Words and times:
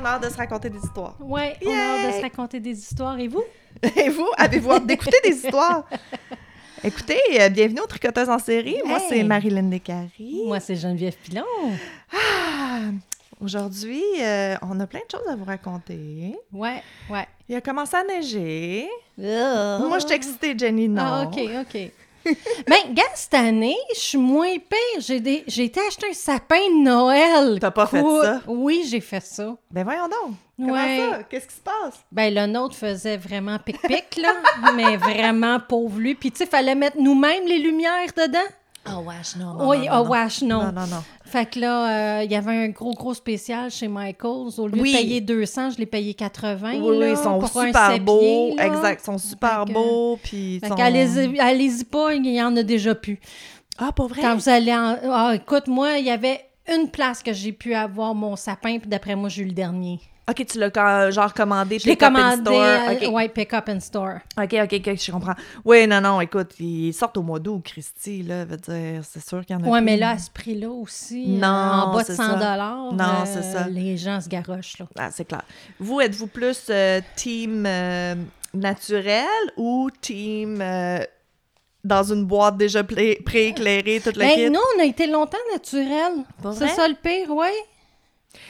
on 0.00 0.04
a 0.04 0.08
hâte 0.10 0.24
de 0.24 0.28
se 0.28 0.36
raconter 0.36 0.70
des 0.70 0.78
histoires. 0.78 1.14
Ouais, 1.20 1.56
on 1.64 1.70
a 1.70 1.74
hâte 1.74 2.06
de 2.12 2.16
se 2.18 2.22
raconter 2.22 2.60
des 2.60 2.78
histoires. 2.78 3.18
Et 3.18 3.28
vous? 3.28 3.44
Et 3.96 4.08
vous, 4.08 4.28
avez-vous 4.36 4.70
hâte 4.72 4.86
d'écouter 4.86 5.18
des 5.24 5.30
histoires? 5.36 5.88
Écoutez, 6.84 7.18
euh, 7.40 7.48
bienvenue 7.48 7.80
aux 7.80 7.86
Tricoteuses 7.86 8.28
en 8.28 8.38
série. 8.38 8.76
Moi, 8.84 9.00
c'est 9.08 9.22
Marilyn 9.24 9.64
Descaries. 9.64 10.42
Moi, 10.46 10.60
c'est 10.60 10.76
Geneviève 10.76 11.16
Pilon. 11.16 11.44
Ah, 12.12 12.80
Aujourd'hui, 13.40 14.02
euh, 14.20 14.56
on 14.62 14.78
a 14.80 14.86
plein 14.86 15.00
de 15.00 15.10
choses 15.10 15.28
à 15.28 15.34
vous 15.36 15.44
raconter. 15.44 16.36
Ouais, 16.52 16.82
ouais. 17.10 17.26
Il 17.48 17.56
a 17.56 17.60
commencé 17.60 17.96
à 17.96 18.04
neiger. 18.04 18.88
Moi, 19.16 19.78
Moi, 19.88 19.98
je 19.98 20.06
suis 20.06 20.14
excitée, 20.14 20.56
Jenny, 20.56 20.88
non. 20.88 21.02
Ah, 21.04 21.24
OK, 21.26 21.40
OK. 21.60 21.92
Ben, 22.24 22.92
gars, 22.94 23.02
cette 23.14 23.34
année, 23.34 23.76
je 23.94 24.00
suis 24.00 24.18
moins 24.18 24.54
pire. 24.58 25.00
J'ai 25.00 25.20
des... 25.20 25.44
j'ai 25.46 25.64
été 25.64 25.80
acheter 25.86 26.08
un 26.10 26.12
sapin 26.12 26.56
de 26.56 26.82
Noël. 26.82 27.58
T'as 27.60 27.70
pas 27.70 27.86
fait 27.86 28.02
ça? 28.02 28.40
Oui, 28.46 28.86
j'ai 28.88 29.00
fait 29.00 29.20
ça. 29.24 29.56
Ben 29.70 29.84
voyons 29.84 30.04
donc. 30.08 30.34
Comment 30.58 30.72
Ouais. 30.72 30.98
ça? 31.10 31.22
Qu'est-ce 31.24 31.46
qui 31.46 31.54
se 31.54 31.60
passe? 31.60 31.94
Ben, 32.10 32.34
le 32.34 32.46
nôtre 32.46 32.74
faisait 32.74 33.16
vraiment 33.16 33.58
pic-pic, 33.58 34.16
là, 34.20 34.34
mais 34.74 34.96
vraiment 34.96 35.60
pauvre 35.60 35.98
lui. 36.00 36.14
Puis, 36.14 36.32
tu 36.32 36.38
sais, 36.38 36.46
fallait 36.46 36.74
mettre 36.74 36.96
nous-mêmes 36.98 37.46
les 37.46 37.58
lumières 37.58 38.10
dedans. 38.16 38.38
Oh, 38.86 39.00
wesh, 39.06 39.36
non, 39.36 39.56
oui, 39.68 39.86
oh, 39.92 40.06
wesh, 40.08 40.40
non. 40.42 40.62
Non, 40.64 40.72
non, 40.72 40.86
non. 40.86 41.02
Fait 41.24 41.44
que 41.50 41.60
là, 41.60 42.20
euh, 42.20 42.24
il 42.24 42.32
y 42.32 42.34
avait 42.36 42.56
un 42.64 42.68
gros, 42.68 42.94
gros 42.94 43.12
spécial 43.12 43.70
chez 43.70 43.86
Michaels. 43.86 44.58
Au 44.58 44.66
lieu 44.66 44.80
Oui. 44.80 44.92
de 44.92 44.96
payer 44.98 45.20
200, 45.20 45.70
je 45.70 45.78
l'ai 45.78 45.84
payé 45.86 46.14
80. 46.14 46.80
Oui, 46.80 46.98
là, 46.98 47.10
ils 47.10 47.16
sont 47.18 47.38
pour 47.38 47.48
super 47.48 48.00
beaux. 48.00 48.56
Exact, 48.58 49.00
ils 49.02 49.04
sont 49.04 49.18
super 49.18 49.64
Fait 49.66 49.68
que- 49.68 49.72
beaux. 49.74 50.18
Puis 50.22 50.58
Fait 50.60 50.68
sont... 50.68 50.74
qu'allez-y 50.74 51.38
allez-y 51.38 51.84
pas, 51.84 52.14
il 52.14 52.26
y 52.26 52.42
en 52.42 52.56
a 52.56 52.62
déjà 52.62 52.94
plus. 52.94 53.20
Ah, 53.76 53.92
pas 53.92 54.06
vrai? 54.06 54.22
Quand 54.22 54.36
vous 54.36 54.48
allez 54.48 54.72
en... 54.74 54.96
Ah, 55.10 55.32
écoute, 55.34 55.66
moi, 55.68 55.98
il 55.98 56.06
y 56.06 56.10
avait 56.10 56.40
une 56.74 56.88
place 56.88 57.22
que 57.22 57.32
j'ai 57.32 57.52
pu 57.52 57.74
avoir 57.74 58.14
mon 58.14 58.36
sapin, 58.36 58.78
puis 58.78 58.88
d'après 58.88 59.14
moi, 59.14 59.28
j'ai 59.28 59.42
eu 59.42 59.46
le 59.46 59.52
dernier. 59.52 60.00
OK, 60.30 60.44
tu 60.46 60.58
l'as 60.58 61.10
genre 61.10 61.32
commandé 61.32 61.78
pick 61.78 62.02
up 62.02 62.12
in 62.14 62.36
store. 62.42 62.54
euh, 62.54 62.92
OK. 63.08 63.14
ouais, 63.14 63.28
pick 63.30 63.54
up 63.54 63.68
in 63.68 63.80
store. 63.80 64.18
OK, 64.38 64.54
OK, 64.62 64.74
OK, 64.86 64.96
je 65.00 65.10
comprends. 65.10 65.34
Oui, 65.64 65.86
non, 65.86 66.00
non, 66.02 66.20
écoute, 66.20 66.50
ils 66.60 66.92
sortent 66.92 67.16
au 67.16 67.22
mois 67.22 67.38
d'août, 67.38 67.62
Christy, 67.64 68.22
là, 68.24 68.44
veut 68.44 68.58
dire, 68.58 69.02
c'est 69.04 69.26
sûr 69.26 69.44
qu'il 69.46 69.56
y 69.56 69.58
en 69.58 69.62
a 69.64 69.68
Ouais, 69.68 69.78
plus. 69.80 69.84
mais 69.86 69.96
là, 69.96 70.10
à 70.10 70.18
ce 70.18 70.30
prix-là 70.30 70.68
aussi, 70.68 71.24
euh, 71.36 71.40
Non, 71.40 71.48
en 71.48 71.94
bas 71.94 72.02
de 72.02 72.06
c'est 72.08 72.14
100 72.16 72.22
ça. 72.24 72.34
dollars, 72.34 72.92
Non, 72.92 73.24
c'est 73.24 73.42
ça. 73.42 73.68
les 73.68 73.96
gens 73.96 74.20
se 74.20 74.28
garochent, 74.28 74.78
là. 74.78 74.86
Ah, 74.98 75.10
c'est 75.10 75.24
clair. 75.24 75.42
Vous, 75.80 76.00
êtes-vous 76.00 76.26
plus 76.26 76.66
euh, 76.68 77.00
team 77.16 77.64
euh, 77.66 78.14
naturel 78.52 79.24
ou 79.56 79.88
team 80.00 80.60
euh, 80.60 80.98
dans 81.84 82.02
une 82.12 82.24
boîte 82.26 82.56
déjà 82.58 82.84
pré- 82.84 83.18
prééclairée, 83.24 84.00
toute 84.04 84.16
la 84.16 84.26
Ben, 84.26 84.34
kit? 84.34 84.50
nous, 84.50 84.60
on 84.76 84.82
a 84.82 84.84
été 84.84 85.06
longtemps 85.06 85.38
naturel. 85.54 86.12
C'est 86.52 86.68
ça 86.68 86.86
le 86.86 86.94
pire, 86.94 87.28
oui. 87.30 87.48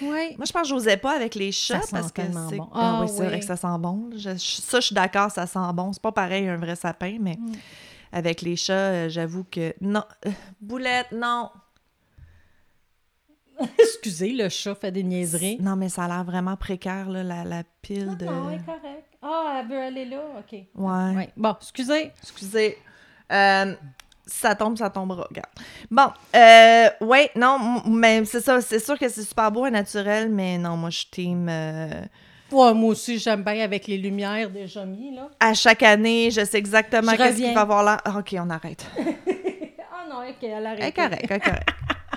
Oui. 0.02 0.34
Moi, 0.36 0.44
je 0.46 0.52
pense 0.52 0.62
que 0.62 0.68
j'osais 0.68 0.96
pas 0.96 1.14
avec 1.14 1.34
les 1.34 1.52
chats 1.52 1.80
Ça 1.80 1.86
sent 1.86 1.92
parce 1.92 2.12
que 2.12 2.22
c'est 2.50 2.56
bon. 2.56 2.68
Ah, 2.72 2.98
Ah, 2.98 3.00
oui, 3.02 3.08
c'est 3.08 3.24
vrai 3.26 3.38
que 3.40 3.44
ça 3.46 3.56
sent 3.56 3.66
bon. 3.78 4.10
Je- 4.16 4.36
ça, 4.36 4.80
je 4.80 4.86
suis 4.86 4.94
d'accord, 4.94 5.30
ça 5.30 5.46
sent 5.46 5.58
bon. 5.74 5.92
C'est 5.92 6.02
pas 6.02 6.12
pareil 6.12 6.48
un 6.48 6.56
vrai 6.56 6.76
sapin, 6.76 7.16
mais 7.20 7.36
Mm. 7.38 7.52
avec 8.12 8.42
les 8.42 8.56
chats, 8.56 8.72
euh, 8.72 9.08
j'avoue 9.08 9.44
que 9.44 9.74
non. 9.80 10.04
Euh, 10.26 10.30
Boulette, 10.60 11.12
non. 11.12 11.50
Excusez, 13.78 14.32
le 14.34 14.48
chat 14.48 14.74
fait 14.76 14.92
des 14.92 15.02
niaiseries. 15.02 15.58
Non, 15.60 15.74
mais 15.76 15.88
ça 15.88 16.04
a 16.04 16.08
l'air 16.08 16.24
vraiment 16.24 16.56
précaire, 16.56 17.08
là, 17.08 17.22
la, 17.24 17.44
la 17.44 17.62
pile 17.82 18.16
de. 18.16 18.24
Non, 18.26 18.50
est 18.50 18.64
correcte. 18.64 19.16
Ah, 19.20 19.60
elle 19.60 19.68
veut 19.68 19.80
aller 19.82 20.04
là, 20.04 20.20
OK. 20.38 20.52
Ouais. 20.52 21.16
Ouais. 21.16 21.28
Bon, 21.36 21.56
excusez. 21.60 22.12
Excusez. 22.22 22.78
Euh, 23.32 23.74
ça 24.28 24.54
tombe, 24.54 24.78
ça 24.78 24.90
tombera. 24.90 25.26
Regarde. 25.28 25.48
Bon, 25.90 26.08
euh, 26.36 26.88
ouais, 27.00 27.30
non, 27.34 27.82
mais 27.86 28.24
c'est 28.26 28.40
ça. 28.40 28.60
C'est 28.60 28.78
sûr 28.78 28.96
que 28.98 29.08
c'est 29.08 29.22
super 29.24 29.50
beau 29.50 29.66
et 29.66 29.70
naturel, 29.70 30.28
mais 30.30 30.58
non, 30.58 30.76
moi, 30.76 30.90
je 30.90 31.04
team. 31.10 31.48
euh, 31.50 31.90
Ouais, 32.52 32.72
moi 32.72 32.90
aussi, 32.90 33.18
j'aime 33.18 33.42
bien 33.42 33.60
avec 33.62 33.86
les 33.86 33.98
lumières 33.98 34.48
déjà 34.50 34.84
mis, 34.86 35.14
là. 35.14 35.28
à 35.40 35.52
chaque 35.54 35.82
année, 35.82 36.30
je 36.30 36.44
sais 36.44 36.56
exactement 36.58 37.12
qu'est-ce 37.12 37.36
qui 37.36 37.42
reviens. 37.42 37.54
va 37.54 37.60
avoir 37.62 37.82
l'air. 37.84 37.98
Ah, 38.04 38.18
OK, 38.18 38.34
on 38.38 38.48
arrête. 38.50 38.86
Ah 39.90 40.06
non, 40.08 40.26
OK, 40.28 40.36
elle 40.42 40.64
arrête. 40.66 40.94
Elle 40.96 41.18
elle 41.20 41.24
est 41.24 41.38
correcte. 41.40 41.68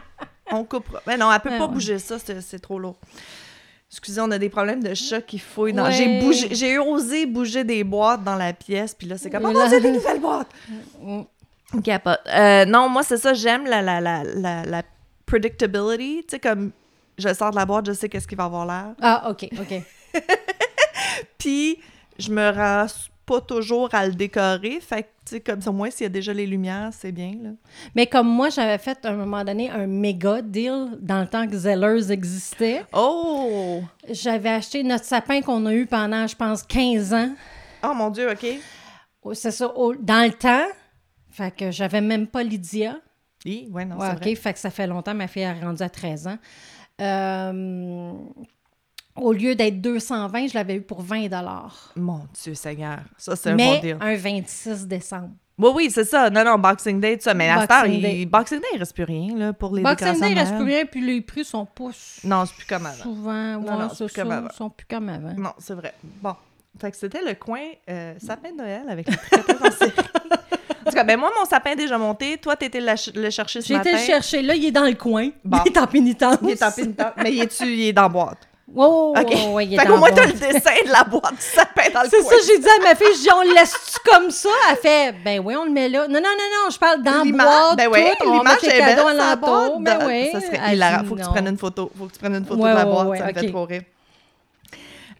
On 0.53 0.63
coupera. 0.63 1.01
Mais 1.07 1.17
non, 1.17 1.31
elle 1.31 1.39
peut 1.41 1.49
Ouais, 1.49 1.57
pas 1.57 1.65
ouais. 1.65 1.73
bouger 1.73 1.97
ça, 1.99 2.17
c'est 2.19 2.39
c'est 2.41 2.59
trop 2.59 2.77
lourd. 2.79 2.97
Excusez, 3.89 4.21
on 4.21 4.31
a 4.31 4.37
des 4.37 4.47
problèmes 4.49 4.81
de 4.83 4.93
chat 4.93 5.21
qui 5.21 5.39
fouillent. 5.39 5.73
dans- 5.73 5.83
Ouais. 5.85 5.91
J'ai 5.91 6.19
bougé, 6.21 6.47
j'ai 6.55 6.77
osé 6.77 7.25
bouger 7.25 7.63
des 7.65 7.83
boîtes 7.83 8.23
dans 8.23 8.35
la 8.35 8.53
pièce, 8.53 8.93
puis 8.93 9.07
là, 9.07 9.17
c'est 9.17 9.29
comme, 9.29 9.45
oh 9.45 9.51
là- 9.51 9.67
Dieu, 9.67 9.81
des 9.81 9.91
nouvelles 9.97 10.21
boîtes! 10.21 10.47
Capote. 11.83 12.19
Euh, 12.27 12.65
non, 12.65 12.89
moi, 12.89 13.03
c'est 13.03 13.17
ça, 13.17 13.33
j'aime 13.33 13.65
la, 13.65 13.81
la, 13.81 14.01
la, 14.01 14.23
la, 14.23 14.63
la 14.65 14.83
predictability. 15.25 16.23
Tu 16.23 16.31
sais, 16.31 16.39
comme 16.39 16.71
je 17.17 17.33
sors 17.33 17.51
de 17.51 17.55
la 17.55 17.65
boîte, 17.65 17.85
je 17.87 17.93
sais 17.93 18.09
qu'est-ce 18.09 18.27
qui 18.27 18.35
va 18.35 18.45
avoir 18.45 18.65
l'air. 18.65 18.93
Ah, 19.01 19.29
OK, 19.29 19.47
OK. 19.59 19.81
Puis, 21.37 21.79
je 22.19 22.31
me 22.31 22.49
rends 22.51 22.85
pas 23.25 23.41
toujours 23.41 23.89
à 23.93 24.05
le 24.05 24.13
décorer. 24.13 24.79
Fait 24.81 25.03
que, 25.03 25.07
tu 25.25 25.35
sais, 25.35 25.39
comme 25.39 25.61
ça, 25.61 25.69
au 25.69 25.73
moins, 25.73 25.89
s'il 25.89 26.03
y 26.03 26.07
a 26.07 26.09
déjà 26.09 26.33
les 26.33 26.45
lumières, 26.45 26.89
c'est 26.91 27.11
bien, 27.11 27.33
là. 27.41 27.49
Mais 27.95 28.07
comme 28.07 28.27
moi, 28.27 28.49
j'avais 28.49 28.77
fait 28.77 28.97
à 29.05 29.09
un 29.09 29.15
moment 29.15 29.43
donné 29.43 29.69
un 29.69 29.87
méga 29.87 30.41
deal 30.41 30.97
dans 30.99 31.21
le 31.21 31.27
temps 31.27 31.47
que 31.47 31.55
Zellers 31.57 32.11
existait. 32.11 32.83
Oh! 32.93 33.81
J'avais 34.09 34.49
acheté 34.49 34.83
notre 34.83 35.05
sapin 35.05 35.41
qu'on 35.41 35.65
a 35.65 35.73
eu 35.73 35.85
pendant, 35.85 36.27
je 36.27 36.35
pense, 36.35 36.63
15 36.63 37.13
ans. 37.13 37.29
Oh 37.83 37.93
mon 37.93 38.09
Dieu, 38.09 38.29
OK. 38.29 38.45
Oh, 39.23 39.33
C'est 39.33 39.51
ça, 39.51 39.67
au- 39.77 39.95
dans 39.95 40.25
le 40.25 40.33
temps. 40.33 40.65
Fait 41.31 41.55
que 41.55 41.71
j'avais 41.71 42.01
même 42.01 42.27
pas 42.27 42.43
Lydia. 42.43 42.95
Oui, 43.45 43.67
ouais, 43.71 43.85
non, 43.85 43.97
Ouais, 43.97 44.07
c'est 44.07 44.13
OK, 44.17 44.21
vrai. 44.23 44.35
fait 44.35 44.53
que 44.53 44.59
ça 44.59 44.69
fait 44.69 44.87
longtemps. 44.87 45.13
Ma 45.15 45.27
fille 45.27 45.41
est 45.43 45.53
rendue 45.61 45.81
à 45.81 45.89
13 45.89 46.27
ans. 46.27 46.37
Euh, 47.01 48.11
au 49.15 49.33
lieu 49.33 49.55
d'être 49.55 49.81
220, 49.81 50.47
je 50.47 50.53
l'avais 50.53 50.75
eu 50.75 50.81
pour 50.81 51.01
20 51.01 51.27
Mon 51.95 52.21
Dieu 52.41 52.53
Seigneur, 52.53 52.99
ça, 53.17 53.35
c'est 53.35 53.49
un 53.51 53.55
Mais 53.55 53.75
bon 53.75 53.81
deal. 53.81 53.97
un 53.99 54.15
26 54.15 54.87
décembre. 54.87 55.29
Oui, 55.57 55.69
oui, 55.75 55.91
c'est 55.91 56.05
ça. 56.05 56.29
Non, 56.29 56.43
non, 56.43 56.57
Boxing 56.57 56.99
Day, 56.99 57.17
tout 57.17 57.23
ça. 57.23 57.33
Mais 57.33 57.49
à 57.49 57.55
Boxing 57.65 57.67
cette 57.69 57.85
heure, 57.95 58.01
Day. 58.01 58.21
il... 58.21 58.25
Boxing 58.25 58.59
Day, 58.59 58.67
il 58.73 58.79
reste 58.79 58.93
plus 58.95 59.03
rien, 59.03 59.35
là, 59.37 59.53
pour 59.53 59.75
les 59.75 59.81
Boxing 59.83 59.97
décorations 60.13 60.25
Day, 60.27 60.31
il 60.31 60.39
reste 60.39 60.55
plus 60.55 60.63
rien, 60.65 60.85
puis 60.85 61.01
les 61.05 61.21
prix 61.21 61.45
sont 61.45 61.65
pas 61.65 61.89
Non, 62.23 62.45
c'est 62.45 62.55
plus 62.55 62.65
comme 62.65 62.85
avant. 62.85 62.95
souvent. 63.03 63.33
Non, 63.59 63.59
ouais, 63.59 63.69
non, 63.77 63.89
c'est 63.89 63.95
c'est 63.95 64.05
plus 64.05 64.13
comme 64.21 64.29
ça, 64.29 64.37
avant. 64.37 64.47
Ils 64.51 64.55
sont 64.55 64.69
plus 64.69 64.87
comme 64.87 65.09
avant. 65.09 65.33
Non, 65.37 65.51
c'est 65.59 65.73
vrai. 65.73 65.93
Bon. 66.21 66.35
Fait 66.79 66.89
que 66.89 66.97
c'était 66.97 67.21
le 67.23 67.33
coin 67.35 67.59
euh, 67.89 68.13
sapin 68.19 68.51
de 68.53 68.57
Noël 68.57 68.83
avec 68.89 69.07
les 69.09 69.17
tricoteuses 69.17 69.61
en 69.61 69.71
série. 69.71 69.91
Tout 70.91 70.97
cas, 70.97 71.03
ben 71.03 71.19
moi, 71.19 71.31
mon 71.39 71.45
sapin 71.45 71.71
est 71.71 71.75
déjà 71.75 71.97
monté. 71.97 72.37
Toi, 72.37 72.55
t'étais 72.55 72.79
le, 72.79 72.85
ch- 72.87 73.11
le 73.15 73.29
chercher 73.29 73.61
ce 73.61 73.67
J'ai 73.67 73.75
été 73.75 73.91
matin. 73.91 73.97
le 74.01 74.05
chercher. 74.05 74.41
Là, 74.41 74.55
il 74.55 74.65
est 74.65 74.71
dans 74.71 74.85
le 74.85 74.93
coin. 74.93 75.29
Bon. 75.43 75.57
Il 75.65 75.71
est 75.71 75.77
en 75.79 75.87
pénitence. 75.87 76.37
Il 76.43 76.49
est 76.51 76.63
en 76.63 76.71
pénitence. 76.71 77.13
Mais 77.23 77.31
il 77.33 77.41
est-tu, 77.41 77.65
il 77.65 77.87
est 77.89 77.93
dans 77.93 78.03
la 78.03 78.09
boîte? 78.09 78.37
Ouais, 78.73 78.85
OK. 78.85 79.15
ouais, 79.27 79.47
ouais, 79.51 79.65
il 79.65 79.73
est 79.73 79.77
fait 79.79 79.85
dans 79.85 79.93
qu'au 79.95 79.99
moins, 79.99 80.09
la 80.09 80.15
t'as 80.15 80.25
le 80.27 80.31
boîte. 80.33 80.53
dessin 80.53 80.71
de 80.85 80.91
la 80.93 81.03
boîte 81.03 81.31
du 81.31 81.41
sapin 81.41 81.89
dans 81.93 82.03
le 82.03 82.09
C'est 82.09 82.21
coin. 82.21 82.29
ça, 82.31 82.35
j'ai 82.47 82.57
dit 82.59 82.67
à 82.69 82.83
ma 82.83 82.95
fille, 82.95 83.29
on 83.35 83.41
le 83.49 83.53
laisse-tu 83.53 84.09
comme 84.09 84.31
ça? 84.31 84.49
Elle 84.69 84.77
fait, 84.77 85.15
ben 85.25 85.41
oui, 85.43 85.55
on 85.57 85.65
le 85.65 85.71
met 85.71 85.89
là. 85.89 86.07
Non, 86.07 86.13
non, 86.13 86.21
non, 86.21 86.63
non, 86.65 86.69
je 86.71 86.79
parle 86.79 87.03
dans 87.03 87.17
la 87.17 87.23
L'image- 87.25 87.47
boîte, 87.47 87.77
ben 87.77 87.89
oui, 87.91 88.03
tout, 88.17 88.29
on 88.29 88.37
l'image 88.37 88.61
les 88.63 88.69
est 88.69 88.77
belle, 88.79 88.95
cadeaux 88.95 89.07
alentour. 89.09 89.39
boîte. 89.49 89.71
Ben 89.81 89.97
dans- 89.99 90.05
oui. 90.07 90.29
Ça 90.31 90.39
serait 90.39 90.61
Elle 90.67 90.75
hilarant. 90.75 91.01
dit 91.03 91.09
Faut 91.09 91.15
que 91.15 91.19
tu 91.19 91.25
non. 91.25 91.31
prennes 91.33 91.47
une 91.49 91.57
photo. 91.57 91.91
Faut 91.99 92.05
que 92.05 92.13
tu 92.13 92.19
prennes 92.19 92.35
une 92.35 92.45
photo 92.45 92.61
Ouais, 92.61 92.69
de 92.71 92.75
la 92.77 92.85
ouais, 92.85 92.91
boîte. 92.93 93.07
ouais, 93.09 93.17
ça 93.17 93.25
me 93.25 93.33
fait 93.33 93.39
ok. 93.41 93.49
trop 93.51 93.65
rire. 93.65 93.81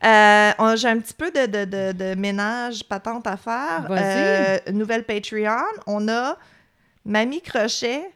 Euh, 0.03 0.75
J'ai 0.78 0.88
un 0.88 1.00
petit 1.00 1.13
peu 1.13 1.31
de, 1.31 1.45
de, 1.45 1.66
de, 1.66 1.91
de 1.91 2.16
ménage 2.16 2.84
patente 2.84 3.28
à 3.28 3.38
faire. 3.38 3.85
Vas-y. 3.88 4.01
Euh, 4.03 4.57
nouvelle 4.72 5.03
Patreon. 5.03 5.62
On 5.88 6.07
a 6.07 6.38
Mamie 7.06 7.41
Crochet. 7.41 8.09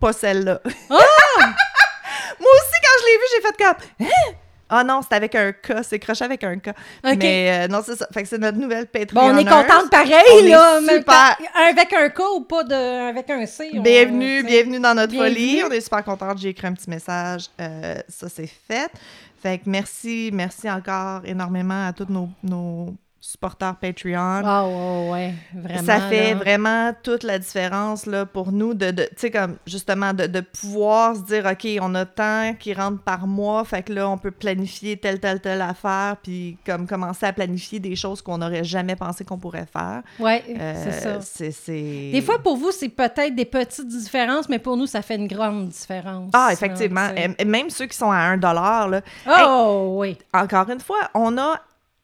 Pas 0.00 0.12
celle-là. 0.12 0.60
Moi 0.90 2.50
aussi, 2.52 2.80
quand 2.82 3.00
je 3.00 3.06
l'ai 3.06 3.16
vue, 3.18 3.24
j'ai 3.34 3.42
fait 3.42 3.56
comme... 3.64 4.06
Hein? 4.08 4.32
Ah 4.68 4.82
non, 4.82 5.00
c'est 5.00 5.14
avec 5.14 5.32
un 5.36 5.52
K. 5.52 5.74
C'est 5.84 5.98
Crochet 6.00 6.24
avec 6.24 6.42
un 6.42 6.58
K. 6.58 6.70
Ok. 7.04 7.16
Mais 7.18 7.64
euh, 7.66 7.68
non, 7.68 7.82
c'est 7.86 7.94
ça. 7.94 8.08
Fait 8.12 8.24
que 8.24 8.28
c'est 8.28 8.38
notre 8.38 8.58
nouvelle 8.58 8.86
Patreon. 8.88 9.20
Bon, 9.28 9.32
on 9.32 9.38
est 9.38 9.44
contente 9.44 9.88
pareil, 9.92 10.10
On 10.32 10.42
là. 10.48 10.80
super. 10.80 11.38
Avec 11.68 11.92
un 11.92 12.08
K 12.08 12.18
ou 12.34 12.40
pas 12.40 12.64
de, 12.64 13.08
avec 13.10 13.30
un 13.30 13.46
C. 13.46 13.70
on- 13.74 13.80
Bienvenue, 13.80 14.42
bienvenue 14.42 14.80
dans 14.80 14.92
notre 14.94 15.12
Bienvenue. 15.12 15.34
folie. 15.34 15.62
On 15.64 15.70
est 15.70 15.80
super 15.80 16.02
contente. 16.02 16.38
J'ai 16.38 16.48
écrit 16.48 16.66
un 16.66 16.72
petit 16.72 16.90
message. 16.90 17.44
Euh, 17.60 17.94
ça, 18.08 18.26
c'est 18.28 18.48
fait. 18.68 18.90
Fait 19.36 19.58
que 19.58 19.68
merci, 19.70 20.30
merci 20.32 20.70
encore 20.70 21.24
énormément 21.24 21.86
à 21.86 21.92
tous 21.92 22.06
nos, 22.10 22.30
nos 22.42 22.96
supporters 23.30 23.74
Patreon. 23.76 24.42
Ah, 24.44 24.66
ouais, 24.66 25.10
ouais, 25.10 25.34
vraiment. 25.54 25.84
ça 25.84 26.00
fait 26.08 26.30
là. 26.32 26.36
vraiment 26.36 26.92
toute 27.02 27.22
la 27.24 27.38
différence 27.38 28.06
là, 28.06 28.24
pour 28.24 28.52
nous 28.52 28.74
de, 28.74 28.90
de 28.92 29.02
tu 29.02 29.08
sais, 29.16 29.30
comme 29.30 29.56
justement 29.66 30.12
de, 30.12 30.26
de 30.26 30.40
pouvoir 30.40 31.16
se 31.16 31.22
dire 31.22 31.44
OK, 31.50 31.66
on 31.82 31.94
a 31.94 32.04
tant 32.04 32.54
qui 32.58 32.72
rentre 32.72 33.02
par 33.02 33.26
mois, 33.26 33.64
fait 33.64 33.82
que 33.82 33.92
là 33.92 34.08
on 34.08 34.16
peut 34.18 34.30
planifier 34.30 34.96
telle 34.96 35.18
telle 35.20 35.40
telle 35.40 35.60
affaire 35.62 36.16
puis 36.22 36.56
comme 36.64 36.86
commencer 36.86 37.26
à 37.26 37.32
planifier 37.32 37.80
des 37.80 37.96
choses 37.96 38.22
qu'on 38.22 38.38
n'aurait 38.38 38.64
jamais 38.64 38.96
pensé 38.96 39.24
qu'on 39.24 39.38
pourrait 39.38 39.66
faire. 39.70 40.02
Ouais, 40.20 40.44
Euh, 40.48 40.74
c'est 40.84 40.92
ça. 40.92 41.20
c'est 41.20 41.50
c'est 41.50 42.10
Des 42.12 42.22
fois, 42.22 42.38
pour 42.42 42.56
vous, 42.56 42.70
c'est 42.70 42.88
peut-être 42.88 43.34
des 43.34 43.44
petites 43.44 43.88
différences, 43.88 44.48
mais 44.48 44.58
pour 44.58 44.76
nous, 44.76 44.86
ça 44.86 45.02
fait 45.02 45.16
une 45.16 45.26
grande 45.26 45.68
différence. 45.68 46.30
Ah, 46.32 46.50
effectivement. 46.52 47.08
même 47.44 47.70
ceux 47.70 47.86
qui 47.86 47.96
sont 47.96 48.10
à 48.10 48.18
1 48.18 48.36
là, 48.36 49.00
Oh, 49.44 49.96
oui. 49.98 50.16
encore 50.32 50.68
une 50.70 50.80
fois, 50.80 50.98
on 51.14 51.36
a. 51.38 51.60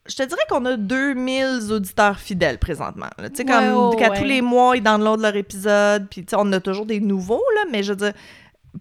Je 0.07 0.17
te 0.17 0.23
dirais 0.25 0.43
qu'on 0.49 0.65
a 0.65 0.77
2000 0.77 1.73
auditeurs 1.73 2.19
fidèles 2.19 2.59
présentement. 2.59 3.07
Tu 3.19 3.31
sais, 3.35 3.45
comme 3.45 3.91
ouais, 3.91 3.97
qu'à 3.97 4.11
ouais. 4.11 4.19
tous 4.19 4.25
les 4.25 4.43
mois, 4.43 4.77
ils 4.77 4.83
downloadent 4.83 5.21
leur 5.21 5.37
épisode. 5.37 6.09
Puis, 6.09 6.25
tu 6.25 6.31
sais, 6.31 6.37
on 6.39 6.53
a 6.53 6.61
toujours 6.61 6.87
des 6.87 6.99
nouveaux, 6.99 7.43
là, 7.55 7.63
mais 7.71 7.83
je 7.83 7.93
veux 7.93 7.97
dire, 7.97 8.13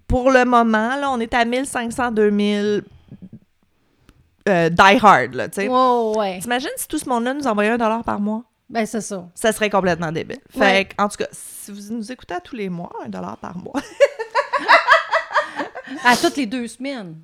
pour 0.07 0.31
le 0.31 0.45
moment, 0.45 0.95
là, 0.95 1.11
on 1.11 1.19
est 1.19 1.33
à 1.33 1.45
1500, 1.45 2.11
2000 2.11 2.83
euh, 4.49 4.69
die 4.69 4.99
hard, 5.01 5.35
là, 5.35 5.47
tu 5.47 5.61
sais. 5.61 5.67
Ouais. 5.67 6.39
T'imagines 6.39 6.69
si 6.75 6.87
tout 6.87 6.97
ce 6.97 7.07
monde-là 7.07 7.35
nous 7.35 7.45
envoyait 7.45 7.69
un 7.69 7.77
dollar 7.77 8.03
par 8.03 8.19
mois? 8.19 8.43
Ben, 8.67 8.85
c'est 8.85 9.01
ça. 9.01 9.27
Ça 9.35 9.51
serait 9.51 9.69
complètement 9.69 10.11
débile. 10.11 10.39
Fait 10.49 10.85
que, 10.85 11.03
en 11.03 11.07
tout 11.07 11.17
cas, 11.17 11.27
si 11.31 11.71
vous 11.71 11.93
nous 11.93 12.11
écoutez 12.11 12.33
à 12.33 12.39
tous 12.39 12.55
les 12.55 12.69
mois, 12.69 12.91
un 13.05 13.09
dollar 13.09 13.37
par 13.37 13.55
mois, 13.57 13.81
À 16.03 16.15
toutes 16.15 16.37
les 16.37 16.45
deux 16.45 16.67
semaines. 16.67 17.15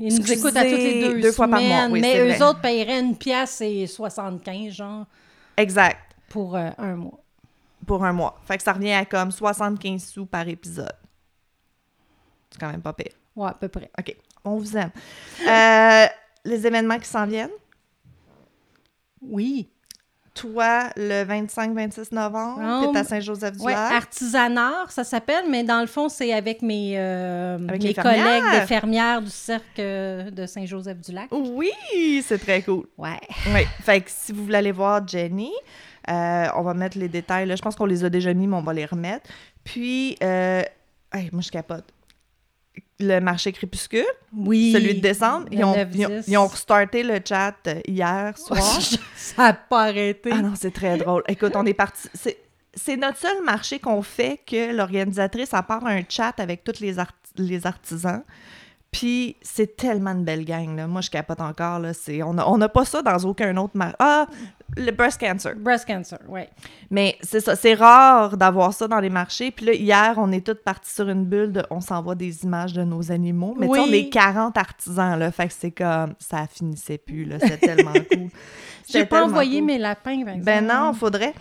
Ils 0.00 0.18
nous 0.18 0.32
écoutent 0.32 0.56
à 0.56 0.62
toutes 0.62 0.72
les 0.72 1.00
deux, 1.00 1.20
deux 1.20 1.32
fois 1.32 1.48
par 1.48 1.60
mois, 1.60 1.68
semaines, 1.68 1.92
oui, 1.92 2.00
mais 2.00 2.18
eux 2.18 2.28
vrai. 2.34 2.42
autres 2.42 2.60
paieraient 2.60 3.00
une 3.00 3.16
pièce 3.16 3.60
et 3.60 3.86
75, 3.86 4.72
genre, 4.72 5.06
exact, 5.56 5.98
pour 6.28 6.56
euh, 6.56 6.70
un 6.78 6.96
mois. 6.96 7.20
pour 7.86 8.04
un 8.04 8.12
mois. 8.12 8.40
Fait 8.44 8.56
que 8.56 8.62
ça 8.62 8.72
revient 8.72 8.92
à 8.92 9.04
comme 9.04 9.30
75 9.30 10.02
sous 10.02 10.26
par 10.26 10.48
épisode. 10.48 10.96
C'est 12.50 12.60
quand 12.60 12.70
même 12.70 12.82
pas 12.82 12.92
pire. 12.92 13.12
Ouais, 13.36 13.48
à 13.48 13.54
peu 13.54 13.68
près. 13.68 13.90
OK, 13.98 14.16
on 14.44 14.56
vous 14.56 14.76
aime. 14.76 14.90
Euh, 15.46 16.06
les 16.44 16.66
événements 16.66 16.98
qui 16.98 17.08
s'en 17.08 17.26
viennent? 17.26 17.50
Oui. 19.20 19.68
Toi, 20.34 20.90
le 20.96 21.24
25-26 21.24 22.12
novembre, 22.12 22.60
Oh, 22.60 22.90
t'es 22.92 22.98
à 22.98 23.02
Ouais, 23.02 23.06
Saint-Joseph-du-Lac. 23.06 23.92
artisanat, 23.92 24.86
ça 24.88 25.04
s'appelle, 25.04 25.44
mais 25.48 25.62
dans 25.62 25.80
le 25.80 25.86
fond, 25.86 26.08
c'est 26.08 26.32
avec 26.32 26.60
mes, 26.60 26.94
euh, 26.98 27.56
Avec 27.68 27.82
mes 27.84 27.94
collègues 27.94 28.42
des 28.52 28.66
fermières 28.66 29.22
du 29.22 29.30
euh, 29.78 30.30
de 30.30 30.46
Saint-Joseph-du-Lac. 30.46 31.28
Oui, 31.30 31.70
c'est 32.26 32.38
très 32.38 32.62
cool. 32.62 32.86
Ouais. 32.98 33.20
Oui, 33.54 33.64
fait 33.84 34.00
que 34.00 34.10
si 34.10 34.32
vous 34.32 34.44
voulez 34.44 34.56
aller 34.56 34.72
voir 34.72 35.06
Jenny, 35.06 35.52
euh, 36.10 36.46
on 36.56 36.62
va 36.62 36.74
mettre 36.74 36.98
les 36.98 37.08
détails. 37.08 37.46
Là. 37.46 37.54
Je 37.54 37.62
pense 37.62 37.76
qu'on 37.76 37.86
les 37.86 38.04
a 38.04 38.10
déjà 38.10 38.34
mis, 38.34 38.48
mais 38.48 38.56
on 38.56 38.62
va 38.62 38.72
les 38.72 38.86
remettre. 38.86 39.30
Puis, 39.62 40.16
euh, 40.22 40.62
hey, 41.12 41.30
moi, 41.32 41.42
je 41.42 41.50
capote. 41.50 41.84
Le 43.00 43.18
marché 43.20 43.50
crépuscule, 43.52 44.04
Oui. 44.36 44.70
celui 44.72 44.94
de 44.94 45.00
décembre, 45.00 45.46
ils 45.50 45.64
ont, 45.64 45.74
9-10. 45.74 45.88
ils, 45.94 46.06
ont, 46.06 46.22
ils 46.28 46.36
ont 46.38 46.46
restarté 46.46 47.02
le 47.02 47.18
chat 47.26 47.54
euh, 47.66 47.80
hier 47.88 48.38
soir. 48.38 48.60
ça 49.16 49.42
n'a 49.42 49.52
pas 49.52 49.84
arrêté. 49.86 50.30
ah 50.32 50.40
non, 50.42 50.52
c'est 50.54 50.72
très 50.72 50.96
drôle. 50.96 51.24
Écoute, 51.26 51.52
on 51.56 51.66
est 51.66 51.74
parti. 51.74 52.08
C'est, 52.76 52.96
notre 52.96 53.18
seul 53.18 53.42
marché 53.44 53.80
qu'on 53.80 54.00
fait 54.02 54.40
que 54.46 54.72
l'organisatrice, 54.74 55.52
à 55.54 55.62
part 55.64 55.84
un 55.86 56.02
chat 56.08 56.34
avec 56.38 56.62
tous 56.62 56.78
les, 56.80 56.98
art- 57.00 57.12
les 57.36 57.66
artisans. 57.66 58.22
Puis 58.92 59.34
c'est 59.42 59.76
tellement 59.76 60.12
une 60.12 60.24
belle 60.24 60.44
gang, 60.44 60.76
là. 60.76 60.86
Moi, 60.86 61.00
je 61.00 61.10
capote 61.10 61.40
encore, 61.40 61.80
là. 61.80 61.92
C'est, 61.92 62.22
on 62.22 62.34
n'a 62.34 62.48
on 62.48 62.60
a 62.60 62.68
pas 62.68 62.84
ça 62.84 63.02
dans 63.02 63.18
aucun 63.24 63.56
autre 63.56 63.76
marché. 63.76 63.96
Ah, 63.98 64.26
le 64.76 64.90
breast 64.90 65.20
cancer. 65.20 65.54
Breast 65.56 65.86
cancer, 65.86 66.18
oui. 66.28 66.42
Mais 66.90 67.16
c'est 67.22 67.40
ça, 67.40 67.54
c'est 67.56 67.74
rare 67.74 68.36
d'avoir 68.36 68.72
ça 68.72 68.88
dans 68.88 68.98
les 69.00 69.10
marchés. 69.10 69.50
Puis 69.50 69.66
là, 69.66 69.72
hier, 69.74 70.14
on 70.16 70.32
est 70.32 70.44
toutes 70.44 70.62
partis 70.64 70.92
sur 70.92 71.08
une 71.08 71.24
bulle 71.24 71.52
de 71.52 71.62
on 71.70 71.80
s'envoie 71.80 72.14
des 72.14 72.44
images 72.44 72.72
de 72.72 72.82
nos 72.82 73.12
animaux. 73.12 73.54
Mais 73.58 73.66
Oui. 73.66 73.78
on 73.80 73.92
est 73.92 74.08
40 74.08 74.56
artisans, 74.58 75.18
là. 75.18 75.30
Fait 75.30 75.46
que 75.48 75.52
c'est 75.56 75.70
comme, 75.70 76.14
ça 76.18 76.46
finissait 76.46 76.98
plus, 76.98 77.24
là. 77.24 77.38
C'était 77.40 77.58
tellement 77.74 77.92
cool. 78.12 78.28
J'ai 78.90 79.06
pas 79.06 79.24
envoyé 79.24 79.58
cool. 79.60 79.66
mes 79.66 79.78
lapins, 79.78 80.24
par 80.24 80.34
exemple. 80.34 80.44
Ben 80.44 80.66
non, 80.66 80.92
faudrait. 80.92 81.32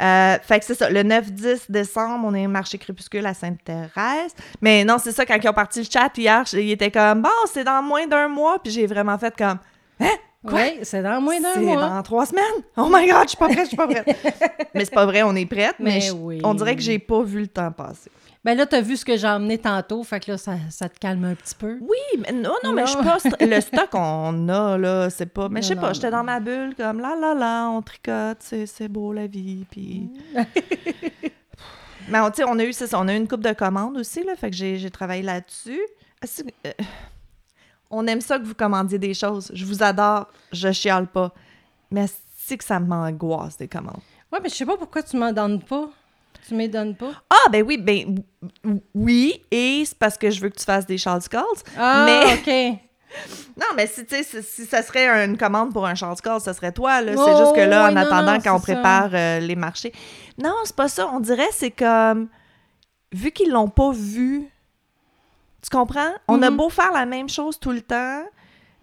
Euh, 0.00 0.36
fait 0.42 0.60
que 0.60 0.64
c'est 0.64 0.74
ça. 0.74 0.88
Le 0.88 1.02
9-10 1.02 1.70
décembre, 1.70 2.24
on 2.28 2.34
est 2.34 2.46
au 2.46 2.50
marché 2.50 2.78
crépuscule 2.78 3.26
à 3.26 3.34
Sainte-Thérèse. 3.34 4.34
Mais 4.60 4.84
non, 4.84 4.98
c'est 4.98 5.10
ça, 5.12 5.26
quand 5.26 5.36
ils 5.42 5.48
ont 5.48 5.52
parti 5.52 5.80
le 5.80 5.86
chat 5.90 6.10
hier, 6.16 6.44
ils 6.52 6.70
étaient 6.70 6.90
comme, 6.92 7.22
bon, 7.22 7.28
c'est 7.52 7.64
dans 7.64 7.82
moins 7.82 8.06
d'un 8.06 8.28
mois. 8.28 8.58
Puis 8.62 8.72
j'ai 8.72 8.86
vraiment 8.86 9.18
fait 9.18 9.34
comme, 9.36 9.58
Quoi? 10.46 10.60
Oui, 10.60 10.78
c'est 10.82 11.02
dans 11.02 11.20
moins 11.20 11.40
d'un 11.40 11.54
c'est 11.54 11.60
mois. 11.60 11.88
dans 11.88 12.02
trois 12.02 12.26
semaines? 12.26 12.42
Oh 12.76 12.88
my 12.90 13.06
God, 13.08 13.22
je 13.24 13.28
suis 13.28 13.36
pas 13.38 13.46
prête, 13.48 13.60
je 13.60 13.68
suis 13.68 13.76
pas 13.76 13.86
prête. 13.86 14.06
mais 14.74 14.84
c'est 14.84 14.94
pas 14.94 15.06
vrai, 15.06 15.22
on 15.22 15.34
est 15.36 15.46
prête. 15.46 15.76
Mais, 15.78 15.94
Mais 15.94 16.00
je- 16.00 16.12
oui. 16.12 16.40
on 16.42 16.54
dirait 16.54 16.74
que 16.74 16.82
j'ai 16.82 16.98
pas 16.98 17.22
vu 17.22 17.40
le 17.42 17.46
temps 17.48 17.70
passer. 17.70 18.10
Ben 18.44 18.56
là, 18.56 18.66
t'as 18.66 18.80
vu 18.80 18.96
ce 18.96 19.04
que 19.04 19.16
j'ai 19.16 19.28
emmené 19.28 19.56
tantôt, 19.56 20.02
fait 20.02 20.18
que 20.18 20.32
là, 20.32 20.36
ça, 20.38 20.54
ça 20.68 20.88
te 20.88 20.98
calme 20.98 21.24
un 21.26 21.36
petit 21.36 21.54
peu. 21.54 21.78
Oui, 21.80 22.20
mais 22.20 22.32
non, 22.32 22.54
non, 22.64 22.72
mais 22.72 22.82
je 22.86 22.90
suis 22.90 22.98
Non. 22.98 23.04
pas. 23.04 23.18
st- 23.18 23.46
Le 23.48 23.60
stock 23.60 23.90
qu'on 23.90 24.48
a, 24.48 24.76
là, 24.78 25.10
c'est 25.10 25.26
pas. 25.26 25.48
Mais 25.48 25.62
je 25.62 25.68
sais 25.68 25.76
pas, 25.76 25.92
j'étais 25.92 26.10
dans 26.10 26.24
ma 26.24 26.40
bulle, 26.40 26.74
comme 26.76 26.98
là, 27.00 27.14
là, 27.14 27.34
là, 27.34 27.68
on 27.68 27.80
tricote, 27.82 28.38
c'est 28.40 28.66
c'est 28.66 28.88
beau 28.88 29.12
la 29.12 29.28
vie, 29.28 29.64
puis. 29.70 30.10
mais 32.08 32.18
on, 32.20 32.30
tu 32.30 32.38
sais, 32.42 32.44
on 32.48 32.58
a 32.58 32.64
eu, 32.64 32.72
c'est 32.72 32.88
ça, 32.88 32.98
on 33.00 33.06
a 33.06 33.14
eu 33.14 33.16
une 33.16 33.28
coupe 33.28 33.44
de 33.44 33.52
commandes 33.52 33.96
aussi, 33.96 34.24
là, 34.24 34.34
fait 34.34 34.50
que 34.50 34.56
j'ai 34.56 34.90
travaillé 34.90 35.22
là-dessus. 35.22 35.80
Ah, 36.20 36.26
c'est- 36.26 36.44
euh, 36.66 36.72
on 37.92 38.06
aime 38.06 38.20
ça 38.20 38.38
que 38.38 38.44
vous 38.44 38.54
commandiez 38.54 38.98
des 38.98 39.14
choses. 39.14 39.52
Je 39.54 39.64
vous 39.64 39.82
adore, 39.82 40.26
je 40.50 40.72
chiale 40.72 41.06
pas. 41.06 41.32
Mais 41.90 42.06
c'est 42.36 42.56
que 42.56 42.64
ça 42.64 42.80
m'angoisse 42.80 43.56
des 43.58 43.68
commandes. 43.68 44.00
Ouais, 44.32 44.40
mais 44.42 44.48
je 44.48 44.54
sais 44.54 44.66
pas 44.66 44.76
pourquoi 44.76 45.02
tu 45.02 45.16
m'en 45.16 45.30
donnes 45.30 45.62
pas. 45.62 45.88
Tu 46.48 46.54
m'en 46.56 46.66
donnes 46.66 46.96
pas. 46.96 47.12
Ah, 47.30 47.50
ben 47.50 47.62
oui, 47.64 47.76
ben 47.78 48.16
oui, 48.94 49.40
et 49.50 49.84
c'est 49.86 49.96
parce 49.96 50.16
que 50.18 50.30
je 50.30 50.40
veux 50.40 50.48
que 50.48 50.58
tu 50.58 50.64
fasses 50.64 50.86
des 50.86 50.98
Charles 50.98 51.22
Calls. 51.30 51.44
Ah, 51.78 52.04
Mais- 52.06 52.34
OK. 52.74 52.78
Non, 53.58 53.66
mais 53.76 53.86
si, 53.86 54.06
si, 54.42 54.64
ça 54.64 54.80
serait 54.82 55.06
une 55.26 55.36
commande 55.36 55.70
pour 55.74 55.84
un 55.84 55.94
Charles 55.94 56.16
Call, 56.22 56.40
ça 56.40 56.54
serait 56.54 56.72
toi, 56.72 57.02
là. 57.02 57.12
Oh, 57.14 57.22
c'est 57.26 57.36
juste 57.36 57.54
que 57.54 57.60
là, 57.60 57.86
oui, 57.88 57.92
en 57.92 57.96
attendant, 57.96 58.32
non, 58.32 58.38
quand 58.42 58.56
on 58.56 58.58
c'est 58.58 58.72
prépare 58.72 59.10
euh, 59.12 59.38
les 59.38 59.54
marchés. 59.54 59.92
Non, 60.42 60.54
c'est 60.64 60.74
pas 60.74 60.88
ça. 60.88 61.06
On 61.12 61.20
dirait, 61.20 61.50
c'est 61.52 61.70
comme. 61.72 62.28
Vu 63.12 63.30
qu'ils 63.30 63.50
l'ont 63.50 63.68
pas 63.68 63.92
vu. 63.92 64.48
Tu 65.62 65.70
comprends? 65.70 66.12
On 66.28 66.42
a 66.42 66.50
Mhm. 66.50 66.56
beau 66.56 66.68
faire 66.68 66.92
la 66.92 67.06
même 67.06 67.28
chose 67.28 67.58
tout 67.58 67.72
le 67.72 67.80
temps. 67.82 68.22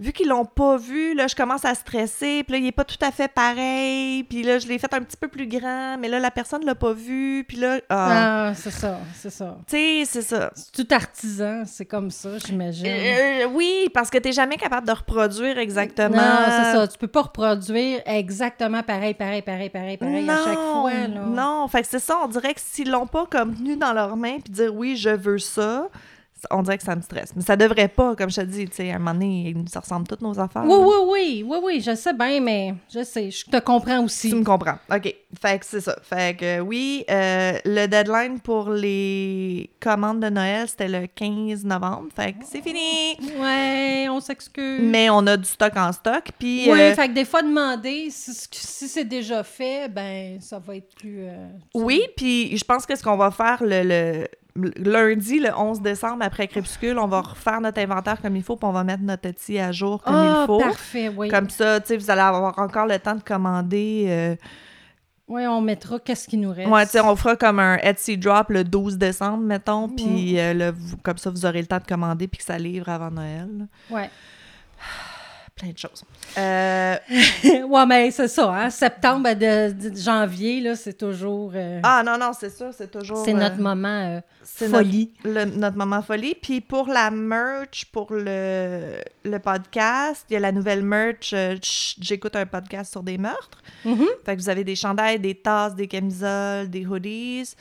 Vu 0.02 0.14
qu'ils 0.14 0.30
l'ont 0.30 0.46
pas 0.46 0.78
vu, 0.78 1.14
là, 1.14 1.28
je 1.28 1.36
commence 1.36 1.66
à 1.66 1.76
stresser. 1.76 2.46
Puis 2.46 2.54
là, 2.54 2.58
il 2.60 2.68
est 2.68 2.72
pas 2.72 2.86
tout 2.86 2.96
à 3.02 3.12
fait 3.12 3.28
pareil. 3.28 4.24
Puis 4.24 4.44
là, 4.44 4.58
je 4.58 4.66
l'ai 4.66 4.80
fait 4.80 4.94
un 4.94 5.02
petit 5.02 5.18
peu 5.18 5.28
plus 5.28 5.46
grand. 5.46 5.98
Mais 6.00 6.08
là, 6.08 6.20
la 6.20 6.32
personne 6.32 6.64
l'a 6.64 6.74
pas 6.74 6.94
vu. 6.94 7.44
Puis 7.46 7.58
là, 7.58 7.82
ah. 7.90 8.48
Ah, 8.48 8.54
c'est 8.56 8.72
ça, 8.72 8.98
c'est 9.14 9.30
ça. 9.30 9.58
Tu 9.68 9.76
sais, 9.76 10.04
c'est 10.06 10.22
ça. 10.22 10.52
C'est 10.56 10.72
tout 10.72 10.88
artisan, 10.96 11.64
c'est 11.66 11.84
comme 11.84 12.12
ça, 12.12 12.30
j'imagine. 12.38 12.88
Euh, 12.88 13.48
oui, 13.52 13.90
parce 13.94 14.10
que 14.10 14.18
t'es 14.20 14.32
jamais 14.32 14.56
capable 14.56 14.88
de 14.88 14.94
reproduire 14.94 15.58
exactement. 15.58 16.16
Non, 16.16 16.46
c'est 16.46 16.72
ça. 16.78 16.88
Tu 16.88 16.98
peux 16.98 17.08
pas 17.08 17.24
reproduire 17.24 18.00
exactement 18.06 18.84
pareil, 18.84 19.16
pareil, 19.16 19.42
pareil, 19.42 19.70
pareil, 19.70 19.98
pareil 19.98 20.30
à 20.30 20.38
chaque 20.46 20.54
fois. 20.58 20.94
Là. 20.94 21.26
Non, 21.28 21.68
fait 21.68 21.82
que 21.82 21.88
c'est 21.90 22.00
ça, 22.00 22.18
on 22.24 22.30
dirait 22.30 22.54
que 22.54 22.62
s'ils 22.64 22.90
l'ont 22.90 23.06
pas 23.08 23.26
comme 23.30 23.54
tenu 23.54 23.76
dans 23.76 23.92
leurs 23.92 24.16
mains 24.16 24.40
puis 24.40 24.54
dire 24.54 24.74
oui, 24.74 24.96
je 24.96 25.10
veux 25.10 25.40
ça, 25.40 25.90
on 26.52 26.62
dirait 26.64 26.78
que 26.78 26.84
ça 26.84 26.96
me 26.96 27.02
stresse. 27.02 27.34
Mais 27.36 27.42
ça 27.42 27.56
devrait 27.56 27.88
pas, 27.88 28.16
comme 28.16 28.30
je 28.30 28.38
te 28.38 28.46
dis, 28.46 28.68
tu 28.68 28.76
sais, 28.76 28.92
à 28.92 28.96
un 28.96 29.00
moment 29.00 29.14
donné, 29.14 29.56
ça 29.72 29.80
ressemble 29.80 30.08
toutes 30.08 30.22
nos 30.22 30.40
affaires. 30.40 30.64
Oui, 30.66 30.76
oui, 30.80 30.96
oui, 31.08 31.44
oui, 31.48 31.58
oui, 31.64 31.82
je 31.82 31.96
sais 31.96 32.14
bien, 32.14 32.40
mais 32.40 32.74
je 32.94 33.04
sais, 33.04 33.30
je 33.32 33.46
te 33.46 33.58
comprends 33.58 34.04
aussi. 34.04 34.30
Tu 34.30 34.36
me 34.36 34.44
comprends. 34.44 34.78
OK. 34.94 35.14
Fait 35.42 35.60
que 35.60 35.66
c'est 35.66 35.82
ça. 35.82 35.96
Fait 36.02 36.36
que 36.38 36.60
oui, 36.60 37.06
euh, 37.10 37.54
le 37.66 37.86
deadline 37.88 38.40
pour 38.40 38.70
les 38.70 39.70
commandes 39.80 40.20
de 40.22 40.30
Noël, 40.30 40.68
c'était 40.68 40.88
le 40.88 41.08
15 41.08 41.64
novembre. 41.66 42.08
Fait 42.16 42.34
que 42.34 42.40
c'est 42.50 42.62
fini. 42.62 43.16
Ouais, 43.40 44.08
on 44.10 44.20
s'excuse. 44.20 44.82
Mais 44.82 45.10
on 45.10 45.26
a 45.28 45.38
du 45.38 45.46
stock 45.48 45.76
en 45.78 45.92
stock. 45.92 46.30
Puis 46.40 46.66
Oui, 46.72 46.80
euh, 46.80 46.96
fait 46.96 47.10
que 47.10 47.14
des 47.14 47.26
fois, 47.26 47.42
demander 47.42 48.08
si, 48.10 48.32
si 48.52 48.88
c'est 48.88 49.06
déjà 49.06 49.44
fait, 49.44 49.88
ben, 49.90 50.40
ça 50.42 50.60
va 50.60 50.76
être 50.78 50.96
plus. 50.96 51.20
euh, 51.24 51.48
Oui, 51.74 52.02
puis 52.18 52.58
je 52.58 52.64
pense 52.64 52.86
que 52.86 52.96
ce 52.96 53.04
qu'on 53.04 53.18
va 53.18 53.30
faire 53.32 53.58
le 53.62 54.28
lundi, 54.56 55.40
le 55.40 55.54
11 55.56 55.82
décembre, 55.82 56.24
après 56.24 56.48
Crépuscule, 56.48 56.98
on 57.00 57.08
va 57.08 57.22
refaire 57.22 57.62
notre 57.62 57.80
inventaire 57.80 58.22
comme 58.22 58.36
il 58.36 58.44
faut, 58.44 58.56
puis 58.56 58.68
on 58.68 58.72
va 58.72 58.84
mettre 58.84 59.04
notre 59.04 59.30
outil 59.30 59.60
à 59.60 59.72
jour 59.72 60.02
comme 60.02 60.16
Ah, 60.16 60.40
il 60.44 60.46
faut. 60.48 60.60
parfait, 60.60 61.10
oui. 61.16 61.30
Comme 61.30 61.50
ça, 61.50 61.80
tu 61.80 61.88
sais, 61.88 61.98
vous 61.98 62.10
allez 62.12 62.22
avoir 62.22 62.58
encore 62.60 62.86
le 62.88 62.98
temps 63.00 63.16
de 63.16 63.22
commander. 63.24 64.06
euh, 64.10 64.36
Oui, 65.28 65.46
on 65.46 65.62
mettra 65.62 66.00
qu'est-ce 66.00 66.28
qui 66.28 66.38
nous 66.38 66.52
reste. 66.52 66.70
Ouais, 66.70 66.84
tu 66.86 66.92
sais, 66.94 67.00
on 67.02 67.16
fera 67.16 67.36
comme 67.36 67.60
un 67.60 67.78
Etsy 67.78 68.18
drop 68.18 68.50
le 68.50 68.64
12 68.64 68.98
décembre, 68.98 69.44
mettons, 69.44 69.88
Mm. 69.88 69.96
puis 69.96 70.40
euh, 70.40 70.72
comme 71.04 71.18
ça, 71.18 71.30
vous 71.30 71.46
aurez 71.46 71.62
le 71.62 71.68
temps 71.68 71.78
de 71.78 71.86
commander 71.86 72.28
puis 72.28 72.40
que 72.40 72.44
ça 72.44 72.58
livre 72.58 72.90
avant 72.90 73.12
Noël. 73.12 73.48
là. 73.60 73.96
Ouais. 73.96 74.10
Plein 75.60 75.72
de 75.72 75.78
choses. 75.78 76.04
Euh, 76.38 76.96
ouais, 77.68 77.86
mais 77.86 78.12
c'est 78.12 78.30
ça, 78.30 78.50
hein. 78.54 78.70
Septembre 78.70 79.28
à 79.28 79.36
de, 79.36 79.74
de- 79.90 79.96
janvier, 79.96 80.62
là, 80.62 80.76
c'est 80.78 80.94
toujours. 80.98 81.52
euh, 81.54 81.82
Ah 81.84 82.02
non, 82.06 82.18
non, 82.18 82.32
c'est 82.32 82.50
ça, 82.50 82.72
c'est 82.72 82.90
toujours... 82.90 83.24
c'est 83.26 83.34
notre 83.34 83.58
moment 83.60 83.88
euh, 83.90 84.22
c'est 84.42 84.70
folie. 84.70 85.14
le- 85.26 85.44
notre 85.46 85.76
moment 85.76 86.02
folie. 86.02 86.34
Puis 86.42 86.62
pour 86.62 86.88
la 86.88 87.12
merch, 87.12 87.86
pour 87.92 88.08
le, 88.14 89.00
le 89.26 89.40
podcast, 89.40 90.26
il 90.30 90.34
y 90.36 90.38
a 90.38 90.40
la 90.40 90.54
nouvelle 90.54 90.82
merch. 90.84 91.36
J'écoute 92.00 92.38
un 92.38 92.46
podcast 92.46 92.92
sur 92.94 93.04
des 93.04 93.18
meurtres. 93.18 93.62
Mhm. 93.84 94.06
Fait 94.26 94.38
que 94.38 94.42
vous 94.42 94.50
avez 94.50 94.64
des 94.64 94.76
chandails, 94.78 95.20
des 95.20 95.36
tasses, 95.36 95.76
des 95.76 95.88
camisoles, 95.88 96.70
des 96.70 96.86
hoodies. 96.86 97.54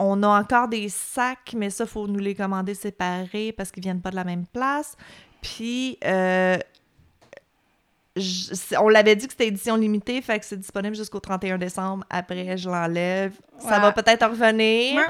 On 0.00 0.22
a 0.22 0.28
encore 0.28 0.68
des 0.68 0.88
sacs, 0.88 1.54
mais 1.56 1.70
ça, 1.70 1.82
il 1.84 1.90
faut 1.90 2.06
nous 2.06 2.20
les 2.20 2.34
commander 2.36 2.74
séparés 2.74 3.52
parce 3.52 3.72
qu'ils 3.72 3.82
viennent 3.82 4.00
pas 4.00 4.10
de 4.10 4.16
la 4.16 4.22
même 4.24 4.46
place. 4.46 4.96
Puis, 5.42 5.98
euh, 6.04 6.56
je- 8.16 8.76
on 8.80 8.88
l'avait 8.88 9.14
dit 9.14 9.26
que 9.26 9.32
c'était 9.32 9.46
édition 9.46 9.76
limitée, 9.76 10.20
fait 10.22 10.40
que 10.40 10.44
c'est 10.44 10.56
disponible 10.58 10.96
jusqu'au 10.96 11.20
31 11.20 11.56
décembre. 11.56 12.04
Après, 12.10 12.56
je 12.56 12.68
l'enlève. 12.68 13.32
Ça 13.60 13.78
va 13.78 13.92
peut-être 13.92 14.24
en 14.24 14.30
revenir. 14.30 15.00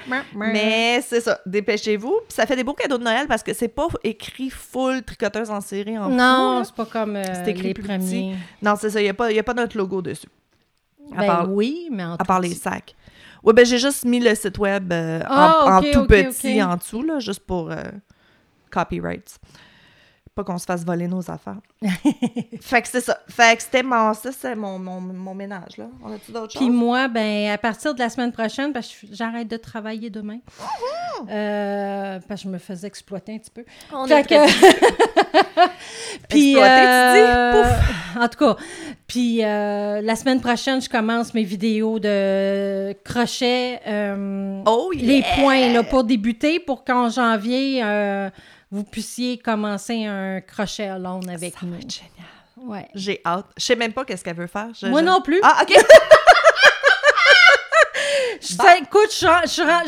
Mais 0.52 1.00
c'est 1.02 1.20
ça, 1.22 1.40
dépêchez-vous. 1.46 2.20
Puis 2.28 2.34
ça 2.34 2.44
fait 2.46 2.56
des 2.56 2.64
beaux 2.64 2.74
cadeaux 2.74 2.98
de 2.98 3.04
Noël 3.04 3.26
parce 3.26 3.42
que 3.42 3.54
c'est 3.54 3.68
pas 3.68 3.88
écrit 4.04 4.50
full 4.50 5.02
tricoteuse 5.02 5.50
en 5.50 5.60
série 5.62 5.96
en 5.98 6.10
Non, 6.10 6.62
c'est 6.64 6.74
pas 6.74 6.84
comme 6.86 7.16
euh, 7.16 7.22
C'est 7.32 7.50
écrit 7.52 7.68
les 7.68 7.74
plus 7.74 7.82
premiers. 7.84 8.36
Non, 8.60 8.74
c'est 8.78 8.90
ça, 8.90 9.00
il 9.00 9.04
n'y 9.04 9.10
a, 9.10 9.14
pas- 9.14 9.32
y 9.32 9.38
a 9.38 9.42
pas 9.42 9.54
notre 9.54 9.76
logo 9.78 10.02
dessus. 10.02 10.28
À 11.14 11.20
Ben 11.20 11.26
part, 11.26 11.50
oui, 11.52 11.88
mais 11.90 12.04
en 12.04 12.14
à 12.16 12.24
part 12.24 12.40
les 12.40 12.50
petit. 12.50 12.58
sacs. 12.58 12.94
Oui, 13.42 13.54
ben 13.54 13.64
j'ai 13.64 13.78
juste 13.78 14.04
mis 14.04 14.20
le 14.20 14.34
site 14.34 14.58
web 14.58 14.92
euh, 14.92 15.20
Ah, 15.26 15.62
en, 15.64 15.70
en 15.76 15.78
ok, 15.78 15.90
tout 15.92 16.06
petit 16.06 16.62
en 16.62 16.76
dessous, 16.76 17.02
là, 17.02 17.18
juste 17.20 17.40
pour 17.40 17.70
euh, 17.70 17.76
copyrights. 18.70 19.38
Pas 20.38 20.44
qu'on 20.44 20.58
se 20.58 20.66
fasse 20.66 20.84
voler 20.84 21.08
nos 21.08 21.28
affaires. 21.28 21.56
fait 22.60 22.82
que 22.82 22.86
c'est 22.88 23.00
ça. 23.00 23.18
Fait 23.28 23.56
que 23.56 23.62
c'était 23.64 23.82
mon, 23.82 24.14
ça, 24.14 24.30
c'est 24.30 24.54
mon, 24.54 24.78
mon, 24.78 25.00
mon 25.00 25.34
ménage, 25.34 25.76
là. 25.76 25.86
On 26.04 26.12
a-tu 26.12 26.30
d'autres 26.30 26.56
Puis 26.56 26.66
choses? 26.66 26.74
moi, 26.76 27.08
ben, 27.08 27.50
à 27.50 27.58
partir 27.58 27.92
de 27.92 27.98
la 27.98 28.08
semaine 28.08 28.30
prochaine, 28.30 28.72
parce 28.72 28.86
que 28.88 29.06
j'arrête 29.10 29.48
de 29.48 29.56
travailler 29.56 30.10
demain, 30.10 30.38
euh, 31.28 32.20
parce 32.28 32.42
que 32.42 32.46
je 32.48 32.52
me 32.52 32.58
faisais 32.58 32.86
exploiter 32.86 33.34
un 33.34 33.38
petit 33.38 33.50
peu. 33.50 33.64
On 33.92 34.06
Fait 34.06 34.22
que- 34.22 34.34
Puis, 36.28 36.50
Exploiter, 36.52 36.80
tu 36.80 37.14
dis? 37.14 37.24
euh, 37.26 38.22
En 38.24 38.28
tout 38.28 38.38
cas, 38.38 38.56
puis 39.06 39.44
euh, 39.44 40.00
la 40.02 40.14
semaine 40.16 40.40
prochaine, 40.40 40.80
je 40.80 40.88
commence 40.88 41.34
mes 41.34 41.42
vidéos 41.42 41.98
de 41.98 42.92
crochet. 43.04 43.80
Oh, 44.66 44.90
Les 44.94 45.22
points 45.36 45.72
là, 45.72 45.82
pour 45.82 46.04
débuter, 46.04 46.60
pour 46.60 46.84
qu'en 46.84 47.08
janvier, 47.08 47.82
vous 48.70 48.84
puissiez 48.84 49.38
commencer 49.38 50.04
un 50.04 50.40
crochet 50.40 50.88
à 50.88 50.98
l'onde 50.98 51.28
avec 51.28 51.54
Ça 51.54 51.60
va 51.62 51.66
nous. 51.68 51.76
être 51.78 51.90
génial. 51.92 52.12
Ouais. 52.56 52.88
J'ai 52.94 53.20
hâte. 53.24 53.46
Je 53.56 53.64
sais 53.64 53.76
même 53.76 53.92
pas 53.92 54.04
qu'est-ce 54.04 54.24
qu'elle 54.24 54.36
veut 54.36 54.46
faire. 54.48 54.68
Je- 54.80 54.86
Moi 54.86 55.00
je- 55.00 55.06
non 55.06 55.20
plus. 55.22 55.40
Ah, 55.42 55.60
OK. 55.62 55.74
Je 58.40 58.46
sais, 58.54 58.78
écoute, 58.80 59.12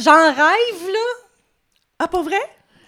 j'en 0.02 0.32
rêve, 0.32 0.88
là. 0.92 1.06
ah, 2.00 2.08
pour 2.08 2.22
vrai? 2.22 2.40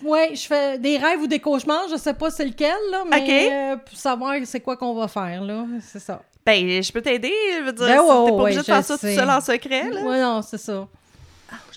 Oui, 0.05 0.35
je 0.35 0.47
fais 0.47 0.79
des 0.79 0.99
rêves 0.99 1.21
ou 1.21 1.27
des 1.29 1.39
cauchemars, 1.39 1.87
je 1.89 1.97
sais 1.97 2.15
pas 2.15 2.31
c'est 2.31 2.45
lequel, 2.45 2.75
là, 2.91 3.05
mais 3.09 3.23
Ok. 3.23 3.29
euh, 3.31 3.77
pour 3.77 3.97
savoir 3.97 4.35
c'est 4.45 4.61
quoi 4.61 4.77
qu'on 4.77 4.95
va 4.95 5.07
faire, 5.07 5.43
là, 5.43 5.65
c'est 5.81 6.01
ça. 6.01 6.21
Ben, 6.45 6.83
je 6.83 6.93
peux 6.93 7.01
t'aider. 7.01 7.33
Je 7.59 7.63
veux 7.63 7.73
dire, 7.73 7.87
Ben 7.87 8.01
ouais, 8.01 8.03
t'es 8.03 8.07
pas 8.09 8.23
ouais, 8.35 8.41
obligé 8.43 8.59
de 8.59 8.65
faire 8.65 8.85
ça 8.85 8.95
tout 8.99 9.07
seul 9.07 9.31
en 9.31 9.41
secret, 9.41 9.89
là. 9.91 10.01
Oui, 10.03 10.19
non, 10.19 10.43
c'est 10.43 10.59
ça. 10.59 10.89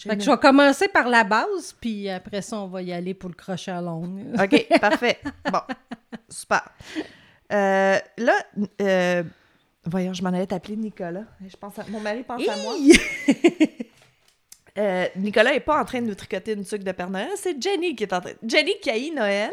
Fait 0.10 0.18
que 0.18 0.24
je 0.24 0.30
vais 0.32 0.38
commencer 0.38 0.88
par 0.88 1.08
la 1.10 1.24
base, 1.24 1.76
puis 1.80 2.10
après 2.10 2.42
ça, 2.42 2.58
on 2.60 2.68
va 2.68 2.82
y 2.82 2.92
aller 2.94 3.14
pour 3.14 3.30
le 3.30 3.36
crochet 3.36 3.72
à 3.72 3.82
longue. 3.82 4.22
OK, 4.42 4.80
parfait. 4.80 5.20
Bon, 5.52 5.60
super. 6.30 6.64
Euh, 7.52 7.98
là, 8.18 8.34
euh, 8.82 9.24
voyons, 9.86 10.14
je 10.14 10.24
m'en 10.24 10.30
allais 10.30 10.48
t'appeler 10.48 10.76
Nicolas. 10.76 11.24
Je 11.48 11.56
pense 11.58 11.78
à- 11.80 11.86
Mon 11.90 12.00
mari 12.00 12.24
pense 12.24 12.42
à 12.48 12.56
moi. 12.58 12.74
Euh, 14.78 15.06
Nicolas 15.16 15.54
est 15.54 15.62
pas 15.62 15.80
en 15.80 15.86
train 15.86 16.02
de 16.02 16.08
nous 16.08 16.16
tricoter 16.16 16.52
une 16.52 16.66
tuque 16.66 16.84
de 16.84 16.92
Père 16.92 17.10
Noël, 17.10 17.30
c'est 17.38 17.56
Jenny 17.62 17.96
qui 17.96 18.04
est 18.04 18.12
en 18.12 18.20
train... 18.20 18.34
Jenny 18.46 18.74
qui 18.82 18.90
haït 18.90 19.10
Noël. 19.12 19.52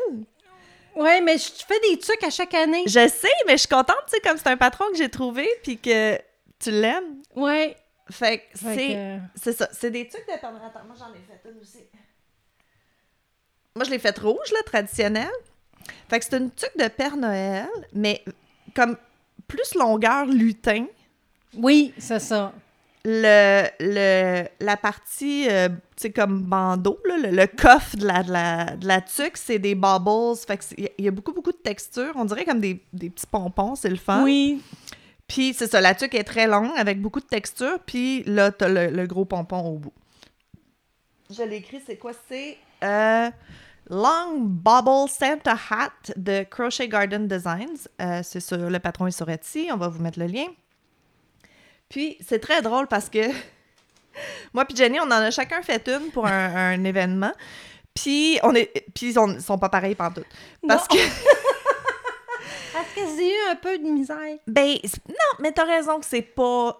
Ouais, 0.96 1.20
mais 1.20 1.38
je 1.38 1.44
fais 1.64 1.78
des 1.88 1.96
trucs 1.96 2.24
à 2.24 2.30
chaque 2.30 2.52
année. 2.54 2.82
Je 2.86 3.06
sais, 3.08 3.28
mais 3.46 3.52
je 3.52 3.58
suis 3.58 3.68
contente, 3.68 3.98
tu 4.08 4.14
sais, 4.16 4.20
comme 4.20 4.36
c'est 4.36 4.48
un 4.48 4.56
patron 4.56 4.84
que 4.90 4.96
j'ai 4.98 5.08
trouvé, 5.08 5.48
puis 5.62 5.78
que 5.78 6.16
tu 6.58 6.72
l'aimes. 6.72 7.22
Ouais. 7.36 7.76
Fait 8.12 8.38
que 8.38 8.44
c'est... 8.58 9.20
C'est 9.34 9.52
ça, 9.52 9.68
c'est 9.72 9.90
des 9.90 10.06
trucs 10.08 10.26
de. 10.26 10.32
Attends, 10.32 10.52
moi 10.52 10.94
j'en 10.98 11.12
ai 11.12 11.18
fait 11.26 11.48
une 11.50 11.60
aussi. 11.60 11.84
Moi 13.74 13.84
je 13.84 13.90
l'ai 13.90 13.98
faite 13.98 14.18
rouge, 14.18 14.52
là, 14.52 14.58
traditionnelle. 14.66 15.28
Fait 16.08 16.18
que 16.20 16.24
c'est 16.24 16.36
une 16.36 16.50
tuque 16.50 16.76
de 16.78 16.88
Père 16.88 17.16
Noël, 17.16 17.68
mais 17.92 18.22
comme 18.74 18.96
plus 19.48 19.74
longueur 19.74 20.26
lutin. 20.26 20.86
Oui, 21.54 21.92
c'est 21.98 22.20
ça. 22.20 22.52
Le, 23.04 23.66
le, 23.80 24.46
la 24.60 24.76
partie, 24.76 25.48
euh, 25.50 25.68
tu 25.68 25.74
sais, 25.96 26.12
comme 26.12 26.42
bandeau, 26.42 27.00
là, 27.04 27.16
le, 27.18 27.30
le 27.36 27.46
coffre 27.48 27.96
de 27.96 28.06
la, 28.06 28.22
de 28.22 28.30
la, 28.32 28.76
de 28.76 28.86
la 28.86 29.00
tuque, 29.00 29.36
c'est 29.36 29.58
des 29.58 29.74
bubbles. 29.74 30.36
Fait 30.46 30.56
que 30.56 30.62
c'est- 30.64 30.76
il 30.78 30.88
y 30.98 31.02
y 31.02 31.08
a 31.08 31.10
beaucoup, 31.10 31.32
beaucoup 31.32 31.50
de 31.50 31.56
textures. 31.56 32.12
On 32.14 32.24
dirait 32.24 32.44
comme 32.44 32.60
des, 32.60 32.80
des 32.92 33.10
petits 33.10 33.26
pompons, 33.26 33.74
c'est 33.74 33.90
le 33.90 33.96
fun. 33.96 34.22
Oui. 34.22 34.62
Puis 35.32 35.54
c'est 35.54 35.70
ça, 35.70 35.80
la 35.80 35.94
tuque 35.94 36.14
est 36.14 36.24
très 36.24 36.46
longue 36.46 36.72
avec 36.76 37.00
beaucoup 37.00 37.20
de 37.20 37.24
texture. 37.26 37.78
Puis 37.86 38.22
là, 38.24 38.50
t'as 38.52 38.68
le, 38.68 38.88
le 38.88 39.06
gros 39.06 39.24
pompon 39.24 39.60
au 39.60 39.78
bout. 39.78 39.92
Je 41.30 41.42
l'ai 41.42 41.56
écrit, 41.56 41.80
c'est 41.86 41.96
quoi? 41.96 42.12
C'est 42.28 42.58
euh, 42.84 43.30
Long 43.88 44.40
Bobble 44.40 45.08
Santa 45.08 45.56
Hat 45.70 46.12
de 46.16 46.42
Crochet 46.44 46.86
Garden 46.86 47.26
Designs. 47.26 47.88
Euh, 48.02 48.20
c'est 48.22 48.40
sur 48.40 48.58
le 48.58 48.78
patron 48.78 49.06
est 49.06 49.10
sur 49.16 49.30
Etsy. 49.30 49.70
On 49.72 49.78
va 49.78 49.88
vous 49.88 50.02
mettre 50.02 50.18
le 50.18 50.26
lien. 50.26 50.48
Puis 51.88 52.18
c'est 52.20 52.38
très 52.38 52.60
drôle 52.60 52.86
parce 52.86 53.08
que 53.08 53.20
moi 54.52 54.66
puis 54.66 54.76
Jenny, 54.76 55.00
on 55.00 55.04
en 55.04 55.12
a 55.12 55.30
chacun 55.30 55.62
fait 55.62 55.88
une 55.88 56.10
pour 56.10 56.26
un, 56.26 56.54
un 56.74 56.84
événement. 56.84 57.32
Puis 57.94 58.38
on 58.42 58.54
est, 58.54 58.70
puis 58.94 59.06
ils 59.06 59.14
sont- 59.14 59.40
sont 59.40 59.58
pas 59.58 59.70
pareils 59.70 59.94
pantoute. 59.94 60.26
Parce 60.68 60.86
Non. 60.90 60.96
que 60.96 61.02
que 62.94 63.00
j'ai 63.16 63.30
eu 63.30 63.50
un 63.50 63.56
peu 63.56 63.78
de 63.78 63.84
misère? 63.84 64.36
ben 64.46 64.76
non, 65.08 65.14
mais 65.40 65.52
t'as 65.52 65.64
raison 65.64 65.98
que 66.00 66.06
c'est 66.06 66.22
pas. 66.22 66.78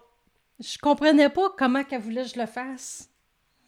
Je 0.59 0.77
comprenais 0.77 1.29
pas 1.29 1.49
comment 1.57 1.83
qu'elle 1.83 2.01
voulait 2.01 2.23
que 2.23 2.29
je 2.29 2.39
le 2.39 2.45
fasse. 2.45 3.09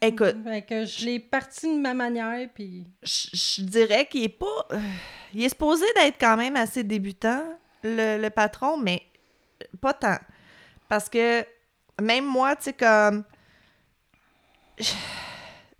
Écoute, 0.00 0.36
Fait 0.44 0.62
que 0.62 0.84
je 0.84 1.06
l'ai 1.06 1.18
parti 1.18 1.66
de 1.74 1.80
ma 1.80 1.94
manière, 1.94 2.48
puis... 2.54 2.86
je, 3.02 3.28
je 3.32 3.62
dirais 3.62 4.06
qu'il 4.06 4.24
est 4.24 4.28
pas. 4.28 4.66
euh, 4.72 4.78
il 5.32 5.42
est 5.42 5.48
supposé 5.48 5.86
d'être 5.94 6.18
quand 6.20 6.36
même 6.36 6.54
assez 6.56 6.84
débutant, 6.84 7.42
le, 7.82 8.20
le 8.20 8.30
patron, 8.30 8.76
mais 8.76 9.02
pas 9.80 9.94
tant. 9.94 10.18
Parce 10.88 11.08
que 11.08 11.44
même 12.00 12.26
moi, 12.26 12.54
tu 12.56 12.64
sais, 12.64 12.72
comme. 12.74 13.24
je- 14.78 14.92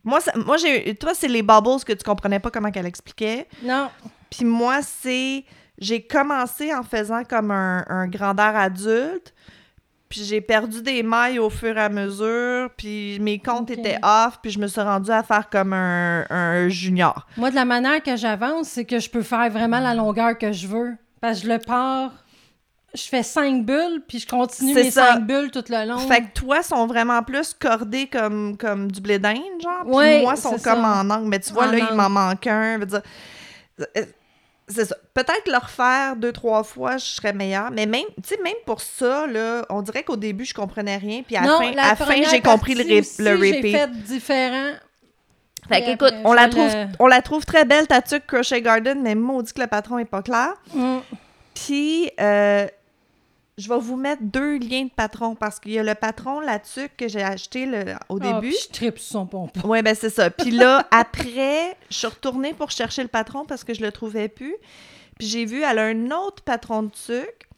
Moi, 0.04 0.20
ça- 0.20 0.32
moi 0.36 0.56
j'ai 0.56 0.94
toi, 0.94 1.14
c'est 1.14 1.26
les 1.26 1.42
bubbles 1.42 1.82
que 1.84 1.92
tu 1.92 2.04
comprenais 2.04 2.38
pas 2.38 2.50
comment 2.52 2.70
qu'elle 2.70 2.86
expliquait. 2.86 3.48
Non. 3.62 3.90
Puis 4.30 4.44
moi, 4.44 4.80
c'est. 4.82 5.44
J'ai 5.78 6.02
commencé 6.02 6.74
en 6.74 6.82
faisant 6.82 7.22
comme 7.24 7.50
un, 7.50 7.84
un 7.88 8.06
grandeur 8.08 8.56
adulte. 8.56 9.34
Puis 10.08 10.22
j'ai 10.24 10.40
perdu 10.40 10.82
des 10.82 11.02
mailles 11.02 11.40
au 11.40 11.50
fur 11.50 11.76
et 11.76 11.80
à 11.80 11.88
mesure. 11.88 12.70
Puis 12.76 13.18
mes 13.20 13.38
comptes 13.40 13.70
étaient 13.70 13.98
off. 14.02 14.38
Puis 14.40 14.52
je 14.52 14.58
me 14.60 14.68
suis 14.68 14.80
rendue 14.80 15.10
à 15.10 15.22
faire 15.24 15.50
comme 15.50 15.72
un, 15.72 16.24
un 16.30 16.68
junior. 16.68 17.26
Moi, 17.36 17.50
de 17.50 17.56
la 17.56 17.64
manière 17.64 18.00
que 18.02 18.14
j'avance, 18.16 18.68
c'est 18.68 18.84
que 18.84 19.00
je 19.00 19.10
peux 19.10 19.22
faire 19.22 19.50
vraiment 19.50 19.80
la 19.80 19.94
longueur 19.94 20.38
que 20.38 20.52
je 20.52 20.68
veux. 20.68 20.92
Parce 21.20 21.40
que 21.40 21.48
je 21.48 21.52
le 21.52 21.58
pars, 21.58 22.12
je 22.94 23.02
fais 23.02 23.24
cinq 23.24 23.64
bulles, 23.66 24.02
puis 24.06 24.20
je 24.20 24.28
continue 24.28 24.74
mes 24.74 24.90
ça. 24.92 25.14
cinq 25.14 25.26
bulles 25.26 25.50
tout 25.50 25.64
le 25.68 25.88
long. 25.88 25.98
Fait 25.98 26.20
que 26.22 26.32
toi, 26.34 26.62
sont 26.62 26.86
vraiment 26.86 27.22
plus 27.24 27.52
cordés 27.52 28.06
comme, 28.06 28.56
comme 28.56 28.92
du 28.92 29.00
blé 29.00 29.18
d'Inde, 29.18 29.40
genre. 29.60 29.82
Puis 29.84 29.92
Ouais, 29.92 30.22
moi, 30.22 30.36
sont 30.36 30.50
comme 30.52 30.82
ça. 30.82 31.00
en 31.00 31.10
angle. 31.10 31.28
Mais 31.28 31.40
tu 31.40 31.52
vois, 31.52 31.66
En 31.66 31.72
là, 31.72 31.78
il 31.90 31.96
m'en 31.96 32.08
manque 32.08 32.46
un. 32.46 32.78
Dire, 32.78 33.02
euh, 33.80 34.04
C'est 34.68 34.84
ça. 34.84 34.96
Peut-être 35.14 35.46
le 35.46 35.58
refaire 35.58 36.16
deux, 36.16 36.32
trois 36.32 36.64
fois, 36.64 36.96
je 36.96 37.04
serais 37.04 37.32
meilleure. 37.32 37.70
Mais 37.70 37.86
même, 37.86 38.04
tu 38.16 38.34
sais, 38.34 38.38
même 38.42 38.54
pour 38.66 38.80
ça, 38.80 39.26
là, 39.28 39.64
on 39.70 39.80
dirait 39.80 40.02
qu'au 40.02 40.16
début, 40.16 40.44
je 40.44 40.54
comprenais 40.54 40.96
rien. 40.96 41.22
Puis 41.24 41.36
à 41.36 41.42
la 41.42 41.46
non, 41.46 41.58
fin, 41.58 41.70
la 41.72 42.28
j'ai 42.28 42.40
compris 42.40 42.74
le, 42.74 42.78
partie 42.80 42.92
ré- 42.94 43.00
aussi, 43.00 43.22
le 43.22 43.36
J'ai 43.44 43.56
repeat. 43.56 43.76
fait 43.76 43.92
différent. 44.02 44.72
Fait 45.68 45.84
qu'écoute, 45.84 46.14
on 46.24 46.32
la, 46.32 46.44
le- 46.46 46.50
trouve, 46.50 46.70
on 47.00 47.06
la 47.06 47.22
trouve 47.22 47.44
très 47.44 47.64
belle, 47.64 47.86
ta 47.86 48.00
tuque 48.02 48.26
Crochet 48.26 48.60
Garden, 48.62 49.00
mais 49.02 49.14
maudit 49.14 49.52
que 49.52 49.60
le 49.60 49.66
patron 49.68 49.98
est 49.98 50.04
pas 50.04 50.22
clair. 50.22 50.54
Mm. 50.74 50.98
Puis, 51.54 52.10
euh, 52.20 52.66
je 53.58 53.68
vais 53.68 53.78
vous 53.78 53.96
mettre 53.96 54.22
deux 54.22 54.58
liens 54.58 54.84
de 54.84 54.90
patron 54.90 55.34
parce 55.34 55.58
qu'il 55.60 55.72
y 55.72 55.78
a 55.78 55.82
le 55.82 55.94
patron, 55.94 56.40
tuque 56.74 56.96
que 56.96 57.08
j'ai 57.08 57.22
acheté 57.22 57.64
le- 57.66 57.94
au 58.08 58.18
Ah, 58.20 58.34
début. 58.40 58.48
puis 58.50 58.56
je 58.62 58.68
tripe 58.72 58.98
son 58.98 59.26
pompon. 59.26 59.60
Oui, 59.64 59.80
ben 59.82 59.94
c'est 59.94 60.10
ça. 60.10 60.28
Puis 60.30 60.50
là, 60.50 60.86
après, 60.90 61.76
je 61.90 61.96
suis 61.96 62.06
retournée 62.06 62.52
pour 62.52 62.70
chercher 62.70 63.02
le 63.02 63.08
patron 63.08 63.46
parce 63.46 63.64
que 63.64 63.72
je 63.72 63.80
le 63.80 63.90
trouvais 63.92 64.28
plus. 64.28 64.54
Puis 65.18 65.28
j'ai 65.28 65.46
vu, 65.46 65.62
elle 65.62 65.78
a 65.78 65.84
un 65.86 66.10
autre 66.10 66.42
patron 66.42 66.82
de 66.84 66.90
tuque. 66.90 67.48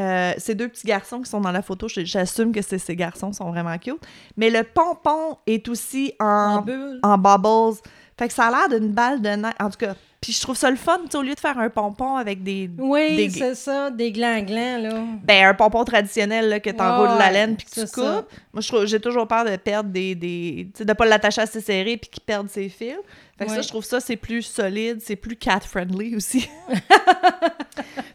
Euh, 0.00 0.32
ces 0.38 0.54
deux 0.54 0.68
petits 0.68 0.86
garçons 0.86 1.20
qui 1.20 1.28
sont 1.28 1.40
dans 1.40 1.50
la 1.50 1.60
photo, 1.62 1.86
j'assume 1.88 2.52
que 2.52 2.62
c'est 2.62 2.78
ces 2.78 2.96
garçons, 2.96 3.32
sont 3.32 3.50
vraiment 3.50 3.76
cute. 3.78 4.00
Mais 4.36 4.48
le 4.50 4.62
pompon 4.62 5.36
est 5.46 5.68
aussi 5.68 6.14
En 6.20 6.62
en 7.02 7.18
bubbles. 7.18 7.80
Fait 8.18 8.28
que 8.28 8.34
ça 8.34 8.46
a 8.46 8.50
l'air 8.68 8.78
d'une 8.80 8.92
balle 8.92 9.20
de 9.20 9.28
neige. 9.30 9.52
En 9.60 9.68
tout 9.68 9.78
cas, 9.78 9.94
puis 10.22 10.32
je 10.32 10.40
trouve 10.40 10.56
ça 10.56 10.70
le 10.70 10.76
fun, 10.76 10.98
tu 11.04 11.10
sais, 11.10 11.18
au 11.18 11.22
lieu 11.22 11.34
de 11.34 11.40
faire 11.40 11.58
un 11.58 11.68
pompon 11.68 12.16
avec 12.16 12.42
des... 12.42 12.70
Oui, 12.78 13.16
des- 13.16 13.28
c'est 13.30 13.54
ça, 13.56 13.90
des 13.90 14.10
glands-glands, 14.12 14.78
là. 14.78 15.04
Ben, 15.24 15.46
un 15.48 15.54
pompon 15.54 15.84
traditionnel, 15.84 16.48
là, 16.48 16.60
que 16.60 16.70
t'enroules 16.70 17.08
Ouais, 17.10 17.18
la 17.18 17.30
laine 17.32 17.56
puis 17.56 17.66
que 17.66 17.70
tu 17.72 17.80
c'est 17.80 17.86
ça. 17.88 18.22
coupes. 18.22 18.32
Moi, 18.54 18.60
je 18.62 18.68
trouve, 18.68 18.86
j'ai 18.86 19.00
toujours 19.00 19.26
peur 19.28 19.44
de 19.44 19.54
perdre 19.56 19.90
des... 19.90 20.14
des 20.14 20.68
tu 20.72 20.78
sais, 20.78 20.84
de 20.86 20.92
pas 20.94 21.04
l'attacher 21.04 21.40
assez 21.42 21.60
serré 21.60 21.96
puis 21.98 22.08
qu'il 22.08 22.22
perde 22.22 22.48
ses 22.48 22.68
fils. 22.70 22.94
Fait 23.38 23.46
que 23.46 23.50
ça, 23.52 23.60
je 23.62 23.68
trouve 23.68 23.84
ça, 23.84 23.98
c'est 23.98 24.14
plus 24.16 24.42
solide, 24.42 25.00
c'est 25.02 25.16
plus 25.16 25.34
cat-friendly 25.34 26.14
aussi. 26.14 26.48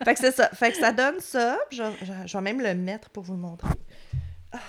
fait 0.05 0.13
que 0.13 0.19
c'est 0.19 0.31
ça. 0.31 0.49
Fait 0.53 0.71
que 0.71 0.77
ça 0.77 0.91
donne 0.93 1.19
ça. 1.19 1.57
Je- 1.71 1.83
je 2.25 2.37
vais 2.37 2.41
même 2.43 2.61
le 2.61 2.73
mettre 2.75 3.09
pour 3.09 3.23
vous 3.23 3.33
le 3.33 3.39
montrer. 3.39 3.67
Ah, 4.53 4.59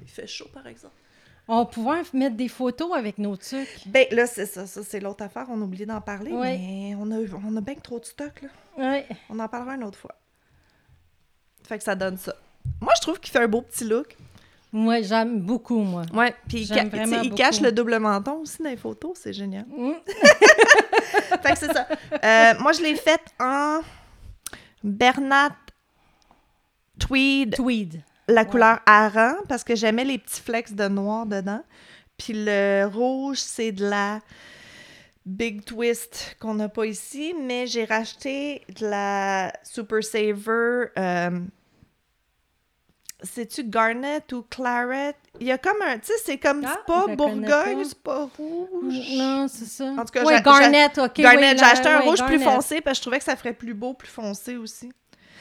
il 0.00 0.08
fait 0.08 0.26
chaud, 0.26 0.48
par 0.52 0.66
exemple. 0.66 0.94
On 1.48 1.66
pouvait 1.66 2.02
mettre 2.12 2.36
des 2.36 2.48
photos 2.48 2.92
avec 2.96 3.18
nos 3.18 3.36
trucs. 3.36 3.68
Ben, 3.86 4.06
là, 4.12 4.26
c'est 4.26 4.46
ça. 4.46 4.66
Ça, 4.66 4.82
c'est 4.84 5.00
l'autre 5.00 5.24
affaire. 5.24 5.46
On 5.48 5.60
a 5.60 5.64
oublié 5.64 5.84
d'en 5.86 6.00
parler, 6.00 6.30
Ouais. 6.32 6.56
mais 6.58 6.94
on 6.98 7.10
a, 7.10 7.16
on 7.44 7.56
a 7.56 7.60
bien 7.60 7.74
que 7.74 7.80
trop 7.80 7.98
de 7.98 8.04
stock, 8.04 8.42
là. 8.42 8.48
Oui. 8.78 9.16
On 9.28 9.38
en 9.38 9.48
parlera 9.48 9.74
une 9.74 9.84
autre 9.84 9.98
fois. 9.98 10.14
Fait 11.64 11.78
que 11.78 11.84
ça 11.84 11.94
donne 11.94 12.16
ça. 12.16 12.34
Moi, 12.80 12.92
je 12.96 13.00
trouve 13.02 13.18
qu'il 13.20 13.32
fait 13.32 13.40
un 13.40 13.48
beau 13.48 13.62
petit 13.62 13.84
look. 13.84 14.16
Moi, 14.72 15.02
j'aime 15.02 15.40
beaucoup, 15.40 15.80
moi. 15.80 16.02
Ouais, 16.14 16.34
puis 16.48 16.60
il, 16.62 16.66
ca- 16.66 16.86
cache 17.36 17.60
le 17.60 17.72
double 17.72 17.98
menton 17.98 18.38
aussi 18.38 18.62
dans 18.62 18.70
les 18.70 18.76
photos, 18.76 19.18
c'est 19.20 19.32
génial. 19.32 19.66
Mm. 19.66 19.92
fait 21.42 21.52
que 21.52 21.58
c'est 21.58 21.72
ça. 21.72 21.86
Euh, 22.24 22.54
moi, 22.60 22.72
je 22.72 22.80
l'ai 22.82 22.94
faite 22.96 23.20
en 23.38 23.80
Bernat 24.82 25.50
Tweed, 26.98 27.54
Tweed. 27.56 28.02
La 28.28 28.44
couleur 28.44 28.80
hareng, 28.86 29.36
parce 29.48 29.64
que 29.64 29.74
j'aimais 29.74 30.04
les 30.04 30.18
petits 30.18 30.40
flecks 30.40 30.74
de 30.74 30.88
noir 30.88 31.26
dedans. 31.26 31.62
Puis 32.18 32.34
le 32.36 32.84
rouge, 32.86 33.38
c'est 33.38 33.72
de 33.72 33.86
la 33.88 34.20
big 35.26 35.64
twist 35.64 36.36
qu'on 36.40 36.54
n'a 36.54 36.68
pas 36.68 36.86
ici, 36.86 37.34
mais 37.40 37.66
j'ai 37.66 37.84
racheté 37.84 38.62
de 38.78 38.86
la 38.86 39.52
Super 39.64 40.02
Saver. 40.04 40.86
euh, 40.98 41.40
C'est-tu 43.22 43.64
Garnet 43.64 44.22
ou 44.32 44.42
Claret? 44.42 45.14
Il 45.40 45.46
y 45.46 45.52
a 45.52 45.58
comme 45.58 45.80
un. 45.82 45.98
Tu 45.98 46.06
sais, 46.06 46.12
c'est 46.24 46.38
comme. 46.38 46.64
Ah, 46.64 46.74
c'est 46.76 46.86
pas 46.86 47.06
Bourgogne, 47.14 47.84
c'est 47.84 48.02
pas 48.02 48.28
rouge? 48.36 48.94
Non, 49.16 49.46
c'est 49.48 49.64
ça. 49.64 49.84
En 49.84 50.04
tout 50.04 50.12
cas, 50.12 50.40
Garnet, 50.40 50.90
OK. 50.98 51.20
Garnet, 51.20 51.52
oui, 51.52 51.58
j'ai 51.58 51.64
acheté 51.64 51.88
un 51.88 52.00
rouge 52.00 52.24
plus 52.26 52.40
foncé 52.40 52.80
parce 52.80 52.94
que 52.94 52.98
je 52.98 53.02
trouvais 53.02 53.18
que 53.18 53.24
ça 53.24 53.36
ferait 53.36 53.54
plus 53.54 53.74
beau, 53.74 53.94
plus 53.94 54.08
foncé 54.08 54.56
aussi. 54.56 54.92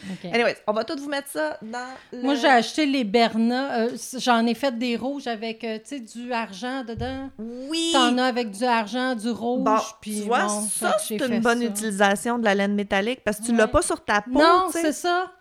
OK. 0.09 0.25
Anyways, 0.33 0.55
on 0.67 0.73
va 0.73 0.83
tous 0.83 0.97
vous 0.99 1.09
mettre 1.09 1.27
ça 1.29 1.57
dans 1.61 1.79
le... 2.11 2.23
Moi, 2.23 2.35
j'ai 2.35 2.47
acheté 2.47 2.85
les 2.85 3.03
Berna. 3.03 3.81
euh, 3.81 3.97
J'en 4.17 4.45
ai 4.47 4.53
fait 4.53 4.77
des 4.77 4.95
rouges 4.95 5.27
avec, 5.27 5.63
euh, 5.63 5.77
tu 5.77 5.97
sais, 5.97 5.99
du 5.99 6.31
argent 6.33 6.83
dedans. 6.83 7.29
Oui! 7.37 7.91
T'en 7.93 8.17
as 8.17 8.25
avec 8.25 8.51
du 8.51 8.63
argent, 8.63 9.15
du 9.15 9.29
rouge. 9.29 9.63
Bon, 9.63 9.77
puis 10.01 10.21
tu 10.21 10.25
vois, 10.27 10.45
bon, 10.47 10.61
ça, 10.61 10.97
c'est 10.99 11.17
une 11.17 11.39
bonne 11.41 11.59
ça. 11.59 11.65
utilisation 11.65 12.39
de 12.39 12.45
la 12.45 12.55
laine 12.55 12.73
métallique 12.73 13.23
parce 13.23 13.37
que 13.37 13.43
tu 13.45 13.51
Ouais. 13.51 13.57
l'as 13.57 13.67
pas 13.67 13.81
sur 13.81 14.03
ta 14.03 14.21
peau, 14.21 14.31
Non, 14.39 14.67
c'est 14.71 14.91
ça. 14.93 15.31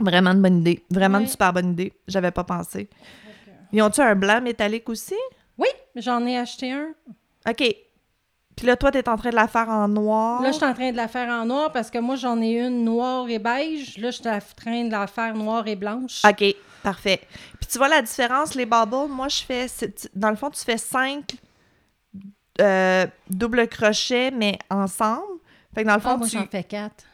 Vraiment 0.00 0.30
une 0.32 0.42
bonne 0.42 0.58
idée. 0.60 0.82
Vraiment 0.90 1.18
une 1.18 1.28
super 1.28 1.52
bonne 1.52 1.72
idée. 1.72 1.92
J'avais 2.08 2.30
pas 2.32 2.44
pensé. 2.44 2.88
Ils 3.72 3.80
ont-tu 3.82 4.00
un 4.00 4.14
blanc 4.14 4.40
métallique 4.42 4.88
aussi? 4.88 5.14
Oui, 5.56 5.68
j'en 5.96 6.26
ai 6.26 6.36
acheté 6.38 6.72
un. 6.72 6.88
OK. 7.48 7.74
Puis 8.56 8.66
là, 8.66 8.76
toi, 8.76 8.90
t'es 8.90 9.08
en 9.08 9.16
train 9.16 9.30
de 9.30 9.34
la 9.34 9.48
faire 9.48 9.68
en 9.68 9.88
noir. 9.88 10.42
Là, 10.42 10.50
je 10.52 10.56
suis 10.56 10.64
en 10.64 10.74
train 10.74 10.90
de 10.92 10.96
la 10.96 11.08
faire 11.08 11.28
en 11.28 11.44
noir 11.46 11.72
parce 11.72 11.90
que 11.90 11.98
moi, 11.98 12.16
j'en 12.16 12.40
ai 12.40 12.60
une 12.60 12.84
noire 12.84 13.28
et 13.28 13.38
beige. 13.38 13.96
Là, 13.98 14.10
je 14.10 14.18
suis 14.18 14.28
en 14.28 14.38
train 14.56 14.84
de 14.84 14.90
la 14.90 15.06
faire 15.06 15.34
noire 15.34 15.66
et 15.66 15.74
blanche. 15.76 16.22
OK, 16.28 16.44
parfait. 16.82 17.20
Puis 17.58 17.66
tu 17.70 17.78
vois 17.78 17.88
la 17.88 18.02
différence, 18.02 18.54
les 18.54 18.66
bubbles, 18.66 19.08
moi, 19.08 19.28
je 19.28 19.42
fais... 19.42 19.66
Dans 20.14 20.30
le 20.30 20.36
fond, 20.36 20.50
tu 20.50 20.62
fais 20.62 20.76
cinq 20.78 21.34
euh, 22.60 23.06
double 23.30 23.66
crochets, 23.68 24.30
mais 24.30 24.58
ensemble. 24.70 25.22
Fait 25.74 25.82
que 25.82 25.88
dans 25.88 25.94
le 25.94 26.00
fond, 26.00 26.10
Ah, 26.12 26.16
moi, 26.18 26.28
tu... 26.28 26.36
j'en 26.36 26.46
fais 26.46 26.64
quatre. 26.64 27.04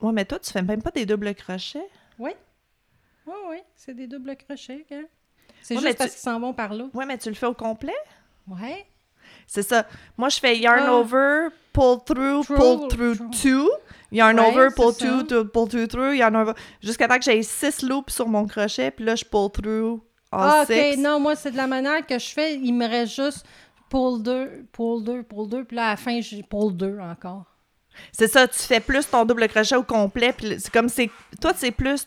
Ouais, 0.00 0.12
mais 0.12 0.24
toi, 0.24 0.38
tu 0.38 0.50
fais 0.50 0.62
même 0.62 0.82
pas 0.82 0.90
des 0.90 1.06
doubles 1.06 1.34
crochets. 1.34 1.86
Oui. 2.18 2.30
Oui, 3.26 3.34
oui, 3.50 3.56
c'est 3.76 3.94
des 3.94 4.06
doubles 4.06 4.34
crochets. 4.36 4.84
hein. 4.90 5.02
C'est 5.62 5.76
Ouais, 5.76 5.82
juste 5.82 5.98
parce 5.98 6.10
tu- 6.10 6.16
qu'ils 6.16 6.22
s'en 6.24 6.40
vont 6.40 6.54
par 6.54 6.72
là. 6.74 6.86
Ouais, 6.94 7.06
mais 7.06 7.18
tu 7.18 7.28
le 7.28 7.34
fais 7.34 7.46
au 7.46 7.54
complet? 7.54 7.94
Ouais. 8.48 8.86
C'est 9.52 9.62
ça. 9.64 9.84
Moi, 10.16 10.28
je 10.28 10.38
fais 10.38 10.56
yarn 10.58 10.84
Ah. 10.86 10.92
over, 10.94 11.48
pull 11.72 11.98
through, 12.06 12.44
True, 12.44 12.56
pull 12.56 12.88
through 12.88 13.16
true. 13.16 13.30
two. 13.42 13.70
Yarn 14.12 14.38
Ouais, 14.38 14.46
over, 14.46 14.68
pull 14.74 14.94
to- 14.96 15.44
pull 15.46 15.68
through, 15.68 15.88
through, 15.88 16.14
yarn 16.16 16.36
over. 16.36 16.52
Jusqu'à 16.80 17.08
temps 17.08 17.18
que 17.18 17.24
j'ai 17.24 17.42
six 17.42 17.82
loops 17.82 18.12
sur 18.14 18.28
mon 18.28 18.46
crochet, 18.46 18.92
puis 18.92 19.04
là, 19.04 19.16
je 19.16 19.24
pull 19.24 19.50
through 19.50 20.00
all 20.30 20.40
Ah, 20.42 20.62
OK. 20.62 20.72
six. 20.72 20.96
Non, 20.98 21.18
moi, 21.18 21.34
c'est 21.34 21.50
de 21.50 21.56
la 21.56 21.66
manière 21.66 22.06
que 22.06 22.16
je 22.16 22.28
fais. 22.28 22.54
Il 22.54 22.72
me 22.74 22.86
reste 22.88 23.16
juste 23.16 23.44
pull 23.88 24.22
2, 24.22 24.66
pull 24.72 25.02
2, 25.02 25.22
pull 25.24 25.48
2. 25.48 25.64
Puis 25.64 25.76
là, 25.76 25.88
à 25.88 25.90
la 25.90 25.96
fin, 25.96 26.20
j'ai 26.20 26.44
pull 26.44 26.76
2 26.76 26.98
encore. 27.00 27.44
C'est 28.12 28.28
ça, 28.28 28.46
tu 28.46 28.58
fais 28.60 28.78
plus 28.78 29.04
ton 29.10 29.24
double 29.24 29.48
crochet 29.48 29.74
au 29.74 29.82
complet, 29.82 30.32
puis 30.32 30.60
c'est 30.60 30.72
comme 30.72 30.88
c'est... 30.88 31.10
Toi, 31.40 31.52
c'est 31.56 31.72
plus 31.72 32.06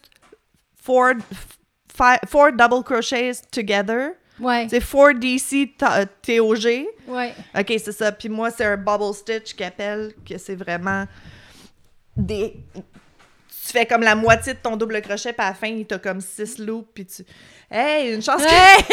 four, 0.81 1.11
fi- 1.93 2.25
four 2.27 2.51
double 2.53 2.83
crochets 2.83 3.33
together. 3.51 4.11
Ouais. 4.43 4.67
C'est 4.69 4.81
four 4.81 5.13
DC 5.13 5.75
ta- 5.77 6.05
TOG. 6.05 6.85
Ouais. 7.07 7.33
OK, 7.57 7.67
c'est 7.67 7.91
ça. 7.91 8.11
Puis 8.11 8.29
moi, 8.29 8.51
c'est 8.51 8.65
un 8.65 8.77
bubble 8.77 9.13
stitch 9.13 9.55
qui 9.55 9.63
appelle 9.63 10.13
que 10.27 10.37
c'est 10.37 10.55
vraiment 10.55 11.05
des. 12.15 12.53
Tu 12.75 13.71
fais 13.71 13.85
comme 13.85 14.01
la 14.01 14.13
moitié 14.15 14.53
de 14.53 14.59
ton 14.59 14.75
double 14.75 15.01
crochet, 15.01 15.31
puis 15.31 15.45
à 15.45 15.49
la 15.49 15.55
fin, 15.55 15.83
t'as 15.87 15.97
comme 15.97 16.19
six 16.19 16.57
loops, 16.59 16.89
puis 16.93 17.05
tu. 17.05 17.23
Hey, 17.71 18.13
une 18.13 18.21
chance 18.21 18.43
que. 18.43 18.49
Hey! 18.49 18.83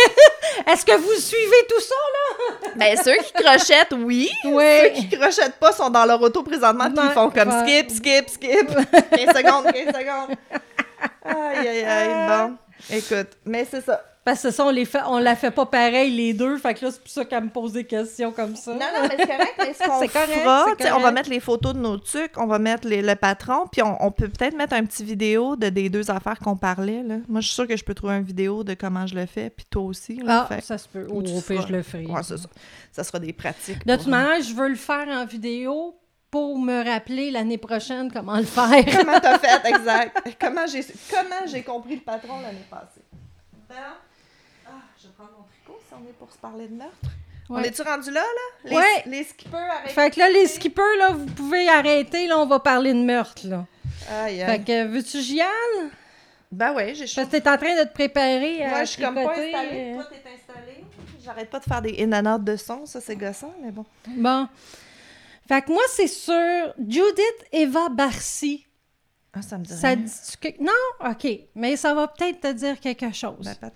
Est-ce 0.73 0.85
que 0.87 0.97
vous 0.97 1.21
suivez 1.21 1.67
tout 1.69 1.81
ça, 1.81 1.95
là? 1.95 2.71
Ben, 2.77 2.97
ceux 2.97 3.17
qui 3.17 3.33
crochettent, 3.33 3.93
oui. 3.93 4.31
Oui. 4.45 4.65
Ceux 4.83 4.91
qui 5.01 5.09
crochettent 5.09 5.59
pas 5.59 5.73
sont 5.73 5.91
dans 5.91 6.05
leur 6.05 6.23
auto 6.23 6.43
présentement, 6.43 6.91
puis 6.91 7.05
ils 7.05 7.13
font 7.13 7.31
comme 7.31 7.49
ouais. 7.49 7.85
skip, 7.85 7.91
skip, 7.91 8.29
skip. 8.29 8.69
15 9.17 9.37
secondes, 9.37 9.73
15 9.73 9.87
secondes. 9.87 10.37
Aïe, 11.25 11.69
aïe, 11.69 11.85
aïe. 11.85 12.29
Bon, 12.29 12.57
écoute, 12.97 13.37
mais 13.45 13.67
c'est 13.69 13.81
ça. 13.85 14.03
Parce 14.31 14.43
que 14.43 14.51
ça, 14.53 14.65
on, 14.65 14.71
les 14.71 14.85
fait, 14.85 15.01
on 15.07 15.19
la 15.19 15.35
fait 15.35 15.51
pas 15.51 15.67
pareil, 15.67 16.11
les 16.15 16.33
deux. 16.35 16.57
Fait 16.59 16.75
que 16.75 16.85
là, 16.85 16.91
c'est 16.93 17.01
pour 17.01 17.11
ça 17.11 17.25
qu'elle 17.25 17.45
me 17.45 17.51
pose 17.51 17.73
des 17.73 17.85
questions 17.85 18.31
comme 18.31 18.55
ça. 18.55 18.73
Non, 18.73 18.79
non, 18.79 19.09
mais 19.09 19.17
c'est 19.19 19.27
correct. 19.27 19.55
Mais 19.59 19.75
ce 19.75 19.79
qu'on 19.83 19.99
correct, 20.07 20.93
on 20.97 21.01
va 21.01 21.11
mettre 21.11 21.31
les 21.31 21.41
photos 21.41 21.75
de 21.75 21.81
nos 21.81 21.97
trucs, 21.99 22.39
on 22.39 22.47
va 22.47 22.59
mettre 22.61 22.87
les- 22.87 23.03
le 23.03 23.15
patron, 23.17 23.67
puis 23.71 23.83
on, 23.83 23.97
on 24.05 24.13
peut 24.13 24.29
peut-être 24.29 24.57
mettre 24.57 24.75
un 24.75 24.85
petit 24.85 25.03
vidéo 25.05 25.57
de 25.57 25.69
des 25.69 25.89
deux 25.89 26.11
affaires 26.13 26.39
qu'on 26.39 26.57
parlait. 26.57 27.03
Là. 27.03 27.17
Moi, 27.29 27.41
je 27.41 27.47
suis 27.47 27.55
sûre 27.55 27.67
que 27.67 27.77
je 27.77 27.85
peux 27.85 27.95
trouver 27.95 28.15
une 28.15 28.23
vidéo 28.23 28.63
de 28.63 28.75
comment 28.75 29.07
je 29.07 29.17
le 29.17 29.27
fais, 29.27 29.51
puis 29.51 29.67
toi 29.69 29.83
aussi. 29.83 30.15
Là, 30.17 30.47
Ah, 30.49 30.55
Fait- 30.55 30.61
ça 30.61 30.79
se 30.79 30.87
peut. 30.87 31.07
ou 31.11 31.19
Au 31.19 31.23
tu 31.23 31.31
je 31.31 31.73
le 31.73 31.83
ferai. 31.83 32.07
Ouais, 32.07 32.23
ça. 32.23 32.37
Ça 32.93 33.03
sera 33.03 33.19
des 33.19 33.33
pratiques. 33.33 33.85
De 33.85 33.97
toute 33.97 34.07
manière, 34.07 34.41
je 34.43 34.55
veux 34.55 34.69
le 34.69 34.75
faire 34.77 35.09
en 35.09 35.25
vidéo 35.27 35.97
pour 36.31 36.57
me 36.59 36.85
rappeler 36.89 37.33
l'année 37.33 37.59
prochaine 37.59 38.13
comment 38.13 38.37
le 38.37 38.45
faire. 38.45 38.85
Comment 38.97 39.19
t'as 39.21 39.39
fait, 39.41 39.69
exact. 39.69 40.37
comment 40.41 40.67
j'ai 40.69 40.85
comment 41.11 41.47
j'ai 41.47 41.63
compris 41.63 41.97
le 41.97 42.03
patron 42.03 42.41
l'année 42.41 42.65
passée? 42.71 43.01
Bon. 43.69 43.75
Ah, 44.67 44.71
je 45.01 45.07
vais 45.07 45.13
prendre 45.15 45.31
mon 45.39 45.45
tricot 45.45 45.81
si 45.89 45.90
on 46.03 46.09
est 46.09 46.13
pour 46.19 46.33
se 46.33 46.39
parler 46.39 46.67
de 46.69 46.75
meurtre. 46.75 46.95
On 47.49 47.57
Ouais. 47.57 47.67
est-tu 47.69 47.83
rendu 47.83 48.11
là, 48.11 48.21
là? 48.21 48.71
Les, 48.71 48.77
Ouais. 48.77 49.03
Les 49.07 49.25
skippers, 49.25 49.59
arrêtez. 49.59 49.93
Fait 49.95 50.11
que 50.11 50.19
là, 50.21 50.31
les 50.31 50.47
skippers, 50.47 50.97
là, 50.99 51.11
vous 51.11 51.27
pouvez 51.27 51.69
arrêter. 51.69 52.27
Là, 52.29 52.39
on 52.39 52.47
va 52.47 52.61
parler 52.61 52.93
de 52.93 53.03
meurtre, 53.03 53.43
là. 53.47 53.67
Aïe, 54.23 54.39
Fait 54.39 54.45
aïe. 54.45 54.65
que, 54.65 54.87
veux-tu 54.87 55.19
que 55.19 55.23
j'y 55.25 55.41
aille? 55.41 55.91
Ben 56.53 56.73
ouais, 56.75 56.95
j'ai 56.95 57.07
chaud. 57.07 57.21
Parce 57.23 57.29
que 57.29 57.37
t'es 57.37 57.49
en 57.49 57.57
train 57.57 57.77
de 57.79 57.89
te 57.89 57.93
préparer 57.93 58.63
à 58.65 58.69
Moi, 58.71 58.85
je 58.85 58.91
suis 58.93 59.03
comme 59.03 59.15
pas 59.17 59.23
installée. 59.23 59.51
euh. 59.73 59.95
Toi, 59.95 60.05
t'es 60.11 60.17
installée. 60.31 60.85
J'arrête 61.25 61.51
pas 61.51 61.59
de 61.59 61.65
faire 61.65 61.83
des 61.83 61.97
in 62.03 62.13
and 62.13 62.35
out 62.37 62.45
de 62.45 62.57
son. 62.57 62.87
Ça, 62.87 63.01
c'est 63.01 63.17
gossant, 63.17 63.55
mais 63.63 63.71
bon. 63.71 63.85
Bon. 64.09 64.49
Fait 65.49 65.63
que 65.63 65.71
moi, 65.73 65.83
c'est 65.89 66.07
sur 66.07 66.75
Judith 66.79 67.47
Eva 67.53 67.89
Barcy. 67.89 68.67
Ah, 69.33 69.43
ça 69.43 69.59
me 69.59 69.65
dit 69.65 69.73
Ça 69.73 69.89
rien. 69.89 69.97
dit 69.97 70.11
que... 70.41 70.49
Non? 70.61 71.11
OK. 71.11 71.27
Mais 71.55 71.77
ça 71.77 71.95
va 71.95 72.09
peut-être 72.09 72.41
te 72.41 72.53
dire 72.53 72.81
quelque 72.81 73.13
chose. 73.13 73.49
Ben. 73.63 73.71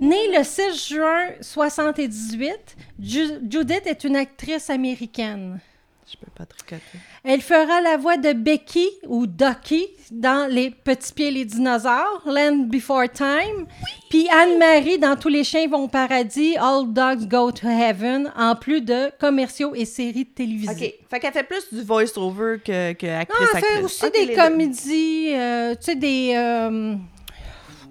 Née 0.00 0.36
le 0.36 0.42
6 0.42 0.88
juin 0.88 1.28
78, 1.40 2.76
Ju- 2.98 3.38
Judith 3.50 3.82
est 3.86 4.04
une 4.04 4.16
actrice 4.16 4.70
américaine. 4.70 5.60
Je 6.08 6.16
peux 6.16 6.30
pas 6.36 6.46
tricoter. 6.46 6.82
Elle 7.24 7.40
fera 7.40 7.80
la 7.80 7.96
voix 7.96 8.16
de 8.16 8.32
Becky 8.32 8.86
ou 9.08 9.26
Ducky 9.26 9.88
dans 10.12 10.48
Les 10.48 10.70
Petits 10.70 11.12
Pieds 11.12 11.28
et 11.28 11.30
les 11.32 11.44
dinosaures, 11.44 12.22
Land 12.24 12.66
Before 12.68 13.10
Time, 13.12 13.66
puis 14.08 14.28
Anne-Marie 14.30 14.98
dans 15.00 15.16
Tous 15.16 15.28
les 15.28 15.42
chiens 15.42 15.66
vont 15.66 15.82
au 15.84 15.88
paradis, 15.88 16.56
All 16.58 16.92
Dogs 16.92 17.26
Go 17.28 17.50
to 17.50 17.66
Heaven, 17.66 18.32
en 18.36 18.54
plus 18.54 18.82
de 18.82 19.10
commerciaux 19.18 19.74
et 19.74 19.84
séries 19.84 20.26
télévisées. 20.26 20.70
OK. 21.00 21.08
Fait 21.10 21.18
qu'elle 21.20 21.32
fait 21.32 21.42
plus 21.42 21.72
du 21.72 21.82
voice-over 21.82 22.58
que, 22.64 22.92
que 22.92 23.06
Non, 23.06 23.18
actrice, 23.18 23.48
elle 23.54 23.60
fait 23.60 23.66
actrice. 23.66 23.84
aussi 23.84 24.10
des 24.26 24.32
comédies, 24.34 25.34
euh, 25.34 25.74
tu 25.74 25.82
sais, 25.86 25.96
des... 25.96 26.34
euh, 26.36 26.94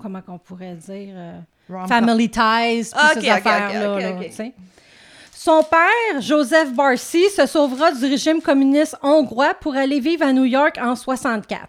comment 0.01 0.21
qu'on 0.21 0.37
pourrait 0.37 0.75
dire... 0.75 1.13
euh. 1.17 1.39
Family 1.87 2.29
Ties, 2.29 2.91
puis 2.93 3.21
ces 3.21 3.29
affaires-là. 3.29 3.99
là. 3.99 4.19
Son 5.45 5.61
père, 5.61 6.21
Joseph 6.21 6.73
Barcy, 6.73 7.29
se 7.29 7.45
sauvera 7.45 7.91
du 7.91 8.03
régime 8.03 8.41
communiste 8.41 8.95
hongrois 9.03 9.53
pour 9.53 9.75
aller 9.75 9.99
vivre 9.99 10.25
à 10.25 10.33
New 10.33 10.45
York 10.45 10.79
en 10.81 10.95
64, 10.95 11.67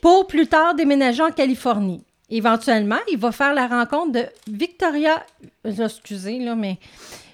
pour 0.00 0.26
plus 0.26 0.46
tard 0.46 0.74
déménager 0.74 1.22
en 1.22 1.30
Californie. 1.30 2.02
Éventuellement, 2.30 3.00
il 3.10 3.18
va 3.18 3.30
faire 3.30 3.52
la 3.52 3.66
rencontre 3.66 4.12
de 4.12 4.24
Victoria, 4.50 5.26
euh, 5.66 5.84
excusez, 5.84 6.38
là, 6.38 6.54
mais 6.54 6.78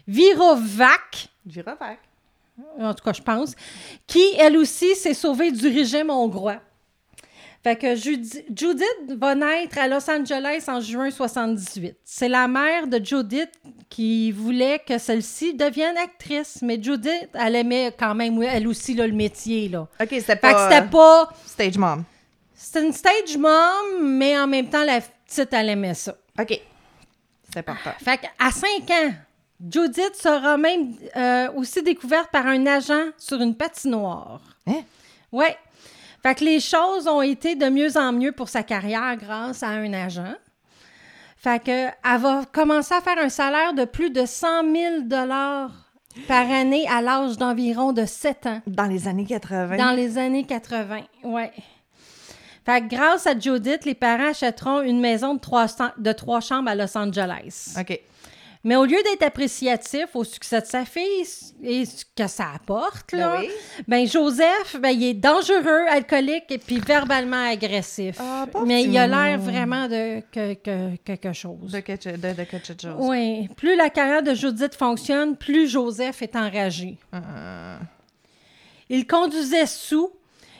Virovac, 0.08 1.28
Girovac. 1.46 2.00
en 2.80 2.92
tout 2.92 3.04
cas, 3.04 3.12
je 3.12 3.22
pense, 3.22 3.54
qui, 4.04 4.24
elle 4.36 4.56
aussi, 4.56 4.96
s'est 4.96 5.14
sauvée 5.14 5.52
du 5.52 5.68
régime 5.68 6.10
hongrois. 6.10 6.60
Fait 7.62 7.76
que 7.76 7.94
Judi- 7.94 8.44
Judith 8.52 9.16
va 9.16 9.36
naître 9.36 9.78
à 9.78 9.86
Los 9.86 10.10
Angeles 10.10 10.64
en 10.66 10.80
juin 10.80 11.10
78. 11.12 11.96
C'est 12.04 12.28
la 12.28 12.48
mère 12.48 12.88
de 12.88 12.98
Judith 13.04 13.50
qui 13.88 14.32
voulait 14.32 14.80
que 14.80 14.98
celle-ci 14.98 15.54
devienne 15.54 15.96
actrice, 15.96 16.60
mais 16.62 16.80
Judith, 16.82 17.30
elle 17.34 17.56
aimait 17.56 17.94
quand 17.98 18.14
même, 18.14 18.42
elle 18.42 18.68
aussi, 18.68 18.94
là, 18.94 19.06
le 19.06 19.14
métier, 19.14 19.68
là. 19.68 19.88
OK, 20.00 20.08
c'était 20.10 20.36
Fait 20.36 20.36
que 20.36 20.40
pas... 20.40 20.70
c'était 20.70 20.88
pas... 20.88 21.32
Stage 21.46 21.78
mom. 21.78 22.04
C'était 22.54 22.84
une 22.84 22.92
stage 22.92 23.38
mom, 23.38 24.02
mais 24.02 24.38
en 24.38 24.46
même 24.46 24.68
temps, 24.68 24.84
la 24.84 25.00
petite, 25.00 25.52
elle 25.52 25.70
aimait 25.70 25.94
ça. 25.94 26.14
OK. 26.38 26.60
C'est 27.50 27.58
important. 27.60 27.92
Fait 28.02 28.18
qu'à 28.18 28.50
5 28.50 28.90
ans, 28.90 29.12
Judith 29.60 30.14
sera 30.14 30.56
même 30.56 30.94
euh, 31.16 31.50
aussi 31.56 31.82
découverte 31.82 32.30
par 32.30 32.46
un 32.46 32.66
agent 32.66 33.06
sur 33.16 33.40
une 33.40 33.56
patinoire. 33.56 34.40
Hein? 34.66 34.82
Ouais. 35.32 35.56
Fait 36.22 36.34
que 36.34 36.44
les 36.44 36.60
choses 36.60 37.06
ont 37.06 37.22
été 37.22 37.54
de 37.54 37.68
mieux 37.68 37.96
en 37.96 38.12
mieux 38.12 38.32
pour 38.32 38.48
sa 38.48 38.62
carrière 38.62 39.16
grâce 39.16 39.62
à 39.62 39.68
un 39.68 39.92
agent. 39.92 40.34
Fait 41.38 41.62
que 41.62 41.86
elle 41.86 42.20
va 42.20 42.44
commencer 42.52 42.94
à 42.94 43.00
faire 43.00 43.18
un 43.18 43.28
salaire 43.28 43.72
de 43.72 43.84
plus 43.84 44.10
de 44.10 44.26
100 44.26 44.74
000 44.74 44.94
par 46.26 46.50
année 46.50 46.86
à 46.88 47.00
l'âge 47.00 47.38
d'environ 47.38 47.92
de 47.92 48.04
7 48.04 48.46
ans. 48.46 48.60
Dans 48.66 48.86
les 48.86 49.06
années 49.06 49.24
80. 49.24 49.76
Dans 49.76 49.94
les 49.94 50.18
années 50.18 50.44
80, 50.44 51.02
ouais. 51.24 51.52
Fait 52.66 52.82
que 52.82 52.94
grâce 52.94 53.26
à 53.26 53.38
Judith, 53.38 53.84
les 53.84 53.94
parents 53.94 54.30
achèteront 54.30 54.82
une 54.82 55.00
maison 55.00 55.34
de 55.34 55.40
trois, 55.40 55.66
de 55.96 56.12
trois 56.12 56.40
chambres 56.40 56.68
à 56.68 56.74
Los 56.74 56.98
Angeles. 56.98 57.76
OK. 57.80 58.00
Mais 58.68 58.76
au 58.76 58.84
lieu 58.84 58.98
d'être 59.02 59.22
appréciatif 59.22 60.08
au 60.14 60.24
succès 60.24 60.60
de 60.60 60.66
sa 60.66 60.84
fille 60.84 61.24
et 61.62 61.86
ce 61.86 62.04
que 62.14 62.26
ça 62.26 62.48
apporte, 62.54 63.12
là, 63.12 63.36
Ben 63.36 63.40
oui. 63.40 63.48
ben 63.88 64.06
Joseph, 64.06 64.76
ben, 64.78 64.90
il 64.90 65.04
est 65.04 65.14
dangereux, 65.14 65.86
alcoolique 65.88 66.44
et 66.50 66.58
puis 66.58 66.78
verbalement 66.78 67.48
agressif. 67.50 68.16
Ah, 68.20 68.44
Mais 68.66 68.82
il 68.84 68.98
a 68.98 69.06
l'air 69.06 69.38
vraiment 69.38 69.88
de 69.88 70.20
que, 70.30 70.52
que- 70.52 70.96
quelque 70.96 71.32
chose. 71.32 71.72
De 71.72 71.80
quelque, 71.80 72.10
de, 72.10 72.34
de 72.34 72.44
quelque 72.44 72.66
chose. 72.66 72.96
Oui. 72.98 73.48
Plus 73.56 73.74
la 73.74 73.88
carrière 73.88 74.22
de 74.22 74.34
Judith 74.34 74.74
fonctionne, 74.74 75.34
plus 75.36 75.66
Joseph 75.66 76.20
est 76.20 76.36
enragé. 76.36 76.98
Euh, 77.14 77.78
Il 78.90 79.06
conduisait 79.06 79.64
sous. 79.66 80.10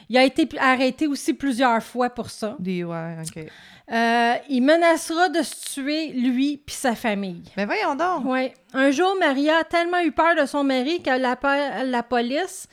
Il 0.09 0.17
a 0.17 0.23
été 0.23 0.47
arrêté 0.59 1.05
aussi 1.07 1.33
plusieurs 1.33 1.81
fois 1.83 2.09
pour 2.09 2.29
ça. 2.29 2.55
des- 2.59 2.83
ouais, 2.83 3.15
OK. 3.21 3.45
Euh, 3.91 4.33
il 4.49 4.61
menacera 4.61 5.29
de 5.29 5.41
se 5.41 5.73
tuer, 5.73 6.07
lui 6.13 6.57
puis 6.65 6.75
sa 6.75 6.93
famille. 6.95 7.43
Mais 7.57 7.65
voyons 7.65 7.95
donc. 7.95 8.25
Ouais. 8.25 8.53
Un 8.73 8.91
jour, 8.91 9.15
Maria 9.19 9.57
a 9.59 9.63
tellement 9.63 9.99
eu 9.99 10.11
peur 10.11 10.35
de 10.39 10.45
son 10.45 10.63
mari 10.63 11.01
qu'elle 11.01 11.25
appelle 11.25 11.89
la 11.89 12.03
police. 12.03 12.67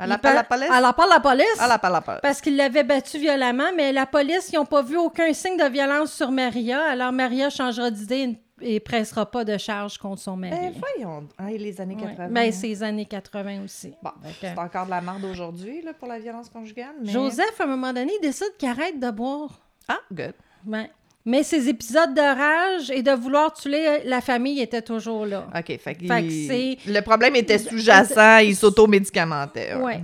Elle 0.00 0.12
appelle 0.12 0.34
la 0.36 0.44
police? 0.44 0.68
Elle 0.74 0.84
appelle 0.84 1.08
la 1.10 1.20
police? 1.20 1.46
Elle 1.62 1.70
appelle 1.72 1.90
la 1.92 2.00
police. 2.00 2.20
Parce 2.22 2.40
qu'il 2.40 2.56
l'avait 2.56 2.84
battu 2.84 3.18
violemment, 3.18 3.70
mais 3.76 3.92
la 3.92 4.06
police, 4.06 4.48
ils 4.52 4.56
n'ont 4.56 4.64
pas 4.64 4.80
vu 4.82 4.96
aucun 4.96 5.32
signe 5.32 5.56
de 5.56 5.68
violence 5.68 6.12
sur 6.12 6.30
Maria. 6.30 6.82
Alors 6.84 7.12
Maria 7.12 7.50
changera 7.50 7.90
d'idée 7.90 8.38
et 8.60 8.80
pressera 8.80 9.30
pas 9.30 9.44
de 9.44 9.56
charge 9.58 9.98
contre 9.98 10.20
son 10.20 10.36
mari. 10.36 10.54
Ben 10.56 10.72
voyons. 10.96 11.28
Et 11.52 11.58
les 11.58 11.80
années 11.80 11.94
Ouais. 11.96 12.02
80. 12.16 12.28
Ben, 12.30 12.52
c'est 12.52 12.66
les 12.68 12.82
années 12.82 13.04
80 13.06 13.64
aussi. 13.64 13.92
Bon, 14.02 14.10
c'est 14.40 14.58
encore 14.58 14.84
de 14.86 14.90
la 14.90 15.00
merde 15.00 15.24
aujourd'hui 15.24 15.82
pour 15.98 16.08
la 16.08 16.18
violence 16.18 16.48
conjugale. 16.48 16.94
Mais... 17.04 17.12
Joseph, 17.12 17.60
à 17.60 17.64
un 17.64 17.66
moment 17.66 17.92
donné, 17.92 18.12
décide 18.22 18.52
qu'il 18.58 18.68
arrête 18.68 18.98
de 19.00 19.10
boire. 19.10 19.60
Ah, 19.88 19.98
good. 20.12 20.34
Ouais. 20.66 20.90
Mais 21.24 21.42
ses 21.42 21.68
épisodes 21.68 22.14
de 22.14 22.20
rage 22.20 22.90
et 22.90 23.02
de 23.02 23.10
vouloir 23.10 23.52
tuer 23.52 24.02
la 24.04 24.20
famille 24.22 24.60
étaient 24.60 24.80
toujours 24.82 25.26
là. 25.26 25.46
OK, 25.54 25.78
fait, 25.78 25.94
que 25.94 26.06
Fait 26.06 26.22
il- 26.24 26.46
c'est- 26.46 26.90
Le 26.90 27.00
problème 27.00 27.36
était 27.36 27.58
sous-jacent, 27.58 28.38
il 28.38 28.56
s'auto-médicamentait. 28.56 29.74
ouais. 29.74 29.82
Ouais. 29.82 30.00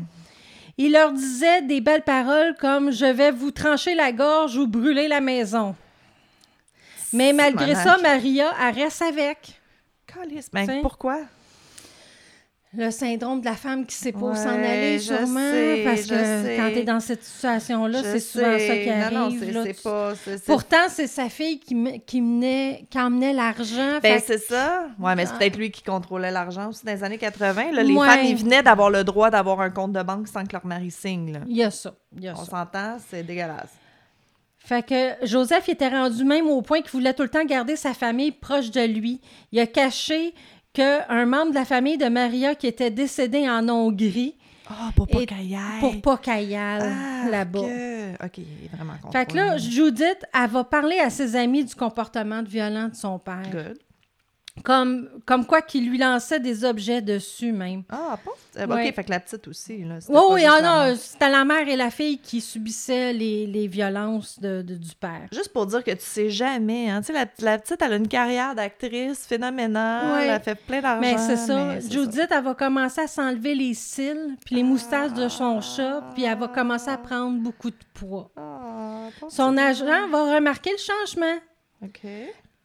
Il 0.77 0.93
leur 0.93 1.13
disait 1.13 1.63
des 1.63 1.81
belles 1.81 2.03
paroles 2.03 2.55
comme 2.61 2.91
Je 2.91 3.07
vais 3.07 3.31
vous 3.31 3.53
trancher 3.53 3.95
la 3.95 4.11
gorge 4.13 4.57
ou 4.57 4.67
brûler 4.67 5.07
la 5.09 5.21
maison. 5.21 5.75
Mais 7.15 7.33
malgré 7.33 7.75
ça. 7.75 7.97
Maria, 8.03 8.53
elle 8.63 8.75
reste 8.83 9.03
avec. 9.03 9.61
Calisse. 10.07 10.51
Ben, 10.53 10.81
pourquoi? 10.83 11.21
Le 12.77 12.91
syndrome 12.91 13.39
de 13.41 13.45
la 13.45 13.55
femme 13.55 13.87
qui 13.87 13.95
sait 13.95 14.11
pas 14.11 14.19
où 14.19 14.35
s'en 14.35 14.49
aller, 14.49 14.99
je 14.99 15.05
sûrement. 15.15 15.39
sais, 15.53 15.83
parce 15.85 16.03
je 16.03 16.09
que 16.09 16.15
sais. 16.17 16.57
quand 16.57 16.71
tu 16.73 16.79
es 16.81 16.83
dans 16.83 16.99
cette 16.99 17.23
situation-là, 17.23 18.03
c'est 18.03 18.19
souvent 18.19 18.59
ça 18.59 18.77
qui 18.77 18.91
arrive. 18.91 19.17
Non, 19.17 19.31
non, 19.31 19.37
c'est 19.39 19.53
là. 19.53 19.65
Tu- 19.65 19.75
pas... 19.81 20.13
Pourtant, 20.45 20.89
c'est 20.89 21.07
sa 21.07 21.29
fille 21.29 21.61
qui, 21.61 21.77
me- 21.77 21.99
qui, 21.99 22.21
menait, 22.21 22.85
qui 22.91 22.99
emmenait 22.99 23.33
l'argent. 23.33 24.01
Ben, 24.03 24.21
c'est 24.27 24.39
ça. 24.39 24.89
Ouais, 24.99 25.15
mais 25.15 25.25
c'est 25.25 25.35
Ah. 25.37 25.39
peut-être 25.39 25.57
lui 25.57 25.71
qui 25.71 25.85
contrôlait 25.85 26.33
l'argent 26.33 26.71
aussi 26.71 26.85
dans 26.85 26.91
les 26.93 27.05
années 27.05 27.17
80. 27.19 27.71
Là, 27.71 27.83
les 27.85 27.95
Ouais. 27.95 28.09
femmes, 28.09 28.25
ils 28.25 28.37
venaient 28.37 28.65
d'avoir 28.65 28.91
le 28.91 29.05
droit 29.05 29.31
d'avoir 29.31 29.61
un 29.61 29.71
compte 29.71 29.93
de 29.93 30.03
banque 30.03 30.27
sans 30.27 30.45
que 30.45 30.53
leur 30.53 30.67
mari 30.67 30.91
signe. 30.91 31.33
Là. 31.33 31.41
Il 31.47 31.57
y 31.57 31.63
a 31.63 31.71
ça. 31.71 31.95
Il 32.17 32.25
y 32.25 32.29
a 32.29 32.33
On 32.37 32.45
s'entend, 32.45 32.97
c'est 33.09 33.23
dégueulasse. 33.23 33.71
Fait 34.65 34.83
que 34.83 35.27
Joseph 35.27 35.69
était 35.69 35.89
rendu 35.89 36.25
même 36.25 36.47
au 36.47 36.63
point 36.63 36.81
qu'il 36.81 36.91
voulait 36.91 37.13
tout 37.13 37.23
le 37.23 37.29
temps 37.29 37.45
garder 37.45 37.77
sa 37.77 37.93
famille 37.93 38.33
proche 38.33 38.71
de 38.71 38.81
lui. 38.81 39.21
Il 39.53 39.61
a 39.61 39.67
caché 39.67 40.33
qu'un 40.73 41.27
membre 41.27 41.51
de 41.51 41.55
la 41.55 41.67
famille 41.67 41.99
de 41.99 42.07
Maria 42.07 42.55
qui 42.55 42.67
était 42.67 42.91
décédé 42.91 43.47
en 43.47 43.69
Hongrie 43.69 44.37
Ah, 44.67 44.91
pour 44.97 45.07
pas 45.07 45.27
qu'elle 45.27 45.59
pour 45.81 46.01
pas 46.01 46.17
qu'elle 46.17 46.55
Ah, 46.55 47.29
là-bas. 47.29 47.61
OK, 47.61 48.39
il 48.39 48.65
est 48.65 48.75
vraiment 48.75 48.95
content. 49.03 49.13
Fait 49.13 49.27
que 49.27 49.37
là, 49.37 49.59
Judith, 49.59 50.25
elle 50.33 50.49
va 50.51 50.65
parler 50.65 50.99
à 50.99 51.11
ses 51.11 51.37
amis 51.37 51.63
du 51.67 51.75
comportement 51.75 52.43
violent 52.43 52.89
de 52.89 52.95
son 52.95 53.19
père. 53.19 53.43
Good. 53.53 53.79
Comme, 54.63 55.09
comme 55.27 55.45
quoi 55.47 55.61
qu'il 55.63 55.91
lui 55.91 55.99
lançait 55.99 56.39
des 56.39 56.65
objets 56.65 57.03
dessus 57.03 57.51
même. 57.51 57.83
Ah, 57.91 58.17
pas... 58.25 58.31
euh, 58.63 58.67
Ouais. 58.69 58.89
OK, 58.89 58.95
fait 58.95 59.05
que 59.05 59.11
la 59.11 59.19
petite 59.19 59.49
aussi, 59.49 59.83
là. 59.85 60.01
c'était 60.01 60.17
Oui, 60.17 60.45
ah 60.47 60.61
non, 60.91 60.97
c'était 60.97 61.29
la 61.29 61.45
mère 61.45 61.69
et 61.69 61.75
la 61.77 61.91
fille 61.91 62.19
qui 62.19 62.41
subissaient 62.41 63.13
les, 63.13 63.47
les 63.49 63.67
violences 63.67 64.39
de, 64.39 64.63
de- 64.63 64.77
du 64.77 64.95
père. 64.95 65.27
Juste 65.33 65.53
pour 65.53 65.67
dire 65.67 65.83
que 65.83 65.91
tu 65.91 66.05
sais 66.05 66.31
jamais, 66.31 66.89
hein. 66.89 67.01
Tu 67.01 67.09
sais, 67.09 67.13
la, 67.13 67.27
la 67.41 67.59
petite, 67.59 67.83
elle 67.83 67.93
a 67.95 67.97
une 67.97 68.07
carrière 68.09 68.55
d'actrice 68.55 69.27
phénoménale, 69.27 70.13
Ouais. 70.13 70.27
elle 70.29 70.41
fait 70.41 70.55
plein 70.55 70.81
d'argent. 70.81 71.01
Mais 71.01 71.19
c'est 71.19 71.37
ça. 71.37 71.65
mais 71.65 71.81
Judith, 71.81 72.29
elle 72.31 72.45
va 72.45 72.55
commencer 72.55 73.01
à 73.01 73.07
s'enlever 73.09 73.57
les 73.57 73.75
cils, 73.75 74.37
puis 74.47 74.55
les 74.55 74.63
moustaches 74.63 75.13
de 75.15 75.29
son 75.29 75.61
chat, 75.61 76.01
puis 76.15 76.25
elle 76.25 76.39
va 76.39 76.47
commencer 76.47 76.91
à 76.91 76.97
prendre 76.97 77.39
beaucoup 77.41 77.71
de 77.71 77.77
poids. 77.93 78.31
Ah, 78.37 79.09
Son 79.29 79.57
agent 79.57 80.09
va 80.09 80.37
remarquer 80.37 80.71
le 80.71 80.79
changement. 80.79 81.39
OK. 81.83 82.07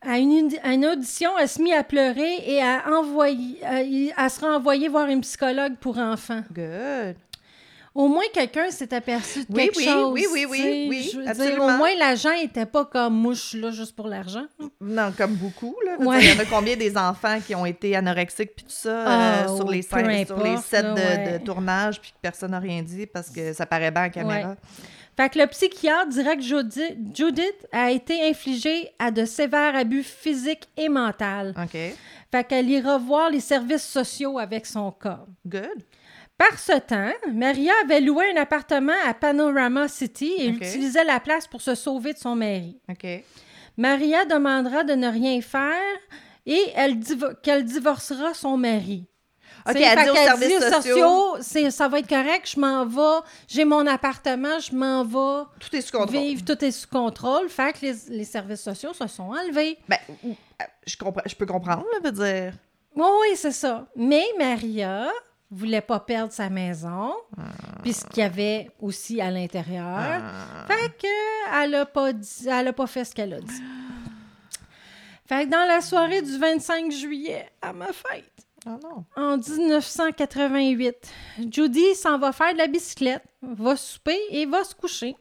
À 0.02 0.18
une, 0.18 0.32
audi- 0.48 0.60
à 0.64 0.74
une 0.74 0.86
audition, 0.86 1.32
elle 1.38 1.50
se 1.50 1.62
mit 1.62 1.74
à 1.74 1.84
pleurer 1.84 2.36
et 2.48 2.62
à 2.62 2.84
envoyer, 2.98 3.58
à- 3.66 3.82
il- 3.82 4.14
elle 4.18 4.30
sera 4.30 4.56
envoyée 4.56 4.88
voir 4.88 5.08
une 5.10 5.22
psychologue 5.22 5.76
pour 5.82 5.98
enfants. 5.98 6.42
Good. 6.54 7.16
Au 7.96 8.08
moins, 8.08 8.24
quelqu'un 8.34 8.70
s'est 8.70 8.94
aperçu 8.94 9.40
de 9.40 9.46
Oui, 9.50 9.64
quelque 9.66 9.78
oui, 9.78 9.84
chose. 9.84 10.12
oui, 10.14 10.26
oui, 10.32 10.46
oui, 10.50 10.88
oui, 10.90 11.10
Je 11.12 11.18
veux 11.18 11.24
dire, 11.24 11.32
absolument. 11.32 11.66
au 11.66 11.78
moins, 11.78 11.90
l'agent 11.98 12.34
n'était 12.34 12.68
pas 12.68 12.86
comme 12.86 13.14
mouche 13.16 13.56
là 13.56 13.72
juste 13.72 13.94
pour 13.96 14.08
l'argent. 14.08 14.46
Non, 14.80 15.12
comme 15.18 15.34
beaucoup, 15.34 15.76
là. 15.86 15.98
Ouais. 16.00 16.20
dire, 16.20 16.30
Il 16.32 16.38
y 16.38 16.40
en 16.40 16.44
a 16.44 16.46
combien 16.46 16.78
des 16.78 16.96
enfants 16.96 17.40
qui 17.46 17.54
ont 17.56 17.66
été 17.66 17.96
anorexiques 17.98 18.56
puis 18.56 18.64
tout 18.66 18.72
ça 18.72 19.04
Ah, 19.06 19.44
euh, 19.50 19.56
sur, 19.58 19.66
oh, 19.68 19.72
les 19.72 19.82
sur 19.82 19.98
les 19.98 20.58
sets 20.58 20.82
là, 20.84 20.94
de, 20.94 21.00
ouais. 21.00 21.40
de 21.40 21.44
tournage 21.44 22.00
puis 22.00 22.12
que 22.12 22.18
personne 22.22 22.52
n'a 22.52 22.60
rien 22.60 22.84
dit 22.84 23.06
parce 23.08 23.30
que 23.32 23.52
ça 23.54 23.66
paraît 23.66 23.92
bien 23.92 24.04
à 24.04 24.06
la 24.06 24.10
caméra. 24.12 24.56
Fait 25.20 25.30
que 25.30 25.40
le 25.40 25.48
psychiatre 25.48 26.08
dirait 26.08 26.38
que 26.38 26.44
Judi- 26.44 26.96
Judith 27.14 27.68
a 27.74 27.92
été 27.92 28.30
infligée 28.30 28.90
à 29.00 29.12
de 29.12 29.26
sévères 29.26 29.76
abus 29.76 30.04
physiques 30.04 30.70
et 30.78 30.88
mentaux. 30.88 31.50
OK. 31.62 31.78
Fait 32.32 32.44
qu'elle 32.48 32.70
ira 32.70 32.98
voir 32.98 33.30
les 33.30 33.42
services 33.42 33.84
sociaux 33.86 34.40
avec 34.40 34.66
son 34.66 34.92
cas. 34.92 35.26
Good. 35.46 35.84
Par 36.38 36.58
ce 36.58 36.80
temps, 36.80 37.12
Maria 37.34 37.74
avait 37.84 38.00
loué 38.00 38.32
un 38.34 38.42
appartement 38.42 38.94
à 39.06 39.14
Panorama 39.14 39.90
City 39.90 40.32
et 40.38 40.48
utilisait 40.48 41.04
la 41.04 41.20
place 41.20 41.48
pour 41.48 41.62
se 41.62 41.76
sauver 41.76 42.14
de 42.14 42.18
son 42.20 42.36
mari. 42.36 42.80
OK. 42.90 43.06
Maria 43.76 44.24
demandera 44.24 44.86
de 44.86 44.94
ne 44.94 45.10
rien 45.10 45.42
faire 45.42 45.98
et 46.46 46.64
qu'elle 47.44 47.66
divorcera 47.66 48.34
son 48.34 48.56
mari. 48.56 49.06
OK, 49.68 49.76
elle 49.76 50.04
dit 50.04 50.10
aux 50.10 50.14
qu'elle 50.14 50.26
services 50.26 50.70
sociaux, 50.74 51.38
c'est- 51.42 51.72
ça 51.72 51.88
va 51.88 52.00
être 52.00 52.08
correct, 52.10 52.50
je 52.54 52.60
m'en 52.60 52.86
vais, 52.86 53.26
j'ai 53.48 53.66
mon 53.66 53.86
appartement, 53.88 54.60
je 54.60 54.74
m'en 54.76 55.04
vais 55.04 55.46
tout 55.60 55.76
est 55.76 55.82
sous 55.82 55.98
contrôle. 55.98 56.20
vivre, 56.22 56.44
tout 56.46 56.64
est 56.64 56.72
sous 56.72 56.88
contrôle. 56.88 57.50
Fait 57.50 57.74
que 57.74 57.86
les, 57.86 57.96
les 58.10 58.24
services 58.26 58.62
sociaux 58.62 58.94
se 58.94 59.08
sont 59.08 59.30
enlevés. 59.32 59.78
Ben, 59.88 59.98
euh, 60.26 60.30
je, 60.88 60.96
comprends, 60.98 61.24
je 61.26 61.36
peux 61.36 61.46
comprendre, 61.46 61.86
là, 61.92 62.00
veut 62.10 62.12
dire. 62.12 62.54
Oui, 62.96 63.06
oui, 63.22 63.28
c'est 63.36 63.52
ça. 63.52 63.86
Mais 63.96 64.26
Maria 64.38 65.08
voulait 65.52 65.82
pas 65.82 66.00
perdre 66.00 66.32
sa 66.32 66.50
maison, 66.50 67.14
puis 67.82 67.94
ce 67.94 68.06
qu'il 68.06 68.22
y 68.22 68.26
avait 68.26 68.70
aussi 68.80 69.20
à 69.20 69.32
l'intérieur. 69.32 69.84
Ah. 69.88 70.66
Fait 70.68 70.90
que 70.98 71.64
elle 71.64 71.74
a 71.76 71.86
pas 71.88 72.14
dit, 72.14 72.48
elle 72.48 72.68
a 72.68 72.74
pas 72.74 72.86
fait 72.88 73.04
ce 73.06 73.16
qu'elle 73.16 73.34
a 73.34 73.40
dit. 73.40 73.62
Fait 75.28 75.46
que 75.46 75.50
dans 75.52 75.68
la 75.68 75.82
soirée 75.82 76.24
du 76.24 76.38
25 76.40 76.92
juillet, 76.92 77.48
à 77.62 77.72
ma 77.72 77.88
fête, 77.94 78.39
Ah 78.66 78.78
non. 78.84 79.06
en 79.16 79.38
1988, 79.38 80.96
Judy 81.52 81.96
s'en 81.96 82.18
va 82.18 82.32
faire 82.32 82.54
de 82.54 82.58
la 82.58 82.68
bicyclette, 82.68 83.24
va 83.42 83.76
souper 83.76 84.20
et 84.30 84.46
va 84.46 84.64
se 84.64 84.76
coucher. 84.76 85.16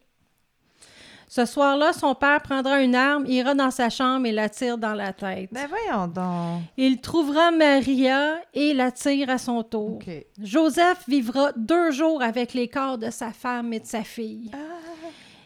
Ce 1.31 1.45
soir-là, 1.45 1.93
son 1.93 2.15
père 2.15 2.41
prendra 2.41 2.81
une 2.81 2.95
arme, 2.95 3.27
ira 3.27 3.53
dans 3.53 3.71
sa 3.71 3.91
chambre 3.91 4.27
et 4.27 4.33
la 4.33 4.49
tire 4.49 4.79
dans 4.79 4.95
la 4.95 5.13
tête. 5.13 5.51
Ben 5.53 5.69
voyons 5.69 6.07
donc. 6.07 6.63
Il 6.79 7.03
trouvera 7.03 7.51
Maria 7.51 8.37
et 8.55 8.73
la 8.73 8.91
tire 8.91 9.29
à 9.29 9.37
son 9.37 9.63
tour. 9.63 9.99
Joseph 10.43 11.05
vivra 11.07 11.53
deux 11.55 11.91
jours 11.91 12.23
avec 12.23 12.55
les 12.55 12.69
corps 12.69 12.97
de 12.97 13.11
sa 13.11 13.31
femme 13.33 13.75
et 13.75 13.81
de 13.81 13.87
sa 13.87 14.05
fille. 14.05 14.51
Ah. 14.55 14.78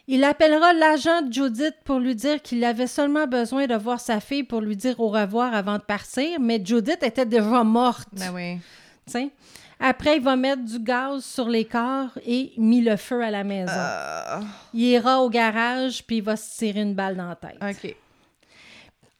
Il 0.08 0.24
appellera 0.24 0.72
l'agent 0.72 1.22
de 1.22 1.32
Judith 1.32 1.74
pour 1.84 1.98
lui 2.00 2.14
dire 2.16 2.42
qu'il 2.42 2.62
avait 2.64 2.88
seulement 2.88 3.26
besoin 3.26 3.66
de 3.66 3.74
voir 3.76 4.00
sa 4.00 4.18
fille 4.20 4.42
pour 4.42 4.60
lui 4.60 4.76
dire 4.76 4.98
au 4.98 5.08
revoir 5.08 5.54
avant 5.54 5.78
de 5.78 5.82
partir, 5.82 6.40
mais 6.40 6.60
Judith 6.64 7.02
était 7.02 7.24
déjà 7.26 7.62
morte. 7.62 8.08
Ben 8.12 8.32
oui. 8.34 8.58
tu 9.06 9.12
sais. 9.12 9.30
Après, 9.78 10.16
il 10.18 10.22
va 10.22 10.36
mettre 10.36 10.62
du 10.64 10.78
gaz 10.78 11.24
sur 11.24 11.48
les 11.48 11.64
corps 11.64 12.10
et 12.26 12.52
mis 12.56 12.80
le 12.82 12.96
feu 12.96 13.22
à 13.22 13.30
la 13.30 13.42
maison. 13.44 13.72
Euh, 13.74 14.40
Il 14.74 14.82
ira 14.82 15.20
au 15.20 15.28
garage 15.30 16.04
puis 16.04 16.16
il 16.18 16.22
va 16.22 16.36
se 16.36 16.56
tirer 16.58 16.80
une 16.82 16.94
balle 16.94 17.16
dans 17.16 17.28
la 17.28 17.36
tête. 17.36 17.58
OK. 17.60 17.96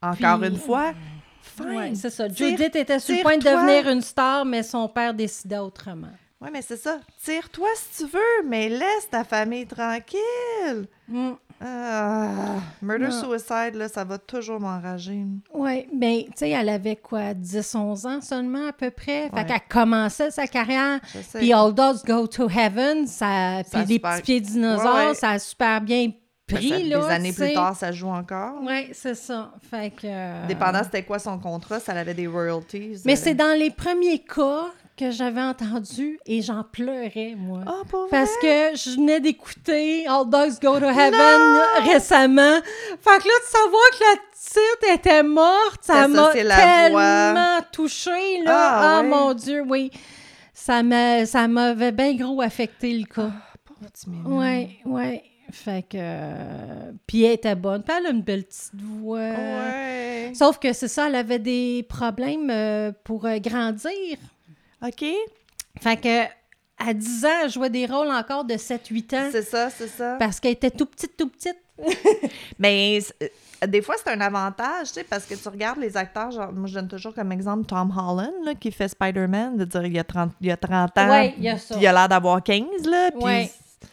Encore 0.03 0.39
Puis- 0.41 0.49
une 0.49 0.57
fois, 0.57 0.93
fine. 1.43 1.67
Ouais, 1.77 1.95
c'est 1.95 2.11
ça. 2.11 2.29
Tire- 2.29 2.49
Judith 2.51 2.75
était 2.77 2.99
sur 2.99 3.15
le 3.17 3.23
point 3.23 3.39
de 3.39 3.45
devenir 3.45 3.89
une 3.89 4.03
star, 4.03 4.45
mais 4.45 4.63
son 4.63 4.89
père 4.89 5.15
décida 5.15 5.63
autrement. 5.65 6.09
Oui, 6.43 6.49
mais 6.53 6.63
c'est 6.63 6.77
ça. 6.77 6.99
Tire-toi 7.25 7.69
si 7.77 8.05
tu 8.05 8.11
veux, 8.13 8.49
mais 8.49 8.69
laisse 8.69 9.09
ta 9.11 9.23
famille 9.25 9.67
tranquille. 9.67 10.89
Mm. 11.09 11.31
Ah, 11.65 12.29
murder 12.83 13.07
Non. 13.07 13.31
suicide, 13.31 13.75
là, 13.77 13.89
ça 13.89 14.03
va 14.03 14.19
toujours 14.19 14.59
m'enrager. 14.59 15.23
Oui, 15.55 15.87
bien, 15.93 16.23
tu 16.25 16.31
sais, 16.35 16.51
elle 16.51 16.69
avait 16.69 16.97
quoi, 16.97 17.35
10-11 17.35 18.05
ans 18.07 18.21
seulement 18.21 18.67
à 18.69 18.73
peu 18.73 18.91
près? 18.91 19.29
Fait 19.31 19.33
Ouais. 19.37 19.47
qu'elle 19.47 19.61
commençait 19.69 20.33
sa 20.33 20.49
carrière. 20.49 20.99
Puis 21.35 21.53
All 21.53 21.73
Dogs 21.73 22.05
Go 22.05 22.27
to 22.27 22.49
Heaven, 22.51 23.07
ça, 23.07 23.63
puis 23.71 23.81
les 23.81 23.87
super- 23.95 24.11
petits 24.15 24.23
pieds 24.23 24.41
dinosaures, 24.41 24.95
Ouais, 24.97 25.07
ouais. 25.11 25.15
ça 25.15 25.31
a 25.31 25.39
super 25.39 25.81
bien 25.81 26.11
prix, 26.49 26.69
Ça- 26.71 26.79
là. 26.81 26.99
Des 26.99 27.13
années 27.13 27.33
plus 27.33 27.55
tard, 27.55 27.77
ça 27.77 27.93
joue 27.93 28.09
encore. 28.09 28.55
Oui, 28.63 28.89
c'est 28.93 29.15
ça. 29.15 29.53
Fait 29.71 29.91
que... 29.95 30.01
euh, 30.07 30.47
Dépendant 30.49 30.83
c'était 30.83 31.05
quoi 31.05 31.21
son 31.21 31.39
contrat, 31.39 31.79
ça 31.79 31.93
avait 31.93 32.15
des 32.15 32.27
royalties. 32.27 33.03
Mais 33.05 33.13
euh. 33.13 33.23
c'est 33.23 33.35
dans 33.35 33.57
les 33.57 33.71
premiers 33.71 34.19
cas 34.19 34.67
que 34.97 35.11
j'avais 35.11 35.41
entendu 35.41 36.19
et 36.27 36.43
j'en 36.43 36.63
pleurais, 36.65 37.35
moi. 37.37 37.61
Ah, 37.67 37.83
vrai? 37.91 38.07
Parce 38.11 38.31
que 38.41 38.77
je 38.77 38.97
venais 38.97 39.21
d'écouter 39.21 40.07
All 40.07 40.29
Dogs 40.29 40.61
Go 40.63 40.79
to 40.79 40.87
Heaven 40.87 41.61
récemment. 41.85 42.59
Fait 43.01 43.19
que 43.19 43.29
là, 43.29 43.35
de 43.41 43.47
savoir 43.47 43.83
que 43.93 44.05
la 44.05 44.21
petite 44.33 45.01
était 45.01 45.23
morte, 45.23 45.81
ça 45.83 46.07
m'a 46.09 46.29
tellement 46.29 47.59
touchée, 47.73 48.43
là. 48.45 48.51
Ah, 48.53 48.81
Ah, 48.99 49.01
ouais. 49.03 49.09
mon 49.09 49.35
Dieu, 49.35 49.63
oui. 49.67 49.91
Ça 50.55 50.83
m'a- 50.83 51.27
ça 51.27 51.49
m'avait 51.49 51.93
bien 51.93 52.15
gros 52.15 52.41
affecté, 52.43 52.93
le 52.97 53.05
cas. 53.07 53.31
Minou. 54.07 54.39
Ouais, 54.39 54.77
ouais. 54.85 55.25
Fait 55.51 55.83
que... 55.83 55.97
euh, 56.01 56.93
Puis 57.07 57.25
elle 57.25 57.33
était 57.33 57.55
bonne. 57.57 57.83
Puis 57.83 57.95
elle 57.99 58.07
a 58.07 58.11
une 58.11 58.23
belle 58.23 58.45
petite 58.45 58.81
voix. 58.81 59.19
Ouais. 59.19 60.33
Sauf 60.35 60.59
que 60.59 60.73
c'est 60.73 60.89
ça, 60.89 61.09
elle 61.09 61.17
avait 61.17 61.39
des 61.41 61.85
problèmes 61.89 62.49
euh, 62.51 62.93
pour 63.05 63.27
euh, 63.27 63.39
grandir. 63.39 64.17
OK? 64.87 65.05
Fait 65.81 65.97
que 66.01 66.25
à 66.79 66.93
10 66.95 67.25
ans, 67.25 67.29
elle 67.45 67.51
jouait 67.51 67.71
des 67.71 67.87
rôles 67.87 68.09
encore 68.11 68.45
de 68.45 68.55
7-8 68.55 69.15
ans 69.17 69.29
C'est 69.31 69.43
ça, 69.43 69.71
c'est 69.71 69.87
ça. 69.89 70.17
parce 70.19 70.41
qu'elle 70.41 70.53
était 70.53 70.71
tout 70.71 70.87
petite, 70.87 71.17
tout 71.17 71.29
petite. 71.29 71.57
Mais 72.59 72.99
euh, 73.23 73.67
des 73.67 73.83
fois, 73.83 73.95
c'est 74.03 74.11
un 74.11 74.21
avantage, 74.21 74.89
tu 74.89 74.95
sais, 74.95 75.05
parce 75.05 75.25
que 75.25 75.35
tu 75.35 75.49
regardes 75.49 75.79
les 75.79 75.97
acteurs, 75.97 76.31
genre, 76.31 76.53
moi, 76.53 76.67
je 76.69 76.75
donne 76.75 76.89
toujours 76.89 77.15
comme 77.15 77.31
exemple 77.33 77.67
Tom 77.67 77.91
Holland, 77.97 78.33
là, 78.45 78.55
qui 78.55 78.71
fait 78.73 78.89
Spider-Man, 78.89 79.57
de 79.57 79.65
dire, 79.65 79.85
il 79.87 79.95
y 79.95 79.99
a 79.99 80.05
30, 80.05 80.33
il 80.41 80.49
y 80.49 80.51
a 80.51 80.57
30 80.57 80.99
ans, 80.99 81.09
Ouais, 81.11 81.35
il 81.39 81.45
y 81.45 81.49
a 81.49 81.59
ça. 81.59 81.77
il 81.79 81.87
a 81.87 81.93
l'air 81.93 82.09
d'avoir 82.09 82.43
15, 82.43 82.65
là, 82.87 83.11
puis, 83.13 83.23
Ouais. 83.25 83.51
tu 83.81 83.89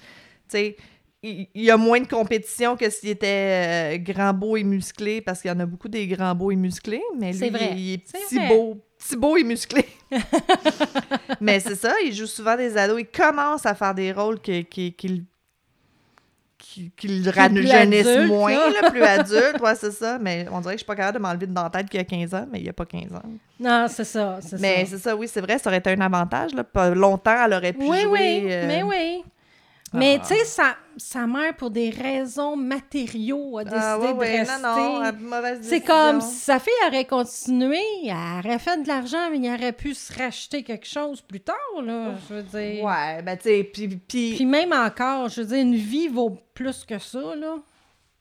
sais, 0.49 0.77
il 1.21 1.47
il 1.53 1.63
y 1.63 1.69
a 1.71 1.77
moins 1.77 1.99
de 1.99 2.07
compétition 2.07 2.75
que 2.77 2.89
s'il 2.89 3.09
était 3.09 3.95
euh, 3.95 3.97
grand, 3.97 4.33
beau 4.33 4.55
et 4.57 4.63
musclé, 4.63 5.21
parce 5.21 5.41
qu'il 5.41 5.49
y 5.49 5.53
en 5.53 5.59
a 5.59 5.65
beaucoup 5.65 5.89
des 5.89 6.07
grands, 6.07 6.33
beaux 6.33 6.51
et 6.51 6.55
musclés, 6.55 7.03
mais 7.19 7.31
lui, 7.31 7.37
C'est 7.39 7.49
vrai. 7.49 7.73
il 7.75 7.93
est 7.93 7.97
petit, 7.97 8.35
vrai. 8.37 8.47
beau, 8.47 8.77
beau 9.15 9.37
et 9.37 9.43
musclé. 9.43 9.85
mais 11.41 11.59
c'est 11.59 11.75
ça, 11.75 11.93
il 12.05 12.13
joue 12.13 12.25
souvent 12.27 12.55
des 12.55 12.75
ados, 12.77 12.99
il 12.99 13.07
commence 13.07 13.65
à 13.65 13.75
faire 13.75 13.93
des 13.95 14.11
rôles 14.11 14.39
que- 14.41 14.61
qui, 14.61 14.93
qui, 14.93 15.23
qui, 16.57 16.91
qui 16.97 17.29
adulte, 17.35 18.27
moins, 18.27 18.51
là. 18.51 18.69
là, 18.81 18.89
plus 18.91 19.01
adulte, 19.03 19.59
ouais, 19.61 19.75
c'est 19.75 19.91
ça. 19.91 20.17
Mais 20.19 20.45
on 20.51 20.59
dirait 20.61 20.73
que 20.75 20.79
je 20.79 20.83
suis 20.83 20.85
pas 20.87 20.95
capable 20.95 21.17
de 21.17 21.21
m'enlever 21.23 21.47
dans 21.47 21.63
la 21.63 21.69
tête 21.69 21.89
qu'il 21.89 21.99
y 21.99 22.01
a 22.01 22.05
15 22.05 22.33
ans, 22.33 22.47
mais 22.51 22.59
il 22.59 22.65
y 22.65 22.69
a 22.69 22.73
pas 22.73 22.85
15 22.85 23.13
ans. 23.13 23.21
Non, 23.59 23.87
c'est 23.89 24.03
ça, 24.03 24.39
c'est 24.41 24.59
Mais 24.59 24.85
c'est 24.85 24.97
ça, 24.97 25.15
oui, 25.15 25.27
c'est 25.27 25.41
vrai, 25.41 25.57
ça 25.57 25.69
aurait 25.69 25.79
été 25.79 25.91
un 25.91 26.01
avantage. 26.01 26.53
Là. 26.53 26.63
Pas 26.63 26.89
longtemps, 26.89 27.45
elle 27.45 27.53
aurait 27.53 27.73
pu 27.73 27.85
Oui, 27.85 28.01
jouer. 28.01 28.09
oui, 28.43 28.47
euh, 28.51 28.67
mais 28.67 28.83
oui. 28.83 29.23
Mais 29.93 30.19
Ah. 30.21 30.25
tu 30.27 30.35
sais, 30.35 30.45
sa, 30.45 30.75
sa 30.97 31.25
mère, 31.27 31.55
pour 31.55 31.71
des 31.71 31.89
raisons 31.89 32.55
matériaux, 32.55 33.57
a 33.57 33.63
décidé 33.63 33.81
Ah, 33.83 33.99
ouais, 33.99 34.11
ouais, 34.11 34.33
de 34.33 34.37
rester. 34.39 34.61
non, 34.61 35.01
non, 35.01 35.59
C'est 35.61 35.81
comme 35.81 36.21
si 36.21 36.35
sa 36.35 36.59
fille 36.59 36.73
aurait 36.87 37.05
continué, 37.05 37.79
elle 38.05 38.13
aurait 38.45 38.59
fait 38.59 38.81
de 38.83 38.87
l'argent, 38.87 39.29
mais 39.31 39.37
il 39.39 39.49
aurait 39.53 39.73
pu 39.73 39.93
se 39.93 40.13
racheter 40.17 40.63
quelque 40.63 40.87
chose 40.87 41.21
plus 41.21 41.39
tard, 41.41 41.55
là, 41.83 42.11
je 42.29 42.33
veux 42.35 42.43
dire. 42.43 42.83
Ouais, 42.83 43.21
ben 43.23 43.35
tu 43.37 43.43
sais, 43.49 43.63
puis, 43.63 43.87
puis... 43.87 44.35
Puis 44.35 44.45
même 44.45 44.73
encore, 44.73 45.29
je 45.29 45.41
veux 45.41 45.47
dire, 45.47 45.59
une 45.59 45.75
vie 45.75 46.07
vaut 46.07 46.37
plus 46.53 46.85
que 46.85 46.99
ça, 46.99 47.35
là. 47.35 47.55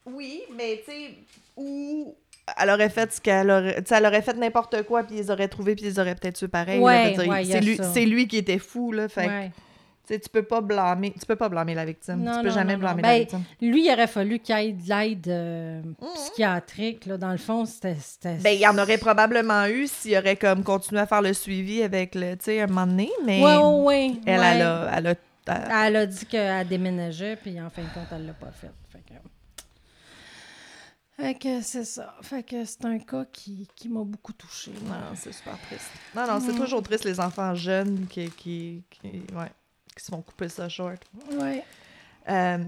Oui, 0.06 0.40
mais 0.56 0.82
tu 0.86 0.90
sais, 0.92 1.10
ou 1.56 2.14
elle 2.58 2.70
aurait 2.70 2.88
fait 2.88 3.12
ce 3.12 3.20
qu'elle 3.20 3.50
aurait... 3.50 3.82
Tu 3.82 3.88
sais, 3.88 3.96
elle 3.96 4.06
aurait 4.06 4.22
fait 4.22 4.32
n'importe 4.34 4.82
quoi, 4.84 5.02
puis 5.02 5.16
ils 5.18 5.30
auraient 5.30 5.48
trouvé, 5.48 5.74
puis 5.74 5.84
ils 5.84 6.00
auraient 6.00 6.14
peut-être 6.14 6.36
tué 6.38 6.48
pareil. 6.48 6.80
Ouais, 6.80 7.14
ouais, 7.28 7.44
c'est 7.44 7.60
lui, 8.06 8.10
lui 8.14 8.26
qui 8.28 8.38
était 8.38 8.58
fou, 8.58 8.90
là, 8.92 9.08
fait 9.08 9.26
Ouais. 9.26 9.52
Tu 10.08 10.28
peux 10.32 10.42
pas 10.42 10.60
blâmer, 10.60 11.12
tu 11.18 11.26
peux 11.26 11.36
pas 11.36 11.48
blâmer 11.48 11.74
la 11.74 11.84
victime. 11.84 12.22
Non, 12.22 12.36
tu 12.36 12.42
peux 12.42 12.48
non, 12.48 12.54
jamais 12.54 12.72
non, 12.74 12.78
blâmer 12.80 13.02
Ben, 13.02 13.08
la 13.08 13.18
victime. 13.18 13.42
Lui, 13.60 13.86
il 13.86 13.92
aurait 13.92 14.06
fallu 14.06 14.38
qu'il 14.38 14.54
ait 14.56 14.72
de 14.72 14.88
l'aide 14.88 15.28
euh, 15.28 15.82
Mhm. 15.82 15.94
psychiatrique, 16.14 17.06
là. 17.06 17.16
Dans 17.18 17.32
le 17.32 17.36
fond, 17.38 17.64
c'était... 17.66 17.96
Ben, 18.42 18.50
il 18.50 18.60
y 18.60 18.66
en 18.66 18.78
aurait 18.78 18.98
probablement 18.98 19.66
eu 19.66 19.86
s'il 19.86 20.16
aurait 20.16 20.36
comme 20.36 20.62
continué 20.64 21.00
à 21.00 21.06
faire 21.06 21.22
le 21.22 21.32
suivi 21.32 21.82
avec 21.82 22.14
le, 22.14 22.34
tu 22.36 22.44
sais, 22.44 22.60
un 22.62 22.66
moment 22.66 22.86
donné, 22.86 23.10
mais 23.26 23.42
Ouais, 23.44 23.56
ouais, 23.56 23.84
ouais. 23.84 24.12
elle, 24.26 24.40
ouais. 24.40 24.46
elle 24.54 24.62
a, 24.62 24.90
elle 24.96 25.06
a, 25.08 25.10
elle- 25.10 25.16
Elle 25.86 25.96
a 25.96 26.06
dit 26.06 26.26
qu'elle 26.26 26.68
déménageait, 26.68 27.36
puis 27.36 27.60
en 27.60 27.70
fin 27.70 27.82
de 27.82 27.88
compte, 27.88 28.08
elle 28.12 28.26
l'a 28.26 28.32
pas 28.34 28.50
fait. 28.52 28.70
Fait 28.90 28.98
que, 29.00 29.14
fait 31.16 31.34
que 31.34 31.62
c'est 31.62 31.84
ça. 31.84 32.14
Fait 32.22 32.42
que 32.44 32.64
c'est 32.64 32.84
un 32.84 32.98
cas 32.98 33.24
qui, 33.32 33.66
qui 33.74 33.88
m'a 33.88 34.04
beaucoup 34.04 34.32
touchée. 34.32 34.72
Non, 34.86 34.94
c'est 35.16 35.32
super 35.32 35.58
triste. 35.66 35.90
Non, 36.14 36.26
non, 36.26 36.38
c'est 36.40 36.54
toujours 36.54 36.82
triste 36.82 37.04
les 37.04 37.18
enfants 37.18 37.54
jeunes 37.54 38.06
qui, 38.08 38.30
qui, 38.30 38.82
qui, 38.90 39.06
ouais, 39.34 39.50
qui 39.98 40.04
se 40.04 40.10
font 40.10 40.22
couper 40.22 40.48
ça 40.48 40.68
short. 40.68 41.00
Ouais. 41.32 41.62
Euh, 42.30 42.58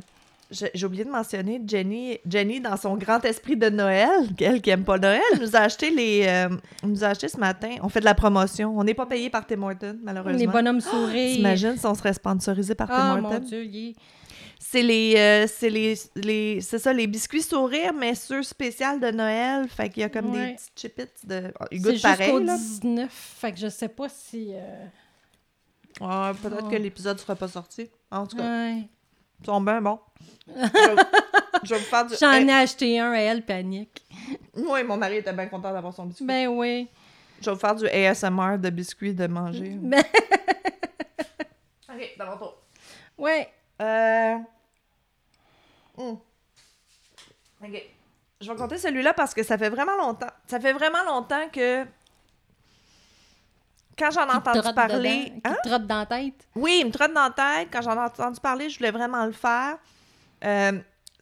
j'ai 0.52 0.84
oublié 0.84 1.04
de 1.04 1.10
mentionner 1.10 1.60
Jenny, 1.64 2.18
Jenny 2.28 2.60
dans 2.60 2.76
son 2.76 2.96
grand 2.96 3.24
esprit 3.24 3.56
de 3.56 3.68
Noël, 3.70 4.08
elle 4.40 4.60
qui 4.60 4.70
aime 4.70 4.82
pas 4.82 4.98
Noël, 4.98 5.20
nous 5.40 5.54
a 5.54 5.60
acheté 5.60 5.90
les, 5.90 6.24
euh, 6.26 6.48
nous 6.82 7.04
a 7.04 7.08
acheté 7.08 7.28
ce 7.28 7.36
matin. 7.38 7.76
On 7.82 7.88
fait 7.88 8.00
de 8.00 8.04
la 8.04 8.14
promotion. 8.16 8.76
On 8.76 8.82
n'est 8.82 8.94
pas 8.94 9.06
payé 9.06 9.30
par 9.30 9.46
Tim 9.46 9.62
Hortons 9.62 9.96
malheureusement. 10.02 10.38
Les 10.38 10.46
bonhommes 10.48 10.80
sourires. 10.80 11.36
T'imagines 11.36 11.76
si 11.76 11.86
on 11.86 11.94
serait 11.94 12.14
sponsorisé 12.14 12.74
par 12.74 12.88
Ah, 12.90 12.96
Tim 13.14 13.20
mon 13.20 13.28
Hortons? 13.32 13.44
Dieu, 13.46 13.64
il 13.64 13.90
est- 13.90 13.94
C'est 14.58 14.82
les, 14.82 15.14
euh, 15.16 15.46
c'est 15.48 15.70
les, 15.70 15.94
les, 16.16 16.60
c'est 16.60 16.78
ça, 16.80 16.92
les 16.92 17.06
biscuits 17.06 17.42
sourires, 17.42 17.92
mais 17.94 18.14
ceux 18.16 18.42
spéciaux 18.42 18.98
de 19.00 19.10
Noël. 19.10 19.68
Fait 19.68 19.88
qu'il 19.88 20.00
y 20.02 20.04
a 20.04 20.08
comme 20.08 20.32
Ouais. 20.32 20.48
des 20.48 20.52
petites 20.54 20.72
chipettes 20.80 21.26
de. 21.26 21.52
Ils 21.70 21.78
C'est 21.78 21.82
goûtent 21.84 21.92
jusqu'au 21.92 22.08
pareil, 22.08 22.44
là. 22.44 22.56
19, 22.56 23.08
fait 23.10 23.52
que 23.52 23.58
je 23.58 23.68
sais 23.68 23.88
pas 23.88 24.08
si... 24.08 24.50
euh, 24.52 24.84
Ouais, 26.00 26.32
peut-être 26.42 26.64
Oh. 26.66 26.68
que 26.70 26.76
l'épisode 26.76 27.18
sera 27.18 27.34
pas 27.36 27.48
sorti. 27.48 27.90
En 28.10 28.26
tout 28.26 28.36
cas, 28.36 28.42
ouais. 28.42 28.88
ils 29.40 29.46
sont 29.46 29.60
bien 29.60 29.80
bons. 29.80 29.98
je, 30.46 30.52
vais- 30.54 31.02
je 31.64 31.74
vais 31.74 31.78
vous 31.80 31.84
faire 31.86 32.06
du. 32.06 32.14
J'en 32.20 32.32
ai 32.32 32.52
acheté 32.52 32.98
un 32.98 33.12
et 33.14 33.22
elle 33.24 33.44
panique. 33.44 34.04
Oui, 34.54 34.82
mon 34.84 34.96
mari 34.96 35.16
était 35.16 35.32
bien 35.32 35.46
content 35.46 35.72
d'avoir 35.72 35.92
son 35.94 36.06
biscuit. 36.06 36.24
Ben 36.24 36.48
oui. 36.48 36.88
Je 37.40 37.46
vais 37.46 37.54
vous 37.54 37.60
faire 37.60 37.74
du 37.74 37.86
ASMR 37.88 38.58
de 38.58 38.70
biscuits 38.70 39.14
de 39.14 39.26
manger. 39.26 39.78
Ben, 39.82 40.02
Ok, 41.92 42.14
dans 42.18 42.36
tour. 42.38 42.56
ouais. 43.18 43.48
Euh... 43.82 44.36
hmm. 45.96 46.14
Ok. 47.64 47.82
Je 48.40 48.50
vais 48.50 48.56
compter 48.56 48.78
celui-là 48.78 49.12
parce 49.12 49.34
que 49.34 49.42
ça 49.42 49.58
fait 49.58 49.68
vraiment 49.68 49.96
longtemps. 49.96 50.30
Ça 50.46 50.60
fait 50.60 50.72
vraiment 50.72 51.02
longtemps 51.04 51.48
que. 51.52 51.84
Quand 54.00 54.10
j'en 54.10 54.26
ai 54.26 54.34
entendu 54.36 54.60
trotte 54.60 54.74
parler. 54.74 55.24
dedans, 55.26 55.40
Hein? 55.44 55.54
Qui 55.56 55.62
te 55.62 55.68
trotte 55.68 55.86
dans 55.86 55.98
la 55.98 56.06
tête? 56.06 56.48
Oui, 56.56 56.78
il 56.80 56.86
me 56.86 56.90
trotte 56.90 57.12
dans 57.12 57.24
la 57.24 57.30
tête. 57.30 57.68
Quand 57.72 57.82
j'en 57.82 57.94
ai 57.94 58.06
entendu 58.06 58.40
parler, 58.40 58.68
je 58.70 58.78
voulais 58.78 58.90
vraiment 58.90 59.24
le 59.26 59.32
faire. 59.32 59.76
Euh, 60.44 60.72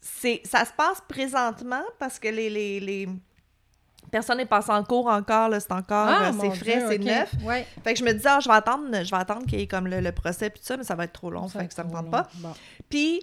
c'est, 0.01 0.41
ça 0.45 0.63
se 0.65 0.71
passe 0.71 1.01
présentement 1.07 1.83
parce 1.99 2.19
que 2.19 2.29
les, 2.29 2.49
les, 2.49 2.79
les... 2.79 3.09
personne 4.11 4.37
n'est 4.37 4.45
passé 4.45 4.71
en 4.71 4.83
cours 4.83 5.07
encore. 5.07 5.49
là, 5.49 5.59
c'est 5.59 5.71
encore, 5.73 6.07
euh, 6.07 6.13
Ah, 6.17 6.31
c'est 6.31 6.47
mon 6.47 6.51
frais, 6.51 6.85
c'est 6.87 6.97
neuf. 6.99 7.31
Ouais. 7.43 7.67
Fait 7.83 7.93
que 7.93 7.99
je 7.99 8.05
me 8.05 8.13
disais, 8.13 8.29
ah, 8.29 8.39
je 8.39 8.47
vais 8.47 8.55
attendre, 8.55 8.85
je 9.03 9.11
vais 9.11 9.17
attendre 9.21 9.45
qu'il 9.45 9.59
y 9.59 9.63
ait 9.63 9.67
comme 9.67 9.87
le, 9.87 9.99
le 9.99 10.11
procès 10.13 10.49
puis 10.49 10.59
tout 10.61 10.65
ça, 10.65 10.77
mais 10.77 10.83
ça 10.85 10.95
va 10.95 11.03
être 11.03 11.13
trop 11.13 11.29
long, 11.31 11.47
fait 11.49 11.67
que 11.67 11.73
ça 11.73 11.83
me 11.83 11.91
tente 11.91 12.09
pas. 12.09 12.27
Bon. 12.35 12.53
Puis, 12.89 13.21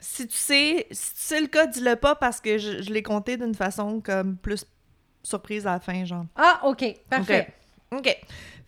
si 0.00 0.26
tu 0.26 0.36
sais, 0.36 0.86
si 0.90 1.14
tu 1.14 1.20
sais 1.20 1.40
le 1.40 1.46
cas, 1.46 1.66
dis-le 1.66 1.94
pas 1.94 2.16
parce 2.16 2.40
que 2.40 2.58
je, 2.58 2.82
je 2.82 2.92
l'ai 2.92 3.02
compté 3.04 3.36
d'une 3.36 3.54
façon 3.54 4.00
comme 4.00 4.36
plus 4.36 4.64
surprise 5.22 5.66
à 5.66 5.72
la 5.74 5.80
fin, 5.80 6.04
genre. 6.04 6.24
Ah, 6.36 6.60
OK. 6.64 6.84
Parfait. 7.08 7.54
OK. 7.92 8.16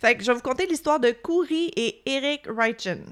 Fait 0.02 0.16
que 0.16 0.22
je 0.24 0.32
vais 0.32 0.34
vous 0.34 0.42
conter 0.42 0.66
l'histoire 0.66 0.98
de 1.00 1.12
Kouri 1.12 1.70
et 1.76 2.02
Eric 2.06 2.42
Reichen. 2.48 3.04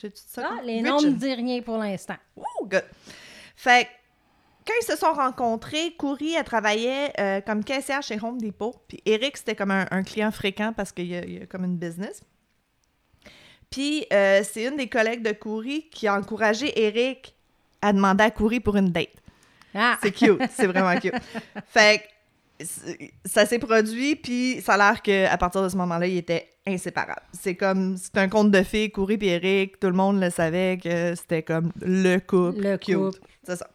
J'ai 0.00 0.08
dit 0.10 0.22
ça? 0.26 0.48
Ah, 0.58 0.62
les 0.62 0.80
noms 0.80 1.00
ne 1.00 1.08
me 1.10 1.16
disent 1.16 1.34
rien 1.36 1.60
pour 1.60 1.76
l'instant. 1.76 2.14
Oh, 2.36 2.64
good. 2.66 2.84
Fait 3.56 3.84
que 3.84 3.90
quand 4.68 4.74
ils 4.80 4.86
se 4.86 4.96
sont 4.96 5.12
rencontrés, 5.12 5.92
Kouri, 5.98 6.34
elle 6.34 6.44
travaillait 6.44 7.12
euh, 7.18 7.40
comme 7.40 7.64
caissière 7.64 8.00
chez 8.00 8.16
Home 8.22 8.38
Depot. 8.40 8.76
Puis 8.86 9.02
Eric, 9.04 9.36
c'était 9.36 9.56
comme 9.56 9.72
un, 9.72 9.86
un 9.90 10.04
client 10.04 10.30
fréquent 10.30 10.72
parce 10.72 10.92
qu'il 10.92 11.08
y, 11.08 11.16
a- 11.16 11.24
il 11.24 11.38
y 11.40 11.42
a 11.42 11.46
comme 11.46 11.64
une 11.64 11.76
business. 11.76 12.22
Puis 13.70 14.06
euh, 14.12 14.42
c'est 14.44 14.64
une 14.64 14.76
des 14.76 14.88
collègues 14.88 15.22
de 15.22 15.32
Kouri 15.32 15.88
qui 15.90 16.06
a 16.06 16.14
encouragé 16.16 16.72
Eric 16.80 17.34
à 17.80 17.92
demander 17.92 18.22
à 18.24 18.30
Kouri 18.30 18.60
pour 18.60 18.76
une 18.76 18.90
date. 18.92 19.08
Ah, 19.74 19.98
C'est 20.02 20.12
cute, 20.12 20.40
c'est 20.54 20.66
vraiment 20.66 20.98
cute. 21.00 21.14
Fait 21.66 22.04
ça 23.24 23.46
s'est 23.46 23.58
produit, 23.58 24.16
puis 24.16 24.60
ça 24.60 24.74
a 24.74 24.76
l'air 24.76 25.02
qu'à 25.02 25.36
partir 25.38 25.62
de 25.62 25.68
ce 25.68 25.76
moment-là, 25.76 26.06
ils 26.06 26.18
étaient 26.18 26.48
inséparables. 26.66 27.22
C'est 27.32 27.54
comme, 27.56 27.96
c'est 27.96 28.16
un 28.18 28.28
conte 28.28 28.50
de 28.50 28.62
filles, 28.62 28.90
Coury 28.90 29.18
et 29.22 29.26
Eric, 29.34 29.80
tout 29.80 29.88
le 29.88 29.92
monde 29.94 30.20
le 30.20 30.30
savait 30.30 30.78
que 30.82 31.14
c'était 31.14 31.42
comme 31.42 31.72
le 31.80 32.18
couple 32.18 32.60
Le 32.62 32.76
cute. 32.76 32.96
couple. 32.96 33.18
C'est 33.44 33.56
ça. 33.56 33.68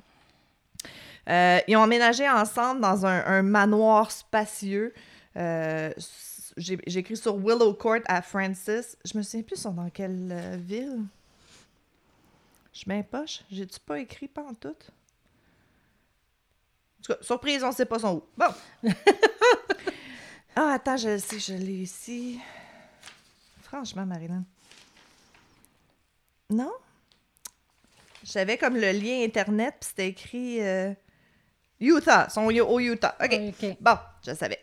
Euh, 1.29 1.59
ils 1.67 1.75
ont 1.75 1.81
emménagé 1.81 2.27
ensemble 2.29 2.79
dans 2.81 3.05
un, 3.05 3.25
un 3.25 3.41
manoir 3.41 4.11
spacieux. 4.11 4.93
Euh, 5.35 5.91
j'ai 6.55 6.79
écrit 6.85 7.17
sur 7.17 7.37
Willow 7.37 7.73
Court 7.73 7.99
à 8.07 8.21
Francis. 8.21 8.97
Je 9.05 9.17
me 9.17 9.23
souviens 9.23 9.43
plus 9.43 9.57
sont 9.57 9.71
dans 9.71 9.89
quelle 9.89 10.29
euh, 10.31 10.57
ville. 10.59 11.01
Je 12.73 12.83
mets 12.87 13.03
poche. 13.03 13.41
J'ai-tu 13.51 13.79
pas 13.79 13.99
écrit 13.99 14.29
en 14.37 14.53
tout? 17.07 17.13
Cas, 17.13 17.19
surprise, 17.21 17.63
on 17.63 17.71
sait 17.71 17.85
pas 17.85 17.99
son 17.99 18.15
où. 18.15 18.23
Bon. 18.37 18.53
ah, 20.55 20.73
attends, 20.73 20.97
je 20.97 21.09
le 21.09 21.19
sais, 21.19 21.39
je 21.39 21.53
l'ai 21.53 21.81
ici. 21.83 22.39
Franchement, 23.63 24.05
Marilyn. 24.05 24.43
Non? 26.49 26.71
J'avais 28.23 28.57
comme 28.57 28.75
le 28.75 28.91
lien 28.91 29.23
Internet, 29.23 29.75
puis 29.79 29.89
c'était 29.89 30.07
écrit 30.07 30.61
euh, 30.61 30.93
Utah. 31.79 32.27
Ils 32.29 32.33
sont 32.33 32.45
au 32.45 32.79
Utah. 32.79 33.15
OK. 33.23 33.33
OK. 33.33 33.77
Bon, 33.79 33.97
je 34.25 34.33
savais. 34.33 34.61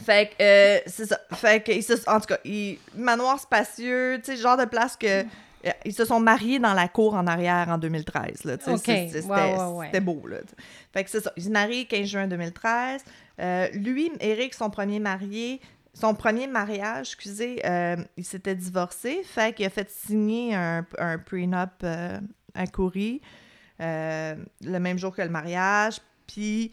Fait 0.00 0.30
que, 0.30 0.42
euh, 0.42 0.80
c'est 0.86 1.06
ça. 1.06 1.20
Fait 1.34 1.62
que, 1.62 2.10
en 2.10 2.20
tout 2.20 2.26
cas, 2.26 2.38
ils- 2.44 2.78
manoir 2.94 3.38
spacieux, 3.38 4.20
tu 4.24 4.32
sais, 4.32 4.36
genre 4.36 4.56
de 4.56 4.64
place 4.64 4.96
que. 4.96 5.24
Ils 5.84 5.92
se 5.94 6.04
sont 6.04 6.20
mariés 6.20 6.58
dans 6.58 6.74
la 6.74 6.88
cour 6.88 7.14
en 7.14 7.26
arrière 7.26 7.68
en 7.68 7.78
2013. 7.78 8.44
Là, 8.44 8.56
tu 8.58 8.64
sais, 8.64 8.70
OK. 8.72 8.80
c'est- 8.84 9.08
c'est- 9.08 9.20
C'était 9.22 9.26
Ouais, 9.32 9.56
ouais, 9.56 9.64
ouais. 9.76 9.86
c'était 9.86 10.00
beau. 10.00 10.26
Là, 10.26 10.38
fait 10.92 11.04
que 11.04 11.10
c'est 11.10 11.20
ça. 11.20 11.32
Ils 11.36 11.44
se 11.44 11.50
marient 11.50 11.86
15 11.86 12.06
juin 12.08 12.26
2013. 12.26 13.02
Euh, 13.40 13.68
lui, 13.74 14.10
Eric, 14.20 14.54
son 14.54 14.70
premier 14.70 14.98
marié, 15.00 15.60
son 15.94 16.14
premier 16.14 16.46
mariage, 16.46 17.08
excusez, 17.08 17.60
euh, 17.64 17.96
il 18.16 18.24
s'était 18.24 18.54
divorcé. 18.54 19.22
Fait 19.24 19.54
qu'il 19.54 19.66
a 19.66 19.70
fait 19.70 19.90
signer 19.90 20.54
un, 20.54 20.86
un 20.98 21.18
prenup 21.18 21.70
euh, 21.84 22.18
à 22.54 22.66
Coury 22.66 23.20
euh, 23.80 24.34
le 24.62 24.78
même 24.78 24.98
jour 24.98 25.14
que 25.14 25.22
le 25.22 25.28
mariage. 25.28 25.98
Puis 26.26 26.70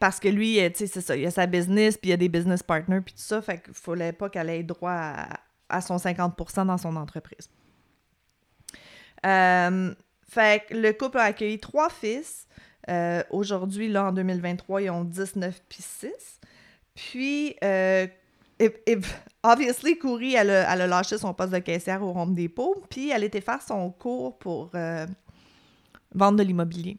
parce 0.00 0.20
que 0.20 0.28
lui, 0.28 0.60
euh, 0.60 0.68
tu 0.70 0.78
sais, 0.78 0.86
c'est 0.86 1.00
ça, 1.00 1.16
il 1.16 1.26
a 1.26 1.30
sa 1.30 1.46
business, 1.46 1.96
puis 1.96 2.10
il 2.10 2.12
a 2.12 2.16
des 2.16 2.28
business 2.28 2.62
partners, 2.62 3.00
puis 3.04 3.14
tout 3.14 3.20
ça, 3.22 3.42
fait 3.42 3.62
qu'il 3.62 3.74
fallait 3.74 4.12
pas 4.12 4.28
qu'elle 4.28 4.48
ait 4.50 4.62
droit 4.62 4.92
à, 4.92 5.28
à 5.68 5.80
son 5.80 5.96
50% 5.96 6.66
dans 6.66 6.78
son 6.78 6.94
entreprise. 6.96 7.48
Euh, 9.26 9.94
fait 10.28 10.64
que 10.68 10.74
le 10.74 10.92
couple 10.92 11.18
a 11.18 11.22
accueilli 11.24 11.58
trois 11.58 11.88
fils. 11.90 12.46
Euh, 12.90 13.22
Aujourd'hui, 13.30 13.88
là, 13.88 14.06
en 14.06 14.12
2023, 14.12 14.82
ils 14.82 14.90
ont 14.90 15.04
19 15.04 15.60
puis 15.68 15.82
6. 15.82 16.10
Puis, 16.94 17.54
euh, 17.62 18.06
et, 18.58 18.74
et- 18.86 18.98
obviously, 19.42 19.98
Coury, 19.98 20.34
elle 20.34 20.50
a, 20.50 20.72
elle 20.72 20.80
a 20.82 20.86
lâché 20.86 21.16
son 21.18 21.32
poste 21.34 21.52
de 21.52 21.58
caissière 21.58 22.02
au 22.02 22.10
Home 22.18 22.34
Depot, 22.34 22.82
puis 22.90 23.10
elle 23.10 23.24
était 23.24 23.40
faire 23.40 23.62
son 23.62 23.90
cours 23.90 24.38
pour 24.38 24.70
vendre 26.14 26.38
de 26.38 26.42
l'immobilier. 26.42 26.98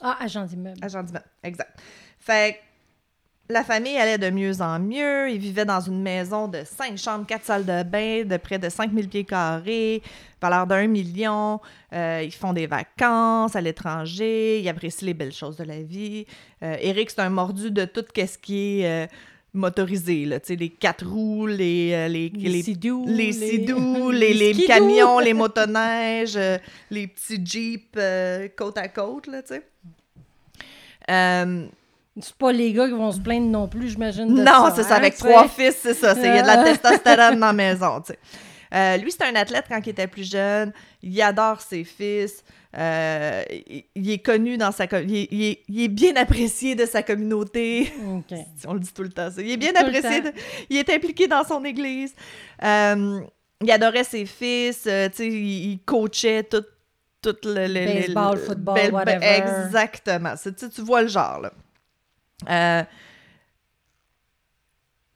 Ah, 0.00 0.16
agent 0.20 0.44
d'immeuble. 0.46 0.78
Agent 0.82 1.02
d'immeuble, 1.04 1.26
exact. 1.44 1.78
Fait 2.18 2.54
que 2.54 2.58
la 3.52 3.62
famille 3.64 3.96
allait 3.98 4.18
de 4.18 4.30
mieux 4.30 4.60
en 4.62 4.78
mieux. 4.78 5.30
Ils 5.30 5.38
vivaient 5.38 5.64
dans 5.64 5.80
une 5.80 6.00
maison 6.02 6.48
de 6.48 6.62
cinq 6.64 6.96
chambres, 6.98 7.26
quatre 7.26 7.44
salles 7.44 7.64
de 7.64 7.82
bain, 7.82 8.24
de 8.24 8.36
près 8.38 8.58
de 8.58 8.68
5000 8.68 9.08
pieds 9.08 9.24
carrés, 9.24 10.02
valeur 10.40 10.66
d'un 10.66 10.86
million. 10.86 11.60
Euh, 11.92 12.22
ils 12.24 12.32
font 12.32 12.52
des 12.52 12.66
vacances 12.66 13.54
à 13.54 13.60
l'étranger. 13.60 14.60
Ils 14.60 14.68
apprécient 14.68 15.06
les 15.06 15.14
belles 15.14 15.32
choses 15.32 15.56
de 15.56 15.64
la 15.64 15.82
vie. 15.82 16.26
Euh, 16.62 16.76
Eric, 16.80 17.10
c'est 17.10 17.20
un 17.20 17.30
mordu 17.30 17.70
de 17.70 17.84
tout 17.84 18.04
ce 18.16 18.38
qui 18.38 18.80
est 18.80 18.86
euh, 18.86 19.06
motorisé, 19.54 20.24
là. 20.24 20.38
Les 20.48 20.70
quatre 20.70 21.06
roues, 21.06 21.46
les, 21.46 22.08
les, 22.08 22.30
Les 22.30 22.48
les 22.48 22.62
sidous, 22.62 23.04
les 23.06 23.26
les- 23.26 23.32
sidous, 23.32 24.10
les, 24.12 24.32
les 24.32 24.52
les 24.52 24.54
skidoo. 24.54 24.66
camions, 24.66 25.18
les 25.18 25.34
motoneiges, 25.42 26.38
les 26.90 27.06
petits 27.06 27.44
jeeps 27.44 28.54
côte 28.56 28.78
à 28.78 28.88
côte, 28.88 29.26
là, 29.26 29.42
tu 29.42 29.54
sais. 29.54 29.62
C'est 32.20 32.34
pas 32.34 32.52
les 32.52 32.72
gars 32.72 32.86
qui 32.86 32.92
vont 32.92 33.10
se 33.12 33.20
plaindre 33.20 33.46
non 33.48 33.68
plus, 33.68 33.88
j'imagine. 33.90 34.26
non, 34.26 34.70
c'est 34.74 34.82
ça, 34.82 34.94
hein, 34.94 34.98
avec 34.98 35.16
trois 35.16 35.48
fils, 35.48 35.76
c'est 35.80 35.94
ça. 35.94 36.14
Il 36.16 36.22
y 36.24 36.26
a 36.26 36.42
de 36.42 36.46
la 36.46 36.60
Euh. 36.60 36.64
testostérone 36.64 37.40
dans 37.40 37.46
la 37.46 37.52
maison, 37.54 38.00
tu 38.02 38.12
sais. 38.12 38.18
Euh, 38.74 38.96
lui, 38.98 39.10
c'est 39.12 39.24
un 39.24 39.34
athlète 39.34 39.66
quand 39.68 39.80
il 39.84 39.90
était 39.90 40.06
plus 40.06 40.30
jeune. 40.30 40.72
Il 41.02 41.20
adore 41.20 41.60
ses 41.60 41.84
fils. 41.84 42.42
Euh, 42.76 43.42
il, 43.50 43.84
il 43.94 44.10
est 44.10 44.18
connu 44.18 44.56
dans 44.56 44.72
sa... 44.72 44.84
Il 44.84 45.14
est, 45.14 45.28
il 45.30 45.42
est- 45.44 45.62
il 45.68 45.82
est 45.82 45.88
bien 45.88 46.16
apprécié 46.16 46.74
de 46.74 46.86
sa 46.86 47.02
communauté. 47.02 47.92
On 48.66 48.72
le 48.72 48.80
dit 48.80 48.92
tout 48.94 49.02
le 49.02 49.10
temps, 49.10 49.30
ça. 49.30 49.42
Il 49.42 49.50
est 49.50 49.56
bien 49.58 49.72
Tout 49.72 49.80
apprécié. 49.84 50.22
de- 50.22 50.32
il 50.70 50.78
est 50.78 50.88
impliqué 50.90 51.28
dans 51.28 51.44
son 51.44 51.62
église. 51.66 52.14
Euh, 52.64 53.20
il 53.62 53.70
adorait 53.70 54.04
ses 54.04 54.24
fils. 54.24 54.88
il, 55.18 55.78
coachait 55.84 56.42
tout, 56.44 56.64
tout 57.20 57.36
le, 57.44 57.66
le- 57.66 58.00
Baseball, 58.00 58.36
le- 58.36 58.40
football, 58.42 58.74
bel- 58.74 58.92
whatever. 58.94 59.26
Exactement. 59.26 60.32
Tu 60.74 60.80
vois 60.80 61.02
le 61.02 61.08
genre, 61.08 61.40
là. 61.40 61.52
Euh, 62.48 62.82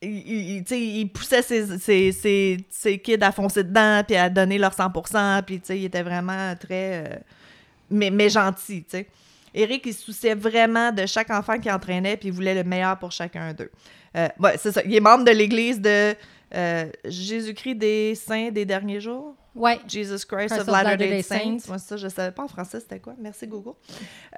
il, 0.02 0.64
il- 0.70 1.08
poussait 1.08 1.42
ses, 1.42 1.78
ses, 1.78 2.12
ses, 2.12 2.58
ses 2.70 2.98
kids 2.98 3.22
à 3.22 3.32
foncer 3.32 3.64
dedans, 3.64 4.02
puis 4.06 4.16
à 4.16 4.28
donner 4.28 4.58
leur 4.58 4.72
100%, 4.72 5.42
puis 5.42 5.60
il 5.70 5.84
était 5.86 6.02
vraiment 6.02 6.54
très... 6.54 7.04
euh, 7.06 7.16
mais, 7.90 8.10
mais 8.10 8.28
gentil, 8.28 8.84
tu. 8.84 9.06
Eric, 9.54 9.86
il 9.86 9.94
se 9.94 10.02
souciait 10.04 10.34
vraiment 10.34 10.92
de 10.92 11.06
chaque 11.06 11.30
enfant 11.30 11.58
qu'il 11.58 11.72
entraînait, 11.72 12.16
puis 12.18 12.28
il 12.28 12.32
voulait 12.32 12.54
le 12.54 12.62
meilleur 12.62 12.98
pour 12.98 13.10
chacun 13.10 13.54
d'eux. 13.54 13.70
Euh, 14.16 14.28
c'est 14.58 14.72
ça. 14.72 14.82
Il 14.84 14.94
est 14.94 15.00
membre 15.00 15.24
de 15.24 15.30
l'église 15.30 15.80
de 15.80 16.14
Jésus-Christ 17.04 17.74
des 17.76 18.14
Saints 18.14 18.50
des 18.50 18.64
derniers 18.66 19.00
jours? 19.00 19.34
Ouais. 19.56 19.80
Jesus 19.88 20.26
Christ, 20.26 20.48
Christ 20.50 20.60
of 20.60 20.66
Latter-day 20.68 21.22
Saints. 21.22 21.38
Saints. 21.38 21.68
Moi, 21.68 21.78
ça, 21.78 21.96
je 21.96 22.08
savais 22.08 22.30
pas 22.30 22.44
en 22.44 22.48
français 22.48 22.78
c'était 22.78 23.00
quoi. 23.00 23.14
Merci, 23.18 23.46
Google. 23.46 23.72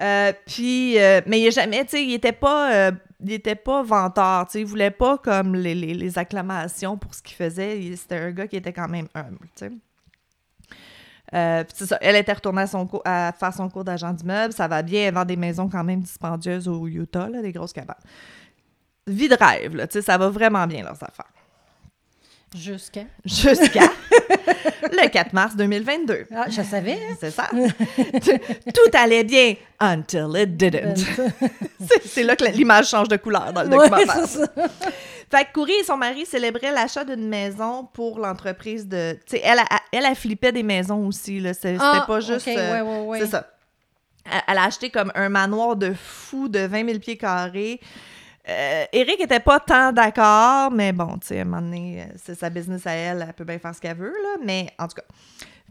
Euh, 0.01 0.31
puis, 0.47 0.97
euh, 0.97 1.21
mais 1.27 1.41
il 1.41 1.47
est 1.47 1.51
jamais, 1.51 1.83
tu 1.83 1.91
sais, 1.91 2.03
il 2.03 2.13
était 2.13 2.31
pas, 2.31 2.73
euh, 2.73 2.91
il 3.19 3.33
était 3.33 3.55
pas 3.55 3.83
venteur, 3.83 4.45
tu 4.47 4.53
sais, 4.53 4.61
il 4.61 4.65
voulait 4.65 4.91
pas 4.91 5.17
comme 5.17 5.55
les, 5.55 5.75
les, 5.75 5.93
les 5.93 6.17
acclamations 6.17 6.97
pour 6.97 7.13
ce 7.13 7.21
qu'il 7.21 7.35
faisait. 7.35 7.93
C'était 7.95 8.17
un 8.17 8.31
gars 8.31 8.47
qui 8.47 8.55
était 8.55 8.73
quand 8.73 8.87
même 8.87 9.07
humble, 9.13 9.39
tu 9.55 9.65
sais. 9.67 9.71
Euh, 11.35 11.63
ça, 11.75 11.97
elle 12.01 12.15
était 12.15 12.33
retournée 12.33 12.63
à, 12.63 12.67
son 12.67 12.87
cours- 12.87 13.03
à 13.05 13.31
faire 13.37 13.53
son 13.53 13.69
cours 13.69 13.83
d'agent 13.83 14.11
d'immeuble. 14.13 14.51
Ça 14.51 14.67
va 14.67 14.81
bien, 14.81 15.01
elle 15.09 15.13
vend 15.13 15.25
des 15.25 15.35
maisons 15.35 15.69
quand 15.69 15.83
même 15.83 15.99
dispendieuses 15.99 16.67
au 16.67 16.87
Utah, 16.87 17.29
là, 17.29 17.41
des 17.43 17.51
grosses 17.51 17.73
cabanes. 17.73 17.95
Vie 19.05 19.27
de 19.27 19.35
rêve, 19.35 19.75
là, 19.75 19.85
tu 19.85 19.93
sais, 19.93 20.01
ça 20.01 20.17
va 20.17 20.29
vraiment 20.29 20.65
bien 20.65 20.81
leurs 20.83 21.03
affaires. 21.03 21.31
Jusqu'à. 22.55 23.01
Jusqu'à 23.25 23.81
le 24.91 25.07
4 25.09 25.33
mars 25.33 25.55
2022. 25.55 26.25
Ah, 26.35 26.45
je 26.49 26.61
savais. 26.63 26.93
hein? 26.93 27.15
C'est 27.19 27.29
ça. 27.31 27.47
Tout 27.53 28.91
allait 28.97 29.23
bien 29.23 29.53
until 29.79 30.31
it 30.35 30.57
didn't. 30.57 30.95
C'est- 32.05 32.23
là 32.23 32.35
que 32.35 32.45
l'image 32.45 32.89
change 32.89 33.07
de 33.07 33.17
couleur 33.17 33.53
dans 33.53 33.63
le 33.63 33.69
Ouais, 33.69 33.89
documentaire. 33.89 34.25
c'est 34.27 34.39
ça. 34.45 34.47
Fait 35.31 35.45
que 35.45 35.53
Coury 35.53 35.73
et 35.79 35.83
son 35.83 35.95
mari 35.97 36.25
célébraient 36.25 36.71
l'achat 36.71 37.03
d'une 37.05 37.27
maison 37.27 37.87
pour 37.93 38.17
l'entreprise 38.17 38.87
de. 38.87 39.13
Tu 39.27 39.37
sais, 39.37 39.41
elle, 39.43 39.59
a- 39.59 39.65
elle, 39.91 40.05
elle 40.09 40.15
flippait 40.15 40.51
des 40.51 40.63
maisons 40.63 41.05
aussi. 41.05 41.39
là. 41.39 41.53
C'était 41.53 41.77
Ah, 41.79 42.03
pas 42.07 42.19
juste. 42.19 42.47
ok, 42.47 42.53
euh, 42.57 43.03
ouais. 43.03 43.19
C'est 43.19 43.27
ça. 43.27 43.47
Elle, 44.25 44.41
elle 44.47 44.57
a 44.57 44.63
acheté 44.63 44.89
comme 44.89 45.11
un 45.13 45.29
manoir 45.29 45.75
de 45.75 45.93
fou 45.93 46.47
de 46.49 46.59
20 46.61 46.85
000 46.87 46.99
pieds 46.99 47.17
carrés. 47.17 47.79
Euh, 48.47 48.85
Eric 48.93 49.19
était 49.19 49.39
pas 49.39 49.59
tant 49.59 49.91
d'accord, 49.91 50.71
mais 50.71 50.91
bon, 50.91 51.17
tu 51.19 51.27
sais, 51.27 51.39
à 51.39 51.41
un 51.41 51.45
moment 51.45 51.61
donné, 51.61 52.01
euh, 52.01 52.13
c'est 52.15 52.35
sa 52.35 52.49
business 52.49 52.87
à 52.87 52.91
elle, 52.91 53.25
elle 53.27 53.33
peut 53.33 53.43
bien 53.43 53.59
faire 53.59 53.75
ce 53.75 53.81
qu'elle 53.81 53.97
veut, 53.97 54.13
là, 54.23 54.37
mais 54.43 54.71
en 54.79 54.87
tout 54.87 54.95
cas. 54.95 55.03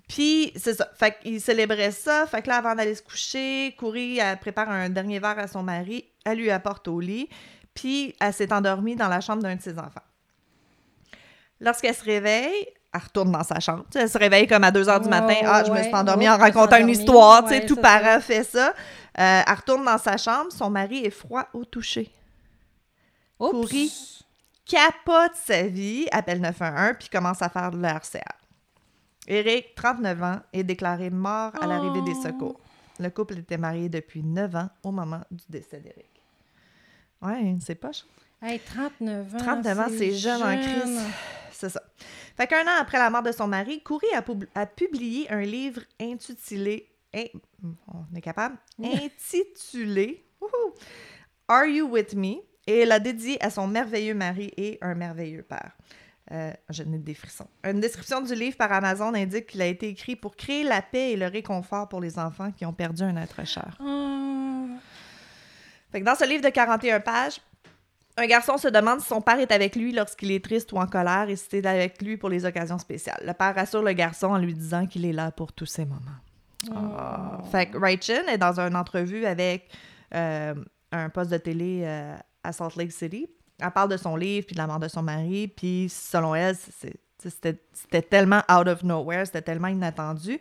Puis, 0.08 0.52
c'est 0.56 0.74
ça. 0.74 0.88
Fait 0.94 1.16
qu'il 1.20 1.40
célébrait 1.40 1.90
ça. 1.90 2.26
Fait 2.26 2.40
que 2.40 2.48
là, 2.48 2.56
avant 2.56 2.74
d'aller 2.74 2.94
se 2.94 3.02
coucher, 3.02 3.76
Coury, 3.78 4.18
elle 4.18 4.38
prépare 4.38 4.70
un 4.70 4.88
dernier 4.88 5.18
verre 5.18 5.38
à 5.38 5.46
son 5.46 5.62
mari. 5.62 6.06
Elle 6.24 6.38
lui 6.38 6.50
apporte 6.50 6.88
au 6.88 6.98
lit. 6.98 7.28
Puis, 7.74 8.14
elle 8.18 8.32
s'est 8.32 8.52
endormie 8.52 8.96
dans 8.96 9.08
la 9.08 9.20
chambre 9.20 9.42
d'un 9.42 9.56
de 9.56 9.60
ses 9.60 9.78
enfants. 9.78 10.00
Lorsqu'elle 11.60 11.94
se 11.94 12.04
réveille, 12.04 12.66
elle 12.94 13.00
retourne 13.02 13.30
dans 13.30 13.44
sa 13.44 13.60
chambre. 13.60 13.84
Tu 13.90 13.98
sais, 13.98 14.04
elle 14.04 14.10
se 14.10 14.18
réveille 14.18 14.46
comme 14.46 14.64
à 14.64 14.70
2 14.70 14.82
h 14.84 15.02
du 15.02 15.08
matin. 15.10 15.34
Ah, 15.44 15.62
je 15.64 15.70
me 15.70 15.76
ouais. 15.76 15.82
suis 15.82 15.94
endormie 15.94 16.28
en 16.28 16.38
me 16.38 16.42
racontant 16.42 16.76
une 16.78 16.88
histoire. 16.88 17.42
tu 17.42 17.50
sais, 17.50 17.60
Ouais, 17.60 17.66
tout 17.66 17.76
parent 17.76 18.20
fait 18.20 18.44
ça. 18.44 18.68
Euh, 18.68 19.42
elle 19.46 19.54
retourne 19.54 19.84
dans 19.84 19.98
sa 19.98 20.16
chambre. 20.16 20.50
Son 20.50 20.70
mari 20.70 21.04
est 21.04 21.10
froid 21.10 21.46
au 21.52 21.64
toucher. 21.64 22.10
Coury. 23.38 23.92
Capote 24.66 25.34
sa 25.34 25.62
vie, 25.62 26.06
appelle 26.12 26.40
911, 26.40 26.94
puis 26.98 27.08
commence 27.08 27.40
à 27.40 27.48
faire 27.48 27.70
de 27.70 27.78
la 27.78 27.94
RCA. 27.98 28.20
Eric, 29.26 29.74
39 29.74 30.22
ans, 30.22 30.40
est 30.52 30.62
déclaré 30.64 31.10
mort 31.10 31.52
à 31.60 31.66
l'arrivée 31.66 32.02
des 32.02 32.14
Oh. 32.18 32.22
secours. 32.22 32.60
Le 32.98 33.08
couple 33.10 33.38
était 33.38 33.56
marié 33.58 33.88
depuis 33.88 34.22
9 34.22 34.54
ans 34.56 34.68
au 34.82 34.90
moment 34.90 35.20
du 35.30 35.44
décès 35.48 35.80
d'Eric. 35.80 36.22
Ouais, 37.22 37.56
c'est 37.64 37.74
poche. 37.76 38.04
Hey, 38.42 38.58
39 38.60 39.34
ans. 39.34 39.38
39 39.38 39.78
ans, 39.80 39.86
c'est 39.88 40.12
jeune 40.14 40.42
en 40.42 40.56
crise. 40.60 41.00
C'est 41.52 41.68
ça. 41.70 41.82
Fait 42.36 42.46
qu'un 42.46 42.62
an 42.64 42.78
après 42.80 42.98
la 42.98 43.10
mort 43.10 43.22
de 43.22 43.32
son 43.32 43.48
mari, 43.48 43.82
Coury 43.82 44.06
a, 44.14 44.22
pub- 44.22 44.46
a 44.54 44.66
publié 44.66 45.30
un 45.30 45.40
livre 45.40 45.80
intitulé. 46.00 46.88
in- 47.14 47.24
on 47.88 48.14
est 48.16 48.20
capable? 48.20 48.56
Intitulé. 48.82 50.24
Are 51.48 51.64
You 51.66 51.86
With 51.88 52.14
Me? 52.14 52.36
Et 52.68 52.84
l'a 52.84 53.00
dédié 53.00 53.42
à 53.42 53.48
son 53.48 53.66
merveilleux 53.66 54.14
mari 54.14 54.52
et 54.58 54.78
un 54.82 54.94
merveilleux 54.94 55.42
père. 55.42 55.72
Euh, 56.32 56.52
je 56.68 56.82
n'ai 56.82 56.98
des 56.98 57.14
frissons. 57.14 57.46
Une 57.64 57.80
description 57.80 58.20
du 58.20 58.34
livre 58.34 58.58
par 58.58 58.70
Amazon 58.70 59.14
indique 59.14 59.46
qu'il 59.46 59.62
a 59.62 59.66
été 59.66 59.88
écrit 59.88 60.16
pour 60.16 60.36
créer 60.36 60.64
la 60.64 60.82
paix 60.82 61.12
et 61.12 61.16
le 61.16 61.26
réconfort 61.26 61.88
pour 61.88 62.02
les 62.02 62.18
enfants 62.18 62.52
qui 62.52 62.66
ont 62.66 62.74
perdu 62.74 63.02
un 63.02 63.16
être 63.16 63.46
cher. 63.46 63.78
Fait 65.90 66.00
que 66.00 66.04
dans 66.04 66.14
ce 66.14 66.28
livre 66.28 66.44
de 66.44 66.50
41 66.50 67.00
pages, 67.00 67.40
un 68.18 68.26
garçon 68.26 68.58
se 68.58 68.68
demande 68.68 69.00
si 69.00 69.06
son 69.06 69.22
père 69.22 69.38
est 69.38 69.50
avec 69.50 69.74
lui 69.74 69.92
lorsqu'il 69.92 70.30
est 70.30 70.44
triste 70.44 70.70
ou 70.72 70.76
en 70.76 70.86
colère 70.86 71.30
et 71.30 71.36
si 71.36 71.46
c'est 71.50 71.64
avec 71.64 72.02
lui 72.02 72.18
pour 72.18 72.28
les 72.28 72.44
occasions 72.44 72.78
spéciales. 72.78 73.22
Le 73.24 73.32
père 73.32 73.54
rassure 73.54 73.82
le 73.82 73.94
garçon 73.94 74.26
en 74.26 74.38
lui 74.38 74.52
disant 74.52 74.86
qu'il 74.86 75.06
est 75.06 75.12
là 75.12 75.30
pour 75.30 75.54
tous 75.54 75.66
ces 75.66 75.86
moments. 75.86 76.20
Ah. 76.74 77.38
Fait 77.50 77.66
que 77.66 77.78
Rachel 77.78 78.28
est 78.28 78.36
dans 78.36 78.60
une 78.60 78.76
entrevue 78.76 79.24
avec 79.24 79.70
euh, 80.14 80.54
un 80.92 81.08
poste 81.08 81.30
de 81.30 81.38
télé 81.38 81.82
euh, 81.84 82.16
à 82.44 82.52
Salt 82.52 82.76
Lake 82.76 82.92
City. 82.92 83.26
Elle 83.60 83.70
parle 83.70 83.90
de 83.90 83.96
son 83.96 84.16
livre 84.16 84.46
puis 84.46 84.54
de 84.54 84.60
la 84.60 84.66
mort 84.66 84.78
de 84.78 84.88
son 84.88 85.02
mari. 85.02 85.48
Puis 85.48 85.88
selon 85.90 86.34
elle, 86.34 86.56
c'était 87.18 88.02
tellement 88.02 88.42
out 88.50 88.68
of 88.68 88.82
nowhere, 88.82 89.26
c'était 89.26 89.42
tellement 89.42 89.68
inattendu 89.68 90.38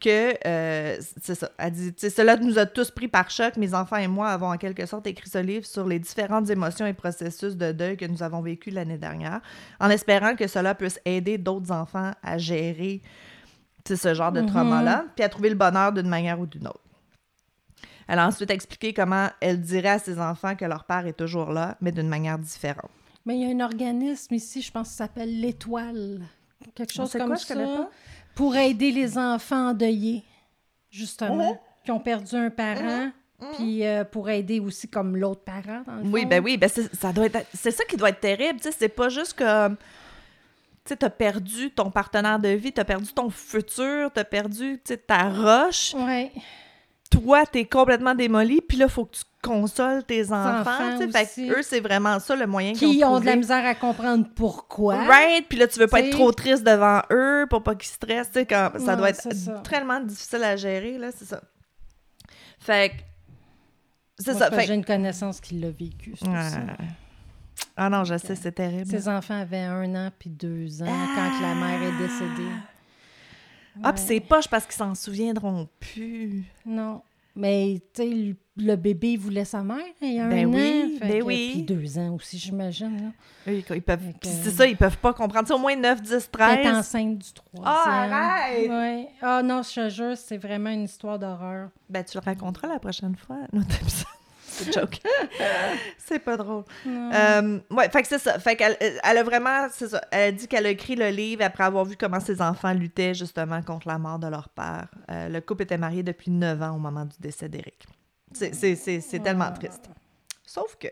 que, 0.00 0.34
euh, 0.46 0.98
c'est 1.22 1.34
ça, 1.34 1.50
elle 1.56 1.72
dit, 1.72 1.94
cela 1.98 2.36
nous 2.36 2.58
a 2.58 2.66
tous 2.66 2.90
pris 2.90 3.08
par 3.08 3.30
choc. 3.30 3.56
Mes 3.56 3.72
enfants 3.74 3.96
et 3.96 4.08
moi 4.08 4.28
avons 4.28 4.50
en 4.52 4.56
quelque 4.58 4.84
sorte 4.86 5.06
écrit 5.06 5.30
ce 5.30 5.38
livre 5.38 5.64
sur 5.64 5.86
les 5.86 5.98
différentes 5.98 6.50
émotions 6.50 6.84
et 6.84 6.92
processus 6.92 7.56
de 7.56 7.72
deuil 7.72 7.96
que 7.96 8.04
nous 8.04 8.22
avons 8.22 8.42
vécu 8.42 8.70
l'année 8.70 8.98
dernière, 8.98 9.40
en 9.80 9.88
espérant 9.90 10.34
que 10.34 10.46
cela 10.46 10.74
puisse 10.74 11.00
aider 11.04 11.38
d'autres 11.38 11.70
enfants 11.72 12.10
à 12.22 12.36
gérer 12.38 13.00
ce 13.86 14.14
genre 14.14 14.32
de 14.32 14.40
Mhm. 14.40 14.46
trauma-là, 14.48 15.04
puis 15.14 15.24
à 15.24 15.28
trouver 15.28 15.50
le 15.50 15.54
bonheur 15.56 15.92
d'une 15.92 16.08
manière 16.08 16.40
ou 16.40 16.46
d'une 16.46 16.66
autre. 16.66 16.80
Elle 18.08 18.18
a 18.18 18.26
ensuite 18.26 18.50
expliqué 18.50 18.92
comment 18.92 19.28
elle 19.40 19.60
dirait 19.60 19.88
à 19.90 19.98
ses 19.98 20.18
enfants 20.20 20.54
que 20.56 20.64
leur 20.64 20.84
père 20.84 21.06
est 21.06 21.16
toujours 21.16 21.50
là, 21.52 21.76
mais 21.80 21.92
d'une 21.92 22.08
manière 22.08 22.38
différente. 22.38 22.90
Mais 23.26 23.36
il 23.38 23.48
y 23.48 23.50
a 23.50 23.54
un 23.54 23.64
organisme 23.64 24.34
ici, 24.34 24.60
je 24.60 24.70
pense, 24.70 24.90
qui 24.90 24.94
s'appelle 24.96 25.40
l'Étoile. 25.40 26.20
Quelque 26.74 26.92
chose 26.92 27.12
comme 27.12 27.28
quoi? 27.28 27.36
Ça. 27.36 27.54
pas. 27.54 27.90
Pour 28.34 28.56
aider 28.56 28.90
les 28.90 29.16
enfants 29.16 29.68
endeuillés, 29.70 30.22
justement, 30.90 31.52
Mhm. 31.52 31.58
qui 31.84 31.90
ont 31.90 32.00
perdu 32.00 32.36
un 32.36 32.50
parent. 32.50 33.10
Puis 33.56 33.84
euh, 33.84 34.04
pour 34.04 34.30
aider 34.30 34.60
aussi 34.60 34.88
comme 34.88 35.16
l'autre 35.16 35.42
parent, 35.42 35.82
dans 35.86 35.96
le 35.96 36.02
Oui, 36.08 36.22
fond. 36.22 36.28
ben 36.28 36.42
oui, 36.44 36.56
ben 36.56 36.68
c'est, 36.68 36.94
ça 36.94 37.12
doit 37.12 37.26
être, 37.26 37.46
c'est 37.52 37.70
ça 37.72 37.84
qui 37.84 37.96
doit 37.96 38.08
être 38.10 38.20
terrible, 38.20 38.58
tu 38.60 38.70
sais, 38.70 38.76
c'est 38.78 38.88
pas 38.88 39.08
juste 39.10 39.34
comme, 39.36 39.76
tu 39.76 39.82
sais, 40.86 40.96
t'as 40.96 41.10
perdu 41.10 41.70
ton 41.70 41.90
partenaire 41.90 42.38
de 42.38 42.48
vie, 42.50 42.72
t'as 42.72 42.84
perdu 42.84 43.12
ton 43.12 43.28
futur, 43.30 44.10
t'as 44.14 44.24
perdu, 44.24 44.76
tu 44.84 44.94
sais, 44.94 44.96
ta 44.96 45.28
roche, 45.28 45.94
Ouais. 45.94 46.30
Toi, 47.22 47.44
t'es 47.46 47.64
complètement 47.64 48.14
démoli, 48.14 48.60
puis 48.60 48.76
là, 48.78 48.88
faut 48.88 49.04
que 49.06 49.16
tu 49.16 49.22
consoles 49.42 50.04
tes 50.04 50.32
enfants, 50.32 50.98
fait 51.12 51.26
que 51.26 51.58
eux, 51.58 51.62
c'est 51.62 51.80
vraiment 51.80 52.18
ça 52.18 52.34
le 52.34 52.46
moyen 52.46 52.72
qu'ils 52.72 52.96
Qui 52.96 53.04
ont 53.04 53.14
ont 53.14 53.20
de 53.20 53.26
la 53.26 53.36
misère 53.36 53.64
à 53.66 53.74
comprendre 53.74 54.26
pourquoi. 54.34 54.96
Right, 55.04 55.46
puis 55.48 55.58
là, 55.58 55.66
tu 55.68 55.78
veux 55.78 55.86
pas 55.86 55.98
T'sais. 55.98 56.08
être 56.08 56.14
trop 56.16 56.32
triste 56.32 56.64
devant 56.64 57.02
eux 57.12 57.46
pour 57.50 57.62
pas 57.62 57.74
qu'ils 57.74 57.90
stressent, 57.90 58.30
quand 58.48 58.70
ça 58.78 58.92
Non, 58.92 58.96
doit 58.98 59.10
être 59.10 59.32
ça. 59.32 59.62
tellement 59.68 60.00
difficile 60.00 60.42
à 60.44 60.56
gérer, 60.56 60.96
là, 60.98 61.10
c'est 61.14 61.26
ça. 61.26 61.42
Fait 62.58 62.90
que, 62.90 62.94
c'est 64.18 64.34
ça, 64.34 64.50
fait 64.50 64.66
J'ai 64.66 64.74
une 64.74 64.84
connaissance 64.84 65.40
qui 65.40 65.56
l'a 65.58 65.70
vécu, 65.70 66.14
ça. 66.16 66.26
Ah 67.76 67.90
non, 67.90 68.04
je 68.04 68.16
sais, 68.16 68.34
c'est 68.36 68.52
terrible. 68.52 68.90
Ses 68.90 69.08
enfants 69.08 69.40
avaient 69.40 69.58
un 69.60 69.94
an 70.06 70.10
puis 70.18 70.30
deux 70.30 70.82
ans 70.82 70.86
quand 70.86 71.40
la 71.42 71.54
mère 71.54 71.82
est 71.82 71.98
décédée. 71.98 72.50
Ah, 73.82 73.92
puis 73.92 74.02
c'est 74.06 74.20
poche 74.20 74.48
parce 74.48 74.64
qu'ils 74.64 74.74
s'en 74.74 74.94
souviendront 74.94 75.68
plus. 75.80 76.44
Non. 76.64 77.02
Mais, 77.36 77.80
tu 77.92 78.02
sais, 78.02 78.36
le- 78.56 78.76
bébé, 78.76 79.16
voulait 79.16 79.44
sa 79.44 79.64
mère 79.64 79.78
il 80.00 80.14
y 80.14 80.20
a 80.20 80.28
Ben 80.28 80.46
un 80.48 80.52
oui, 80.54 80.94
an. 80.94 80.98
ben 81.00 81.18
que- 81.18 81.24
oui. 81.24 81.50
Puis 81.54 81.62
deux 81.64 81.98
ans 81.98 82.14
aussi, 82.14 82.38
j'imagine. 82.38 83.12
ils, 83.48 83.64
peuvent. 83.82 84.00
C'est 84.22 84.50
ça, 84.52 84.64
ils 84.66 84.76
peuvent 84.76 84.98
pas 84.98 85.12
comprendre. 85.12 85.48
Sais, 85.48 85.54
au 85.54 85.58
moins 85.58 85.74
9, 85.74 86.00
10, 86.00 86.12
Elle 86.12 86.18
est 86.60 86.62
13. 86.62 86.76
enceinte 86.76 87.18
du 87.18 87.32
troisième. 87.32 87.64
Ah, 87.66 88.42
arrête! 88.44 88.68
Ouais. 88.70 89.08
Ah 89.20 89.42
non, 89.42 89.62
je 89.62 89.74
te 89.74 89.88
jure, 89.88 90.16
c'est 90.16 90.36
vraiment 90.38 90.70
une 90.70 90.84
histoire 90.84 91.18
d'horreur. 91.18 91.70
Ben, 91.90 92.04
tu 92.04 92.16
le 92.16 92.22
raconteras 92.24 92.68
la 92.68 92.78
prochaine 92.78 93.16
fois. 93.16 93.38
notre 93.52 93.80
épisode. 93.82 94.06
C'est 94.56 94.72
joke. 94.72 95.00
c'est 95.98 96.18
pas 96.18 96.36
drôle. 96.36 96.64
Euh, 96.86 97.58
ouais, 97.70 97.88
fait 97.90 98.02
que 98.02 98.08
c'est 98.08 98.18
ça. 98.18 98.38
Fait 98.38 98.56
qu'elle 98.56 98.76
elle 98.80 99.18
a 99.18 99.22
vraiment, 99.22 99.66
c'est 99.70 99.88
ça. 99.88 100.00
Elle 100.10 100.28
a 100.28 100.32
dit 100.32 100.46
qu'elle 100.48 100.66
a 100.66 100.70
écrit 100.70 100.94
le 100.96 101.08
livre 101.08 101.42
après 101.44 101.64
avoir 101.64 101.84
vu 101.84 101.96
comment 101.96 102.20
ses 102.20 102.40
enfants 102.40 102.72
luttaient 102.72 103.14
justement 103.14 103.62
contre 103.62 103.88
la 103.88 103.98
mort 103.98 104.18
de 104.18 104.28
leur 104.28 104.48
père. 104.48 104.86
Euh, 105.10 105.28
le 105.28 105.40
couple 105.40 105.62
était 105.64 105.78
marié 105.78 106.02
depuis 106.02 106.30
9 106.30 106.62
ans 106.62 106.76
au 106.76 106.78
moment 106.78 107.04
du 107.04 107.16
décès 107.18 107.48
d'Éric. 107.48 107.84
C'est- 108.32 108.54
C'est 108.54 108.76
c'est- 108.76 109.00
c'est 109.00 109.18
tellement 109.20 109.50
triste. 109.52 109.88
Sauf 110.46 110.76
que 110.76 110.88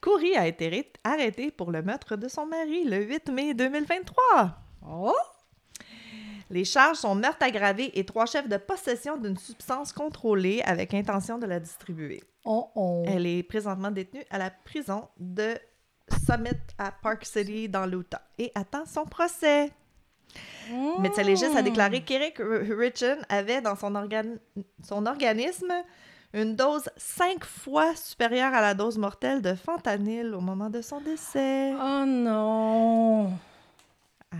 Coury 0.00 0.36
a 0.36 0.46
été 0.46 0.68
ré- 0.68 0.92
arrêté 1.02 1.50
pour 1.50 1.70
le 1.72 1.82
meurtre 1.82 2.16
de 2.16 2.28
son 2.28 2.46
mari 2.46 2.84
le 2.84 3.02
8 3.04 3.28
mai 3.30 3.54
2023. 3.54 4.50
Oh! 4.86 5.12
Les 6.50 6.64
charges 6.64 6.98
sont 6.98 7.14
meurtre 7.14 7.44
aggravé 7.44 7.98
et 7.98 8.04
trois 8.04 8.26
chefs 8.26 8.48
de 8.48 8.56
possession 8.56 9.16
d'une 9.16 9.36
substance 9.36 9.92
contrôlée 9.92 10.62
avec 10.62 10.92
intention 10.94 11.38
de 11.38 11.46
la 11.46 11.58
distribuer. 11.58 12.22
Oh, 12.44 12.68
oh. 12.74 13.02
Elle 13.06 13.26
est 13.26 13.42
présentement 13.42 13.90
détenue 13.90 14.24
à 14.30 14.38
la 14.38 14.50
prison 14.50 15.08
de 15.18 15.54
Summit 16.26 16.50
à 16.78 16.92
Park 16.92 17.24
City 17.24 17.68
dans 17.68 17.86
l'Utah 17.86 18.20
et 18.38 18.52
attend 18.54 18.84
son 18.84 19.04
procès. 19.04 19.72
Médecin 21.00 21.22
légiste 21.22 21.56
a 21.56 21.62
déclaré 21.62 22.02
qu'Eric 22.02 22.38
Richen 22.38 23.24
avait 23.28 23.60
dans 23.60 23.76
son, 23.76 23.94
organ- 23.94 24.38
son 24.82 25.06
organisme 25.06 25.72
une 26.32 26.56
dose 26.56 26.90
cinq 26.96 27.44
fois 27.44 27.94
supérieure 27.94 28.52
à 28.52 28.60
la 28.60 28.74
dose 28.74 28.98
mortelle 28.98 29.40
de 29.40 29.54
fentanyl 29.54 30.34
au 30.34 30.40
moment 30.40 30.68
de 30.68 30.82
son 30.82 31.00
décès. 31.00 31.72
Oh 31.74 32.04
non! 32.04 33.32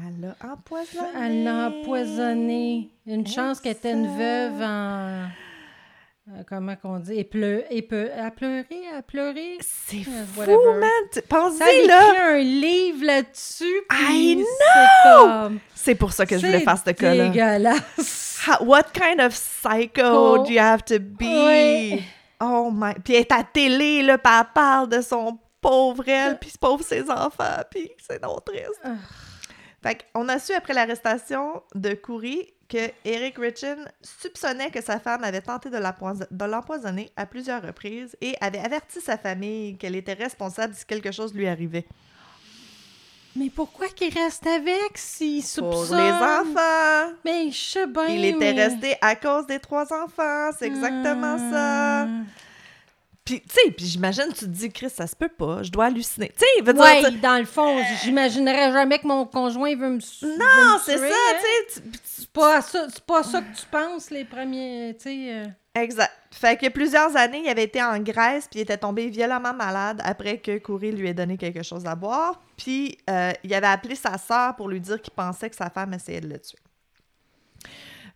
Elle 0.07 0.20
l'a 0.20 0.36
empoisonné. 0.53 1.09
Elle 1.20 1.45
l'a 1.45 1.68
empoisonné. 1.68 2.90
Une 3.07 3.26
chance 3.26 3.61
qu'elle 3.61 3.72
était 3.72 3.92
une 3.92 4.09
veuve 4.16 4.61
en. 4.61 5.28
euh, 6.30 6.42
comment 6.49 6.74
qu'on 6.76 6.99
dit? 6.99 7.14
Et 7.18 7.24
pleu... 7.24 7.64
et 7.70 7.82
peu... 7.82 8.11
À 8.18 8.30
pleurer? 8.30 8.66
À 8.97 9.03
pleurer? 9.03 9.59
C'est 9.61 9.99
Euh, 10.09 10.24
fou, 10.26 10.80
man! 10.80 10.90
A 11.16 11.20
Pense-y, 11.28 11.62
écrit 11.62 11.86
là! 11.86 12.32
un 12.32 12.38
livre 12.38 13.05
là-dessus. 13.05 13.82
I 13.92 14.36
puis 14.36 14.45
C'est. 14.45 15.59
C'est 15.74 15.95
pour 15.95 16.12
ça 16.12 16.26
que 16.26 16.36
je 16.38 16.45
voulais 16.47 16.59
c'est 16.59 16.64
faire 16.64 16.78
ce 16.78 16.90
cas-là. 16.90 17.28
dégueulasse. 17.28 18.40
How- 18.49 18.64
what 18.64 18.84
kind 18.92 19.20
of 19.20 19.32
psycho 19.32 20.03
Oh. 20.05 20.45
do 20.45 20.51
you 20.53 20.61
have 20.61 20.82
to 20.84 20.99
be? 20.99 21.22
Oui. 21.22 22.03
Oh 22.40 22.70
my... 22.72 22.95
Puis 23.05 23.14
elle 23.14 23.20
est 23.20 23.32
à 23.32 23.45
télé, 23.45 24.03
là, 24.03 24.18
puis 24.18 24.32
elle 24.36 24.47
parle 24.55 24.88
de 24.88 25.01
son 25.01 25.38
pauvre 25.61 26.07
elle, 26.09 26.38
puis 26.38 26.53
pauvre 26.61 26.82
ses 26.84 27.03
enfants, 27.11 27.62
puis 27.70 27.90
c'est 28.07 28.20
non 28.22 28.36
triste. 28.45 28.80
Ah. 29.85 29.89
Fait 29.89 30.05
qu'on 30.14 30.28
a 30.28 30.39
su 30.39 30.53
après 30.53 30.72
l'arrestation 30.74 31.62
de 31.74 31.93
Coury 31.95 32.53
que 32.68 32.91
Eric 33.05 33.37
Richen 33.39 33.85
soupçonnait 34.01 34.70
que 34.70 34.80
sa 34.82 34.99
femme 34.99 35.22
avait 35.22 35.43
tenté 35.43 35.68
de 35.68 35.76
l'empois- 35.76 36.14
de 36.30 36.45
l'empoisonner 36.45 37.11
à 37.16 37.26
plusieurs 37.26 37.62
reprises 37.62 38.16
et 38.22 38.35
avait 38.41 38.59
averti 38.61 39.01
sa 39.01 39.18
famille 39.18 39.76
qu'elle 39.76 39.95
était 39.95 40.14
responsable 40.14 40.74
si 40.74 40.87
quelque 40.87 41.12
chose 41.12 41.35
lui 41.35 41.47
arrivait. 41.47 41.85
Mais 43.37 43.51
pourquoi 43.51 43.89
qu'il 43.89 44.14
reste 44.14 44.47
avec 44.47 44.93
s'il 44.97 45.43
Pour 45.43 45.74
soupçonne? 45.74 45.99
les 45.99 46.12
enfants! 46.12 47.12
Mais 47.24 47.51
je 47.51 47.57
sais 47.59 47.87
bien. 47.87 48.07
Il 48.07 48.24
était 48.24 48.55
mais- 48.55 48.64
resté 48.68 48.97
à 49.01 49.16
cause 49.16 49.47
des 49.47 49.59
trois 49.59 49.93
enfants, 49.93 50.51
c'est 50.59 50.66
exactement 50.66 51.37
ça. 51.51 52.07
Puis, 53.25 53.41
tu 53.41 53.55
sais, 53.55 53.70
puis 53.70 53.87
j'imagine, 53.87 54.27
tu 54.29 54.41
te 54.41 54.45
dis, 54.45 54.70
Chris, 54.70 54.91
ça 54.91 55.07
se 55.07 55.16
peut 55.16 55.29
pas, 55.31 55.62
je 55.62 55.70
dois 55.70 55.87
halluciner. 55.87 56.29
Tu 56.29 56.41
sais, 56.45 56.62
veut 56.62 56.75
dire, 56.75 56.83
Ouais, 56.83 57.03
tu- 57.11 57.18
dans 57.20 57.39
le 57.39 57.47
fond, 57.47 57.79
j'imaginerais 58.03 58.70
jamais 58.72 58.99
que 58.99 59.07
mon 59.07 59.25
conjoint 59.25 59.75
veut 59.75 59.89
me 59.89 59.95
non, 60.39 60.79
c'est 60.85 60.99
ça, 60.99 61.05
hein. 61.07 61.39
tu 61.68 61.75
sais. 61.75 61.83
C'est 62.05 62.29
pas 62.31 62.61
ça, 62.61 62.87
pas 63.07 63.22
ça 63.22 63.41
que 63.41 63.57
tu 63.57 63.64
penses 63.70 64.11
les 64.11 64.25
premiers, 64.25 64.95
tu 64.99 65.05
sais. 65.05 65.33
euh. 65.33 65.45
Exact. 65.77 66.12
Fait 66.31 66.57
que 66.57 66.68
plusieurs 66.68 67.16
années, 67.16 67.43
il 67.45 67.49
avait 67.49 67.64
été 67.64 67.83
en 67.83 67.99
Grèce, 67.99 68.47
puis 68.49 68.61
il 68.61 68.62
était 68.62 68.77
tombé 68.77 69.09
violemment 69.09 69.55
malade 69.55 70.01
après 70.05 70.39
que 70.39 70.59
Coury 70.59 70.93
lui 70.93 71.09
ait 71.09 71.14
donné 71.14 71.37
quelque 71.37 71.62
chose 71.62 71.85
à 71.87 71.95
boire. 71.97 72.41
Puis 72.57 72.97
euh, 73.11 73.33
il 73.43 73.53
avait 73.55 73.66
appelé 73.68 73.95
sa 73.97 74.16
sœur 74.18 74.55
pour 74.55 74.68
lui 74.68 74.79
dire 74.81 75.01
qu'il 75.03 75.12
pensait 75.14 75.49
que 75.51 75.57
sa 75.57 75.70
femme 75.70 75.93
essayait 75.95 76.20
de 76.20 76.29
le 76.29 76.39
tuer. 76.39 76.59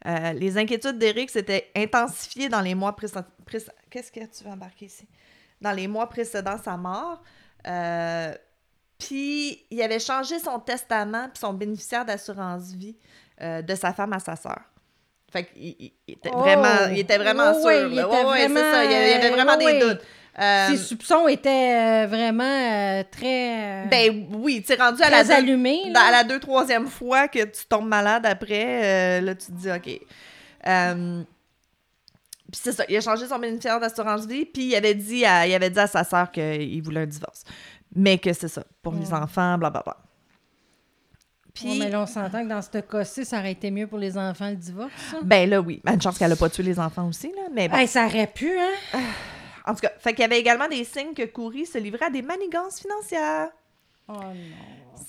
Euh, 0.07 0.33
les 0.33 0.57
inquiétudes 0.57 0.99
d'Éric 0.99 1.31
s'étaient 1.31 1.71
intensifiées 1.77 2.49
dans 2.49 2.61
les 2.61 2.75
mois 2.75 2.95
précédents. 2.95 3.25
Qu'est-ce 3.91 4.13
que 4.13 4.21
tu 4.21 4.45
veux 4.45 4.51
embarquer 4.51 4.87
ici? 4.87 5.07
Dans 5.61 5.73
les 5.73 5.89
mois 5.89 6.09
précédant 6.09 6.57
sa 6.57 6.77
mort. 6.77 7.23
Euh, 7.67 8.33
puis 8.99 9.65
il 9.71 9.83
avait 9.83 9.99
changé 9.99 10.39
son 10.39 10.59
testament 10.61 11.29
puis 11.33 11.41
son 11.41 11.53
bénéficiaire 11.53 12.05
d'assurance 12.05 12.73
vie 12.73 12.97
euh, 13.41 13.63
de 13.63 13.75
sa 13.75 13.93
femme 13.93 14.13
à 14.13 14.19
sa 14.21 14.37
sœur. 14.37 14.61
Fait 15.31 15.45
qu'il 15.45 15.63
il- 15.79 15.93
il 16.07 16.15
était 16.15 16.31
Oh! 16.33 16.39
vraiment, 16.39 16.87
il 16.91 16.99
était 17.01 17.19
vraiment 17.19 17.53
Oh, 17.55 17.59
sûr. 17.59 17.67
ouais, 17.67 17.87
était 17.93 18.05
Ouais, 18.05 18.25
ouais, 18.25 18.39
c'est 18.41 18.49
vraiment, 18.49 18.61
ça. 18.73 18.85
Il 18.85 18.91
y 18.91 18.95
avait, 18.95 19.07
il 19.07 19.11
y 19.11 19.15
avait 19.15 19.31
vraiment 19.31 19.53
euh, 19.53 19.57
des 19.57 19.79
doutes. 19.81 20.01
Euh, 20.41 20.69
Ses 20.69 20.77
soupçons 20.77 21.27
étaient 21.27 22.05
euh, 22.05 22.07
vraiment 22.07 22.45
euh, 22.45 23.03
très, 23.11 23.87
ben 23.91 24.27
oui, 24.35 24.63
tu 24.65 24.73
es 24.73 24.77
rendu 24.77 25.03
à 25.03 25.11
la, 25.11 25.25
deux- 25.25 25.29
là. 25.93 26.01
à 26.07 26.11
la 26.13 26.25
deux, 26.25 26.39
troisième 26.39 26.87
fois 26.87 27.27
que 27.29 27.45
tu 27.45 27.67
tombes 27.69 27.89
malade 27.89 28.25
après, 28.25 29.21
là, 29.21 29.35
tu 29.35 29.47
te 29.47 29.53
dis, 29.53 29.71
OK. 29.71 30.01
Puis 32.51 32.61
c'est 32.63 32.73
ça, 32.73 32.85
il 32.89 32.97
a 32.97 33.01
changé 33.01 33.27
son 33.27 33.39
bénéficiaire 33.39 33.79
d'assurance 33.79 34.27
vie, 34.27 34.47
puis 34.47 34.67
il 34.69 34.75
avait 34.77 34.95
dit 34.95 35.25
à, 35.25 35.47
il 35.47 35.55
avait 35.55 35.69
dit 35.71 35.79
à 35.79 35.87
sa 35.87 36.03
sœur 36.05 36.31
qu'il 36.31 36.81
voulait 36.83 37.03
un 37.03 37.07
divorce. 37.07 37.43
Mais 37.95 38.17
que 38.19 38.33
c'est 38.33 38.49
ça, 38.49 38.63
pour 38.83 38.95
les 38.95 39.13
enfants, 39.13 39.59
blablabla. 39.59 39.97
Puis, 41.53 41.69
Ouais, 41.71 41.77
mais 41.79 41.91
là, 41.91 42.01
on 42.03 42.07
s'entend 42.07 42.45
que 42.45 42.49
dans 42.49 42.63
ce 42.63 42.79
cas-ci, 42.79 43.25
ça 43.25 43.41
aurait 43.41 43.53
été 43.53 43.71
mieux 43.71 43.87
pour 43.89 43.99
les 43.99 44.17
enfants 44.17 44.49
le 44.49 44.57
divorce. 44.57 44.93
ça. 45.11 45.19
ben 45.23 45.51
là, 45.51 45.61
oui. 45.61 45.83
Une 45.93 46.01
chance 46.01 46.17
qu'elle 46.17 46.31
a 46.33 46.37
pas 46.37 46.49
tué 46.49 46.63
les 46.63 46.79
enfants 46.79 47.09
aussi, 47.09 47.27
là. 47.35 47.49
Mais 47.53 47.69
bon. 47.69 47.77
Hey, 47.77 47.89
ça 47.89 48.07
aurait 48.07 48.29
pu, 48.29 48.49
hein? 48.59 48.99
En 49.69 49.75
tout 49.75 49.81
cas, 49.81 49.93
fait 49.99 50.11
qu'il 50.15 50.23
y 50.23 50.25
avait 50.25 50.41
également 50.41 50.69
des 50.69 50.83
signes 50.85 51.15
que 51.15 51.25
Coury 51.25 51.67
se 51.67 51.79
livrait 51.79 52.07
à 52.07 52.11
des 52.11 52.23
manigances 52.23 52.81
financières. 52.81 53.49
Oh 54.09 54.13
non. 54.15 54.35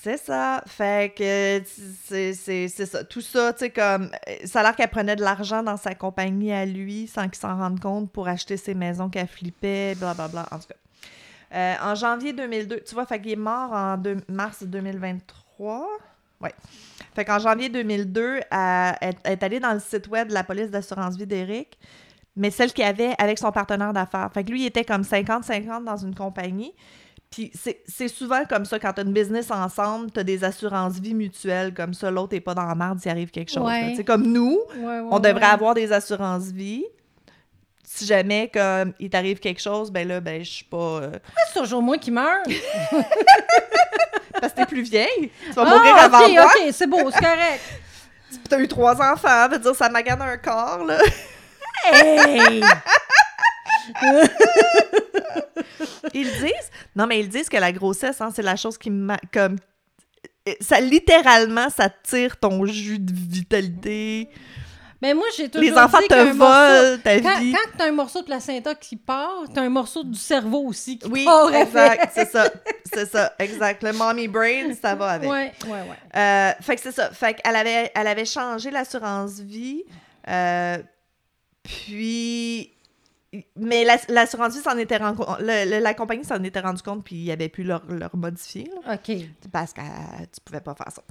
C'est 0.01 0.17
ça. 0.17 0.61
Fait 0.67 1.13
que 1.15 1.61
c'est 2.05 2.67
ça. 2.85 3.03
Tout 3.03 3.21
ça, 3.21 3.53
tu 3.53 3.59
sais, 3.59 3.69
comme. 3.71 4.11
Ça 4.45 4.59
a 4.59 4.63
l'air 4.63 4.75
qu'elle 4.75 4.89
prenait 4.89 5.15
de 5.15 5.23
l'argent 5.23 5.63
dans 5.63 5.77
sa 5.77 5.95
compagnie 5.95 6.51
à 6.53 6.65
lui 6.65 7.07
sans 7.07 7.23
qu'il 7.27 7.39
s'en 7.39 7.57
rende 7.57 7.79
compte 7.79 8.11
pour 8.11 8.27
acheter 8.27 8.57
ses 8.57 8.73
maisons 8.75 9.09
qu'elle 9.09 9.27
flippait, 9.27 9.95
blablabla. 9.95 10.45
En 10.51 10.59
tout 10.59 10.67
cas. 10.67 10.75
Euh, 11.55 11.75
en 11.81 11.95
janvier 11.95 12.33
2002, 12.33 12.81
tu 12.81 12.93
vois, 12.93 13.05
fait 13.05 13.19
qu'il 13.19 13.31
est 13.31 13.35
mort 13.35 13.71
en 13.73 13.97
deux- 13.97 14.17
mars 14.27 14.61
2023. 14.63 15.87
Ouais. 16.41 16.53
Fait 17.15 17.25
qu'en 17.25 17.39
janvier 17.39 17.69
2002, 17.69 18.39
elle, 18.51 18.95
elle 19.01 19.15
est 19.33 19.43
allée 19.43 19.59
dans 19.59 19.73
le 19.73 19.79
site 19.79 20.07
web 20.07 20.27
de 20.29 20.33
la 20.33 20.43
police 20.43 20.69
d'assurance 20.69 21.15
vie 21.17 21.25
d'Éric, 21.25 21.77
mais 22.39 22.49
celle 22.49 22.73
qu'il 22.73 22.83
avait 22.85 23.13
avec 23.19 23.37
son 23.37 23.51
partenaire 23.51 23.93
d'affaires. 23.93 24.29
Fait 24.33 24.43
que 24.43 24.49
lui, 24.49 24.61
il 24.61 24.65
était 24.65 24.83
comme 24.85 25.03
50-50 25.03 25.83
dans 25.83 25.97
une 25.97 26.15
compagnie. 26.15 26.73
Puis 27.29 27.51
c'est 27.53 27.81
c'est 27.87 28.07
souvent 28.07 28.43
comme 28.45 28.65
ça, 28.65 28.79
quand 28.79 28.91
tu 28.93 29.01
as 29.01 29.03
une 29.03 29.13
business 29.13 29.51
ensemble, 29.51 30.09
tu 30.11 30.19
as 30.19 30.23
des 30.23 30.43
assurances 30.43 30.93
vie 30.99 31.13
mutuelles, 31.13 31.75
comme 31.75 31.93
ça, 31.93 32.09
l'autre 32.09 32.33
n'est 32.33 32.41
pas 32.41 32.55
dans 32.55 32.65
la 32.65 32.73
merde 32.73 32.99
s'il 32.99 33.11
arrive 33.11 33.29
quelque 33.29 33.51
chose. 33.51 33.63
Ouais. 33.67 33.93
sais, 33.95 34.03
Comme 34.03 34.23
nous, 34.23 34.57
Ouais, 34.77 34.83
ouais, 34.99 35.07
on 35.11 35.19
devrait 35.19 35.45
avoir 35.45 35.75
des 35.75 35.91
assurances 35.91 36.45
vie. 36.45 36.83
Si 37.83 38.05
jamais 38.05 38.49
comme 38.53 38.93
il 38.99 39.09
t'arrive 39.11 39.39
quelque 39.39 39.61
chose, 39.61 39.91
ben 39.91 40.07
là, 40.07 40.19
ben 40.21 40.43
je 40.43 40.49
suis 40.49 40.65
pas. 40.65 40.77
euh, 41.01 41.11
C'est 41.53 41.59
toujours 41.59 41.81
moi 41.83 41.97
qui 41.99 42.09
meurs? 42.11 42.43
Parce 44.41 44.53
que 44.53 44.57
t'es 44.59 44.65
plus 44.65 44.81
vieille. 44.83 45.31
Tu 45.47 45.51
vas 45.53 45.63
Ah, 45.67 45.75
mourir 45.77 45.95
avant 45.97 46.29
moi. 46.29 46.45
ok, 46.45 46.69
c'est 46.71 46.87
beau, 46.87 47.09
c'est 47.11 47.19
correct. 47.19 47.61
T'as 48.49 48.59
eu 48.59 48.67
trois 48.67 48.95
enfants, 49.01 49.49
veut 49.49 49.59
dire 49.59 49.75
ça 49.75 49.89
magane 49.89 50.21
un 50.21 50.37
corps, 50.37 50.83
là. 50.85 50.97
Hey! 51.91 52.61
Ils 56.13 56.25
disent. 56.31 56.69
Non, 56.95 57.07
mais 57.07 57.19
ils 57.19 57.29
disent 57.29 57.49
que 57.49 57.57
la 57.57 57.71
grossesse, 57.71 58.19
hein, 58.21 58.29
c'est 58.33 58.41
la 58.41 58.55
chose 58.55 58.77
qui 58.77 58.89
ma- 58.89 59.19
comme 59.33 59.57
ça 60.61 60.79
littéralement 60.79 61.69
ça 61.69 61.89
tire 61.89 62.37
ton 62.37 62.65
jus 62.65 62.99
de 62.99 63.13
vitalité. 63.13 64.29
Mais 65.01 65.13
moi, 65.13 65.25
j'ai 65.37 65.47
toujours 65.49 65.69
Les 65.69 65.77
enfants 65.77 65.99
dit 66.01 66.07
te 66.09 66.13
volent 66.33 66.97
ta 67.01 67.21
Quand, 67.21 67.39
vie. 67.39 67.53
quand 67.53 67.77
t'as 67.77 67.87
un 67.87 67.91
morceau 67.93 68.19
de 68.19 68.25
placenta 68.25 68.75
qui 68.75 68.97
part, 68.97 69.43
t'as 69.53 69.61
un 69.61 69.69
morceau 69.69 70.03
du 70.03 70.17
cerveau 70.19 70.65
aussi 70.65 70.97
qui 70.99 71.07
Oui, 71.07 71.23
part 71.23 71.47
avec. 71.47 71.67
exact, 71.67 72.11
c'est 72.13 72.29
ça. 72.29 72.49
C'est 72.93 73.05
ça, 73.09 73.33
exact. 73.39 73.81
Le 73.83 73.93
mommy 73.93 74.27
brain, 74.27 74.73
ça 74.81 74.95
va 74.95 75.11
avec. 75.11 75.29
Ouais, 75.29 75.53
ouais, 75.67 75.71
ouais. 75.71 76.19
Euh, 76.19 76.51
fait 76.59 76.75
que 76.75 76.81
c'est 76.81 76.91
ça. 76.91 77.11
Fait 77.11 77.35
qu'elle 77.35 77.55
avait, 77.55 77.91
elle 77.95 78.07
avait 78.07 78.25
changé 78.25 78.71
l'assurance 78.71 79.39
vie. 79.39 79.83
euh, 80.27 80.79
puis. 81.69 82.73
Mais 83.55 83.83
la- 83.83 83.97
l'assurance 84.07 84.55
vie 84.55 84.61
s'en 84.63 84.75
était 84.79 84.97
rendu 84.97 85.17
compte. 85.23 85.39
le- 85.41 85.69
le- 85.69 85.79
la 85.83 85.93
compagnie 85.93 86.25
s'en 86.25 86.43
était 86.43 86.61
rendu 86.61 86.81
compte, 86.81 87.03
puis 87.05 87.15
il 87.15 87.29
avait 87.31 87.47
pu 87.47 87.61
leur, 87.63 87.85
leur 87.87 88.15
modifier. 88.17 88.71
là, 88.83 88.95
OK. 88.95 89.15
parce 89.51 89.71
que 89.71 89.81
euh, 89.81 90.25
tu 90.33 90.41
pouvais 90.43 90.61
pas 90.61 90.73
faire 90.73 90.91
ça. 90.91 91.03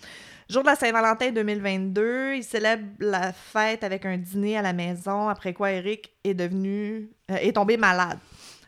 Jour 0.49 0.63
de 0.65 0.69
la 0.69 0.75
Saint-Valentin 0.75 1.31
2022, 1.31 2.35
il 2.35 2.43
célèbre 2.43 2.89
la 2.99 3.33
fête 3.33 3.85
avec 3.85 4.05
un 4.05 4.17
dîner 4.17 4.59
à 4.59 4.63
la 4.63 4.73
maison, 4.73 5.29
après 5.29 5.55
quoi 5.55 5.71
Eric 5.71 6.13
est 6.25 6.35
devenu. 6.35 7.09
euh, 7.31 7.37
est 7.37 7.53
tombé 7.53 7.77
malade. 7.77 8.19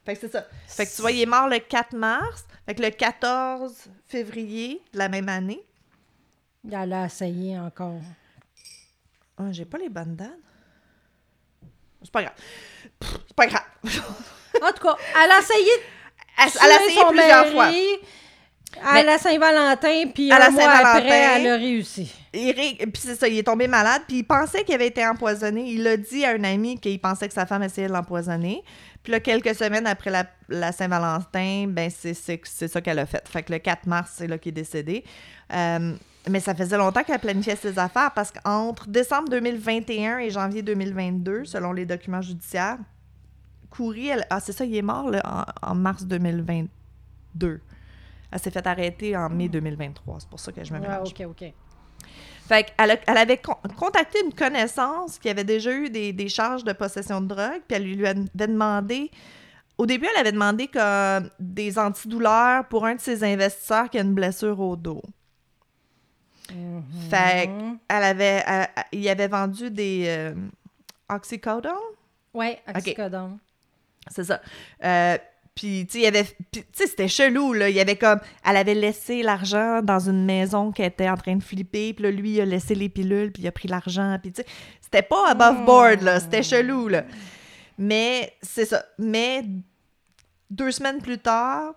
Fait 0.05 0.15
que 0.15 0.21
c'est 0.21 0.31
ça. 0.33 0.47
Fait 0.69 0.87
que 0.87 0.95
tu 0.95 1.01
vois, 1.03 1.11
il 1.11 1.21
est 1.21 1.27
mort 1.27 1.49
le 1.49 1.59
4 1.59 1.97
mars. 1.97 2.45
Fait 2.67 2.75
que 2.77 2.83
le 2.83 2.91
14 2.91 3.75
février 4.07 4.81
de 4.93 4.99
la 4.99 5.09
même 5.09 5.29
année. 5.29 5.61
Elle 6.71 6.93
a 6.93 7.07
essayé 7.07 7.59
encore. 7.59 8.01
Ah, 9.39 9.51
j'ai 9.51 9.65
pas 9.65 9.79
les 9.79 9.89
bonnes 9.89 10.15
dates. 10.15 10.31
C'est 12.03 12.13
pas 12.13 12.23
grave. 12.23 12.35
C'est 13.27 13.37
pas 13.37 13.47
grave. 13.47 13.63
En 14.63 14.73
tout 14.73 14.83
cas, 14.83 14.97
elle 15.23 15.31
a 15.31 15.39
essayé 15.41 15.71
Elle, 16.39 16.51
elle 16.65 16.71
a 16.71 16.85
essayé 16.85 17.01
plusieurs 17.09 17.45
mari 17.45 17.53
fois. 17.53 17.71
À 18.85 19.03
la 19.03 19.19
Saint-Valentin, 19.19 20.11
puis 20.15 20.31
À 20.31 20.39
la 20.39 20.51
mois 20.51 20.63
après, 20.63 21.09
elle 21.09 21.47
a 21.49 21.57
réussi. 21.57 22.13
Puis 22.33 22.91
c'est 22.95 23.17
ça, 23.17 23.27
il 23.27 23.39
est 23.39 23.43
tombé 23.43 23.67
malade, 23.67 24.03
puis 24.07 24.19
il 24.19 24.25
pensait 24.25 24.63
qu'il 24.63 24.75
avait 24.75 24.87
été 24.87 25.05
empoisonné. 25.05 25.71
Il 25.71 25.87
a 25.87 25.97
dit 25.97 26.25
à 26.25 26.31
un 26.31 26.45
ami 26.45 26.79
qu'il 26.79 27.01
pensait 27.01 27.27
que 27.27 27.35
sa 27.35 27.47
femme 27.47 27.63
essayait 27.65 27.89
de 27.89 27.93
l'empoisonner. 27.93 28.63
Puis 29.03 29.13
là, 29.13 29.21
quelques 29.21 29.55
semaines 29.55 29.87
après 29.87 30.11
la, 30.11 30.25
la 30.49 30.73
Saint-Valentin, 30.73 31.67
ben 31.69 31.91
c'est 31.91 32.15
ça 32.15 32.81
qu'elle 32.81 32.99
a 32.99 33.07
fait. 33.07 33.27
Fait 33.29 33.43
que 33.43 33.53
le 33.53 33.59
4 33.59 33.87
mars, 33.87 34.13
c'est 34.17 34.27
là 34.27 34.39
qu'il 34.39 34.51
est 34.51 34.53
décédé. 34.53 35.05
Euh, 35.53 35.95
mais 36.29 36.41
ça 36.41 36.55
faisait 36.55 36.77
longtemps 36.77 37.03
qu'elle 37.03 37.19
planifiait 37.21 37.57
ses 37.57 37.79
affaires 37.79 38.11
parce 38.15 38.31
qu'entre 38.31 38.89
décembre 38.89 39.29
2021 39.31 40.19
et 40.19 40.31
janvier 40.31 40.63
2022, 40.63 41.45
selon 41.45 41.73
les 41.73 41.87
documents 41.87 42.21
judiciaires, 42.23 42.79
Coury, 43.71 44.09
elle- 44.09 44.27
ah 44.31 44.41
c'est 44.41 44.53
ça, 44.53 44.65
il 44.65 44.75
est 44.77 44.83
mort 44.83 45.11
là, 45.11 45.23
en, 45.63 45.71
en 45.71 45.75
mars 45.75 46.05
2022. 46.05 47.61
Elle 48.33 48.39
s'est 48.39 48.51
fait 48.51 48.67
arrêter 48.67 49.17
en 49.17 49.29
mai 49.31 49.49
2023. 49.49 50.17
C'est 50.21 50.29
pour 50.29 50.41
ça 50.41 50.53
que 50.53 50.63
je 50.65 50.73
me 50.73 50.79
Ouais, 50.79 50.89
mélange. 50.89 51.09
OK, 51.11 51.27
OK. 51.29 51.53
Fait 52.47 52.65
qu'elle 52.65 52.91
a- 52.91 52.97
elle 53.07 53.17
avait 53.17 53.39
con- 53.39 53.57
contacté 53.77 54.19
une 54.25 54.35
connaissance 54.35 55.19
qui 55.19 55.29
avait 55.29 55.45
déjà 55.45 55.73
eu 55.73 55.89
des, 55.89 56.13
des 56.13 56.29
charges 56.29 56.65
de 56.65 56.73
possession 56.73 57.21
de 57.21 57.29
drogue, 57.29 57.63
puis 57.69 57.77
elle 57.77 57.85
lui 57.85 58.07
avait 58.07 58.25
demandé. 58.35 59.11
Au 59.79 59.87
début, 59.87 60.07
elle 60.15 60.21
avait 60.21 60.33
demandé 60.33 60.67
comme 60.69 61.31
des 61.39 61.79
antidouleurs 61.79 62.67
pour 62.67 62.85
un 62.87 62.97
de 62.97 63.01
ses 63.01 63.23
investisseurs 63.25 63.89
qui 63.89 63.99
a 63.99 64.03
une 64.03 64.15
blessure 64.15 64.59
au 64.61 64.77
dos. 64.77 65.03
Fait 67.11 67.47
Mhm. 67.49 67.79
avait, 67.89 68.43
elle- 68.47 68.69
elle- 68.77 68.85
il 68.93 69.09
avait 69.09 69.29
vendu 69.29 69.71
des 69.71 70.05
euh, 70.09 70.35
oxycodone, 71.09 71.73
Ouais, 72.35 72.61
oxycodone. 72.75 73.39
c'est 74.11 74.25
ça. 74.25 74.41
Euh, 74.85 75.19
puis, 75.55 75.85
tu 75.87 75.93
sais, 75.93 75.99
il 75.99 76.05
y 76.05 76.07
avait. 76.07 76.25
puis, 76.25 76.63
tu 76.63 76.65
sais, 76.73 76.87
c'était 76.87 77.09
chelou, 77.09 77.53
là. 77.53 77.69
Il 77.69 77.75
y 77.77 77.81
avait 77.81 77.97
comme. 77.97 78.21
Elle 78.49 78.57
avait 78.57 78.75
laissé 78.75 79.23
l'argent 79.23 79.83
dans 79.83 79.99
une 80.09 80.25
maison 80.25 80.71
qui 80.73 80.83
était 80.83 81.09
en 81.09 81.17
train 81.17 81.37
de 81.37 81.43
flipper. 81.43 81.93
Puis 81.93 82.05
là, 82.05 82.11
lui, 82.11 82.31
il 82.35 82.41
a 82.41 82.45
laissé 82.45 82.75
les 82.75 82.89
pilules, 82.89 83.33
puis 83.33 83.43
il 83.43 83.47
a 83.49 83.53
pris 83.53 83.69
l'argent. 83.69 84.17
Puis, 84.23 84.33
tu 84.33 84.43
sais, 84.43 84.49
c'était 84.81 85.03
pas 85.03 85.31
above 85.31 85.65
board, 85.65 86.03
là. 86.03 86.21
C'était 86.21 86.43
chelou, 86.43 86.89
là. 86.89 87.05
Mais, 87.77 88.33
c'est 88.43 88.65
ça. 88.67 88.85
Mais, 88.99 89.45
deux 90.51 90.71
semaines 90.71 91.01
plus 91.03 91.19
tard, 91.19 91.75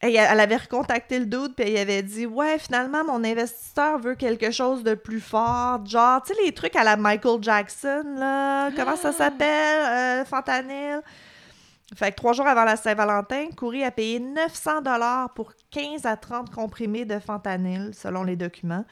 elle, 0.00 0.14
elle 0.16 0.40
avait 0.40 0.56
recontacté 0.56 1.18
le 1.18 1.26
doute, 1.26 1.54
puis 1.56 1.70
elle 1.70 1.78
avait 1.78 2.02
dit 2.02 2.26
Ouais, 2.26 2.58
finalement, 2.58 3.04
mon 3.04 3.24
investisseur 3.24 3.98
veut 3.98 4.14
quelque 4.14 4.50
chose 4.50 4.82
de 4.84 4.94
plus 4.94 5.20
fort. 5.20 5.84
Genre, 5.86 6.22
tu 6.22 6.34
sais, 6.34 6.40
les 6.44 6.52
trucs 6.52 6.76
à 6.76 6.84
la 6.84 6.96
Michael 6.96 7.42
Jackson, 7.42 8.04
là. 8.16 8.70
Comment 8.76 8.96
ça 8.96 9.12
s'appelle 9.12 10.22
Euh, 10.22 10.24
Fentanyl? 10.24 11.00
Fait 11.96 12.10
que 12.10 12.16
trois 12.16 12.34
jours 12.34 12.46
avant 12.46 12.64
la 12.64 12.76
Saint-Valentin, 12.76 13.46
Coury 13.56 13.82
a 13.82 13.90
payé 13.90 14.20
900 14.20 14.82
dollars 14.82 15.32
pour 15.32 15.52
15 15.70 16.04
à 16.04 16.16
30 16.16 16.50
comprimés 16.54 17.06
de 17.06 17.18
fentanyl, 17.18 17.92
selon 17.94 18.24
les 18.24 18.36
documents. 18.36 18.84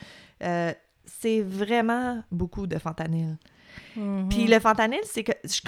Euh, 0.43 0.73
c'est 1.05 1.43
vraiment 1.43 2.23
beaucoup 2.33 2.67
de 2.67 2.79
fentanyl. 2.79 3.37
Mhm. 3.97 4.29
Puis 4.31 4.47
le 4.47 4.59
fentanyl, 4.61 5.01
c'est 5.05 5.25
que 5.25 5.33
je 5.45 5.61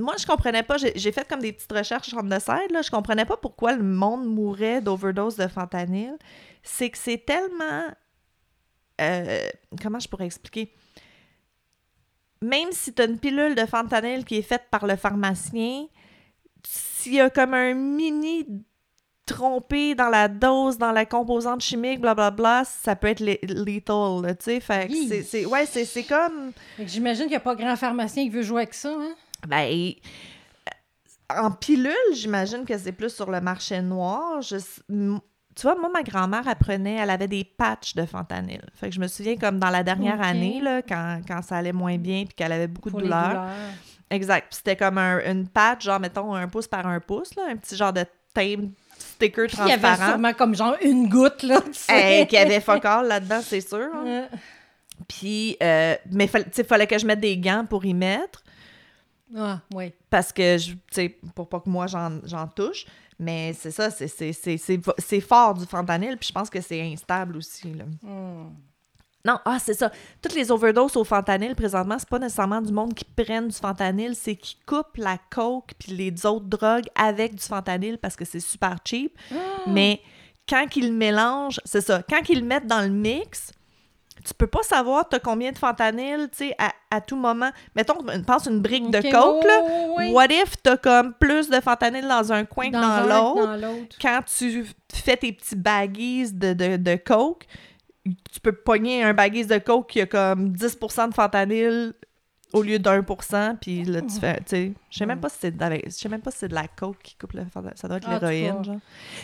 moi 0.00 0.14
je 0.18 0.26
comprenais 0.26 0.62
pas, 0.62 0.76
j'ai 0.78 1.12
fait 1.12 1.28
comme 1.28 1.40
des 1.40 1.52
petites 1.52 1.72
recherches 1.72 2.10
the 2.10 2.40
side, 2.40 2.70
là, 2.70 2.82
je 2.82 2.90
comprenais 2.90 3.24
pas 3.24 3.36
pourquoi 3.36 3.72
le 3.72 3.82
monde 3.82 4.26
mourait 4.26 4.80
d'overdose 4.80 5.36
de 5.36 5.46
fentanyl. 5.46 6.16
C'est 6.62 6.90
que 6.90 6.98
c'est 6.98 7.18
tellement 7.18 7.86
euh, 9.00 9.48
comment 9.82 9.98
je 9.98 10.08
pourrais 10.08 10.26
expliquer? 10.26 10.72
Même 12.42 12.68
si 12.72 12.92
tu 12.92 13.02
as 13.02 13.04
une 13.06 13.18
pilule 13.18 13.54
de 13.54 13.66
fentanyl 13.66 14.24
qui 14.24 14.36
est 14.36 14.42
faite 14.42 14.64
par 14.70 14.86
le 14.86 14.96
pharmacien, 14.96 15.86
s'il 16.66 17.14
y 17.14 17.20
a 17.20 17.30
comme 17.30 17.54
un 17.54 17.74
mini 17.74 18.46
trompé 19.26 19.94
dans 19.94 20.08
la 20.08 20.28
dose, 20.28 20.76
dans 20.76 20.90
la 20.92 21.06
composante 21.06 21.60
chimique, 21.60 22.00
blablabla, 22.00 22.64
ça 22.64 22.96
peut 22.96 23.08
être 23.08 23.20
le- 23.20 23.38
lethal, 23.64 24.36
tu 24.38 24.44
sais. 24.44 24.60
Fait 24.60 24.90
c'est-. 25.22 25.46
Ouais, 25.46 25.66
c'est 25.66 26.02
comme... 26.04 26.52
J'imagine 26.78 27.24
qu'il 27.24 27.32
n'y 27.32 27.36
a 27.36 27.40
pas 27.40 27.54
grand 27.54 27.76
pharmacien 27.76 28.24
qui 28.24 28.30
veut 28.30 28.42
jouer 28.42 28.62
avec 28.62 28.74
ça. 28.74 28.90
Hein? 28.90 29.14
Ben, 29.48 29.68
euh, 29.68 31.34
en 31.42 31.50
pilule, 31.50 31.94
j'imagine 32.14 32.64
que 32.64 32.76
c'est 32.76 32.92
plus 32.92 33.10
sur 33.14 33.30
le 33.30 33.40
marché 33.40 33.80
noir. 33.82 34.42
Je 34.42 34.56
tu 35.56 35.62
vois, 35.66 35.74
moi, 35.74 35.90
ma 35.92 36.02
grand-mère 36.02 36.46
apprenait, 36.48 36.96
elle 36.96 37.10
avait 37.10 37.28
des 37.28 37.44
patchs 37.44 37.94
de 37.94 38.06
fentanyl. 38.06 38.62
Fait 38.74 38.88
que 38.88 38.94
je 38.94 39.00
me 39.00 39.08
souviens 39.08 39.36
comme 39.36 39.58
dans 39.58 39.68
la 39.68 39.82
dernière 39.82 40.20
année, 40.22 40.60
là, 40.62 40.80
quand, 40.80 41.20
quand 41.26 41.42
ça 41.42 41.56
allait 41.56 41.72
moins 41.72 41.98
bien 41.98 42.24
puis 42.24 42.34
qu'elle 42.34 42.52
avait 42.52 42.68
beaucoup 42.68 42.88
Pour 42.90 43.00
de 43.00 43.04
douleurs. 43.06 43.28
douleurs. 43.30 43.48
Exact. 44.10 44.46
C'était 44.54 44.76
comme 44.76 44.96
un- 44.96 45.20
une 45.30 45.48
patch, 45.48 45.84
genre, 45.84 46.00
mettons, 46.00 46.34
un 46.34 46.48
pouce 46.48 46.66
par 46.68 46.86
un 46.86 46.98
pouce, 47.00 47.34
là, 47.34 47.42
un 47.50 47.56
petit 47.56 47.76
genre 47.76 47.92
de 47.92 48.04
tape 48.32 48.60
sticker 48.96 49.46
Puis 49.48 49.56
il 49.60 49.68
y 49.68 49.72
avait 49.72 49.80
transparent. 49.82 50.10
sûrement 50.12 50.32
comme 50.32 50.54
genre 50.54 50.76
une 50.82 51.08
goutte, 51.08 51.42
là. 51.42 51.60
tu 51.60 51.68
sais. 51.74 52.22
Eh, 52.22 52.26
qui 52.26 52.36
avait 52.36 52.60
focal 52.60 53.08
là-dedans, 53.08 53.40
c'est 53.42 53.60
sûr. 53.60 53.88
hein. 53.94 54.28
Puis, 55.08 55.56
euh, 55.62 55.94
mais 56.12 56.26
il 56.56 56.64
fallait 56.64 56.86
que 56.86 56.98
je 56.98 57.06
mette 57.06 57.20
des 57.20 57.36
gants 57.36 57.66
pour 57.68 57.84
y 57.84 57.92
mettre. 57.92 58.42
Ah, 59.36 59.60
oui. 59.74 59.92
parce 60.08 60.32
que, 60.32 60.58
tu 60.58 60.76
sais, 60.90 61.18
pour 61.34 61.48
pas 61.48 61.60
que 61.60 61.68
moi 61.68 61.86
j'en 61.86 62.46
touche. 62.48 62.86
Mais 63.18 63.52
c'est 63.52 63.70
ça, 63.70 63.90
c'est- 63.90 65.20
fort 65.20 65.52
du 65.52 65.66
fentanyl, 65.66 66.16
puis 66.16 66.28
je 66.28 66.32
pense 66.32 66.48
que 66.48 66.60
c'est 66.62 66.80
instable 66.80 67.36
aussi. 67.36 67.74
Là. 67.74 67.84
Hmm. 68.02 68.48
Non, 69.26 69.38
ah, 69.44 69.58
c'est 69.58 69.74
ça. 69.74 69.92
Toutes 70.22 70.34
les 70.34 70.50
overdoses 70.50 70.96
au 70.96 71.04
fentanyl, 71.04 71.54
présentement, 71.54 71.98
c'est 71.98 72.08
pas 72.08 72.18
nécessairement 72.18 72.62
du 72.62 72.72
monde 72.72 72.94
qui 72.94 73.04
prennent 73.04 73.48
du 73.48 73.54
fentanyl, 73.56 74.14
c'est 74.16 74.36
qui 74.36 74.56
coupent 74.64 74.96
la 74.96 75.18
coke 75.28 75.72
puis 75.78 75.92
les 75.92 76.24
autres 76.24 76.46
drogues 76.46 76.86
avec 76.94 77.34
du 77.34 77.42
fentanyl 77.42 77.98
parce 77.98 78.16
que 78.16 78.24
c'est 78.24 78.40
super 78.40 78.76
cheap. 78.82 79.14
Mais 79.66 80.00
quand 80.48 80.64
ils 80.74 80.90
mélangent, 80.90 81.60
c'est 81.66 81.82
ça, 81.82 82.02
quand 82.08 82.26
ils 82.30 82.40
le 82.40 82.46
mettent 82.46 82.66
dans 82.66 82.80
le 82.80 82.88
mix, 82.88 83.52
tu 84.30 84.34
peux 84.36 84.46
pas 84.46 84.62
savoir 84.62 85.08
t'as 85.08 85.18
combien 85.18 85.50
de 85.50 85.58
fentanyl, 85.58 86.28
tu 86.30 86.38
sais, 86.48 86.54
à, 86.58 86.72
à 86.90 87.00
tout 87.00 87.16
moment. 87.16 87.50
Mettons, 87.74 87.94
pense 88.26 88.46
une 88.46 88.60
brique 88.60 88.90
de 88.90 88.98
Ok, 88.98 89.10
coke, 89.10 89.44
là. 89.44 89.60
oh, 89.62 89.94
oui. 89.98 90.12
What 90.12 90.26
if 90.30 90.54
t'as 90.62 90.76
comme 90.76 91.14
plus 91.14 91.50
de 91.50 91.60
fentanyl 91.60 92.06
dans 92.06 92.32
un 92.32 92.44
coin 92.44 92.68
que 92.70 92.76
Dans 92.76 93.00
l'autre? 93.02 93.46
dans 93.46 93.56
l'autre. 93.56 93.96
Quand 94.00 94.20
tu 94.38 94.64
fais 94.92 95.16
tes 95.16 95.32
petits 95.32 95.56
baggies 95.56 96.32
de, 96.32 96.52
de, 96.52 96.76
de 96.76 96.96
coke, 96.96 97.46
tu 98.04 98.40
peux 98.42 98.52
pogner 98.52 99.02
un 99.02 99.12
baguise 99.14 99.48
de 99.48 99.58
coke 99.58 99.88
qui 99.90 100.00
a 100.00 100.06
comme 100.06 100.52
10% 100.52 101.08
de 101.10 101.14
fentanyl 101.14 101.92
au 102.52 102.62
lieu 102.62 102.78
d'un 102.78 103.02
pour 103.02 103.22
cent, 103.22 103.54
puis 103.60 103.84
là, 103.84 104.00
tu 104.02 104.18
fais, 104.18 104.36
tu 104.38 104.42
sais, 104.46 104.72
je 104.90 104.98
sais 104.98 105.06
même 105.06 105.20
pas 105.20 105.28
si 105.28 105.36
c'est 105.40 105.56
de 105.56 105.60
la, 105.60 105.76
je 105.76 105.90
sais 105.90 106.08
même 106.08 106.20
pas 106.20 106.30
si 106.32 106.38
c'est 106.38 106.48
de 106.48 106.54
la 106.54 106.66
coke 106.66 106.96
qui 107.02 107.14
coupe 107.14 107.32
le 107.34 107.44
fentanyl, 107.44 107.74
ça 107.76 107.86
doit 107.86 107.98
être 107.98 108.10
l'héroïne, 108.10 108.64
genre. 108.64 108.76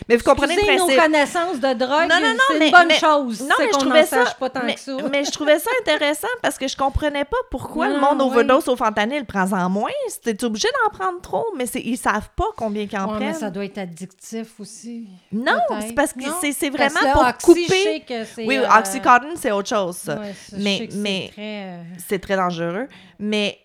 Mais 0.07 0.15
vous 0.15 0.23
comprenez 0.23 0.55
le 0.55 0.61
principe. 0.61 0.95
nos 0.95 1.01
connaissances 1.03 1.59
de 1.59 1.73
drogue, 1.73 2.09
Non, 2.09 2.19
non, 2.21 2.33
non, 2.33 2.43
c'est 2.47 2.65
une 2.65 2.71
bonne 2.71 2.91
chose. 2.91 3.41
Non, 3.41 3.55
mais 3.59 3.65
je 3.73 3.77
trouvais 3.77 4.05
ça, 4.05 4.23
pas 4.39 4.49
tant 4.49 4.61
que 4.61 4.79
ça. 4.79 4.97
mais 5.11 5.25
je 5.25 5.31
trouvais 5.31 5.59
ça 5.59 5.69
intéressant 5.81 6.27
parce 6.41 6.57
que 6.57 6.67
je 6.69 6.77
comprenais 6.77 7.25
pas 7.25 7.37
pourquoi 7.51 7.89
le 7.89 7.99
monde 7.99 8.21
overdose 8.21 8.67
au 8.69 8.75
fentanyl. 8.77 9.25
Prends-en 9.25 9.69
moins, 9.69 9.91
t'es 10.23 10.41
obligé 10.45 10.69
d'en 10.85 10.97
prendre 10.97 11.19
trop, 11.21 11.45
mais 11.57 11.65
ils 11.65 11.97
savent 11.97 12.29
pas 12.35 12.47
combien 12.55 12.87
qu'ils 12.87 12.99
en 12.99 13.09
prennent. 13.09 13.33
ça 13.33 13.49
doit 13.49 13.65
être 13.65 13.77
addictif 13.77 14.59
aussi. 14.59 15.07
Non, 15.33 15.59
c'est 15.81 15.93
parce 15.93 16.13
que 16.13 16.21
c'est, 16.53 16.69
vraiment 16.69 17.11
pour 17.13 17.37
couper. 17.43 18.03
Oui, 18.37 18.57
euh, 18.57 18.79
Oxycontin, 18.79 19.35
c'est 19.35 19.51
autre 19.51 19.69
chose, 19.69 20.09
Mais- 20.53 21.31
euh, 21.37 21.83
C'est 22.07 22.19
très 22.19 22.35
dangereux. 22.37 22.87
Mais 23.19 23.59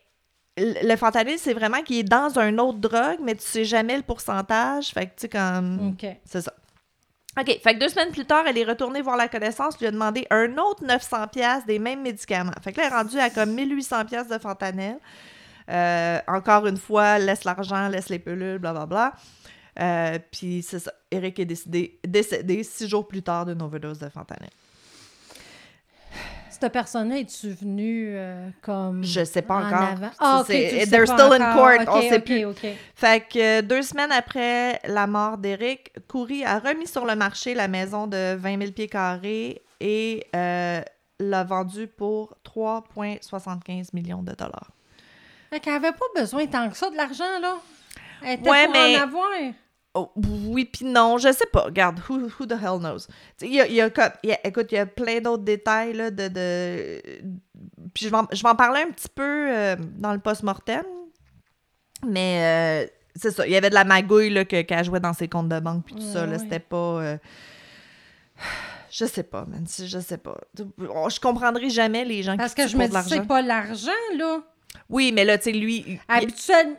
le 0.56 0.96
fentanyl, 0.96 1.38
c'est 1.38 1.54
vraiment 1.54 1.82
qu'il 1.82 1.98
est 1.98 2.02
dans 2.02 2.38
un 2.38 2.58
autre 2.58 2.78
drogue, 2.78 3.18
mais 3.22 3.34
tu 3.34 3.44
sais 3.44 3.64
jamais 3.64 3.96
le 3.96 4.02
pourcentage. 4.02 4.88
Fait 4.88 5.06
que, 5.06 5.10
tu 5.10 5.22
sais, 5.22 5.28
comme. 5.28 5.88
OK. 5.92 6.06
C'est 6.24 6.42
ça. 6.42 6.52
OK. 7.40 7.46
Fait 7.62 7.74
que 7.74 7.78
deux 7.78 7.88
semaines 7.88 8.10
plus 8.12 8.26
tard, 8.26 8.44
elle 8.46 8.58
est 8.58 8.64
retournée 8.64 9.00
voir 9.00 9.16
la 9.16 9.28
connaissance, 9.28 9.78
lui 9.78 9.86
a 9.86 9.90
demandé 9.90 10.26
un 10.30 10.58
autre 10.58 10.84
900$ 10.84 11.30
piastres 11.30 11.66
des 11.66 11.78
mêmes 11.78 12.02
médicaments. 12.02 12.52
Fait 12.62 12.72
que 12.72 12.80
là, 12.80 12.86
elle 12.86 12.92
est 12.92 12.96
rendue 12.96 13.18
à 13.18 13.30
comme 13.30 13.56
1800$ 13.56 14.06
piastres 14.06 14.32
de 14.32 14.38
fentanyl. 14.38 14.98
Euh, 15.70 16.18
encore 16.26 16.66
une 16.66 16.76
fois, 16.76 17.18
laisse 17.18 17.44
l'argent, 17.44 17.88
laisse 17.88 18.10
les 18.10 18.18
pilules, 18.18 18.58
blablabla. 18.58 19.14
Euh, 19.80 20.18
Puis 20.30 20.62
c'est 20.62 20.80
ça. 20.80 20.92
Eric 21.10 21.38
est 21.38 21.46
décidé, 21.46 21.98
décédé 22.06 22.62
six 22.62 22.88
jours 22.88 23.08
plus 23.08 23.22
tard 23.22 23.46
d'une 23.46 23.62
overdose 23.62 23.98
de 23.98 24.08
fentanyl. 24.10 24.50
Cette 26.62 26.72
personne-là, 26.72 27.18
es-tu 27.18 27.48
venue 27.50 28.12
euh, 28.14 28.48
comme. 28.62 29.02
Je 29.02 29.24
sais 29.24 29.42
pas 29.42 29.56
en 29.56 29.66
encore. 29.66 29.80
avant? 29.82 30.10
Ah, 30.20 30.38
ok. 30.40 30.46
C'est- 30.46 30.68
tu 30.68 30.74
le 30.76 30.80
sais 30.84 30.86
they're 30.90 31.06
pas 31.06 31.18
still 31.18 31.42
in 31.42 31.50
encore. 31.52 31.70
court, 31.86 31.94
on 31.94 31.98
Ok, 31.98 32.02
sait 32.08 32.20
plus. 32.20 32.44
Fait 32.94 33.20
que 33.28 33.58
euh, 33.58 33.62
deux 33.62 33.82
semaines 33.82 34.12
après 34.12 34.80
la 34.84 35.08
mort 35.08 35.38
d'Eric, 35.38 35.90
Coury 36.08 36.44
a 36.44 36.60
remis 36.60 36.86
sur 36.86 37.04
le 37.04 37.16
marché 37.16 37.54
la 37.54 37.66
maison 37.66 38.06
de 38.06 38.36
20 38.36 38.58
000 38.60 38.70
pieds 38.70 38.86
carrés 38.88 39.60
et 39.80 40.24
euh, 40.36 40.80
l'a 41.18 41.42
vendue 41.42 41.88
pour 41.88 42.36
3,75 42.44 43.88
millions 43.92 44.22
de 44.22 44.32
dollars. 44.32 44.70
Fait 45.50 45.58
qu'elle 45.58 45.74
avait 45.74 45.90
pas 45.92 46.06
besoin 46.20 46.46
tant 46.46 46.68
que 46.70 46.76
ça 46.76 46.90
de 46.90 46.96
l'argent, 46.96 47.24
là. 47.40 47.56
Elle 48.24 48.38
était 48.38 48.48
Ouais, 48.48 48.64
pour 48.66 48.72
mais- 48.74 48.96
en 48.98 49.02
avoir. 49.02 49.28
Oh, 49.94 50.10
oui 50.16 50.64
puis 50.64 50.86
non, 50.86 51.18
je 51.18 51.30
sais 51.32 51.46
pas. 51.52 51.64
Regarde, 51.64 52.00
who, 52.08 52.14
who 52.40 52.46
the 52.46 52.52
hell 52.52 52.78
knows? 52.78 53.08
Il 53.42 53.52
y 53.52 53.60
a, 53.60 53.66
y 53.68 53.80
a 53.80 53.88
y 54.24 54.32
a- 54.32 54.46
écoute, 54.46 54.66
il 54.72 54.76
y 54.76 54.78
a 54.78 54.86
plein 54.86 55.20
d'autres 55.20 55.42
détails 55.44 55.92
là, 55.92 56.10
de, 56.10 56.28
de... 56.28 57.02
Puis 57.92 58.06
je 58.06 58.08
vais, 58.08 58.16
en, 58.16 58.26
je 58.32 58.42
vais 58.42 58.48
en 58.48 58.54
parler 58.56 58.80
un 58.80 58.90
petit 58.90 59.10
peu 59.14 59.22
euh, 59.54 59.76
dans 59.98 60.14
le 60.14 60.18
post-mortem. 60.18 60.84
Mais 62.06 62.86
euh, 62.86 62.90
c'est 63.14 63.30
ça, 63.32 63.46
il 63.46 63.52
y 63.52 63.56
avait 63.56 63.68
de 63.68 63.74
la 63.74 63.84
magouille 63.84 64.30
là, 64.30 64.44
que- 64.46 64.62
qu'elle 64.62 64.82
jouait 64.84 64.98
dans 65.00 65.12
ses 65.12 65.28
comptes 65.28 65.50
de 65.50 65.60
banque 65.60 65.84
puis 65.84 65.94
tout 65.96 66.00
ça. 66.00 66.20
Ouais, 66.22 66.26
là, 66.26 66.32
ouais. 66.32 66.38
C'était 66.38 66.58
pas... 66.58 66.76
euh, 66.76 67.18
Je 68.90 69.04
sais 69.06 69.22
pas, 69.22 69.44
man. 69.46 69.66
Je 69.66 69.98
sais 70.00 70.18
pas. 70.18 70.36
Je 70.56 71.20
comprendrai 71.20 71.70
jamais 71.70 72.04
les 72.04 72.22
gens 72.22 72.36
Parce 72.36 72.54
qui 72.54 72.62
que 72.62 72.68
je 72.68 72.76
me 72.76 72.86
dis, 72.86 73.08
c'est 73.08 73.26
pas 73.26 73.40
l'argent, 73.42 73.90
là. 74.16 74.40
Oui, 74.88 75.12
mais 75.14 75.24
là, 75.24 75.38
tu 75.38 75.44
sais, 75.44 75.52
lui... 75.52 75.84
il- 75.86 76.00
Habituel, 76.08 76.76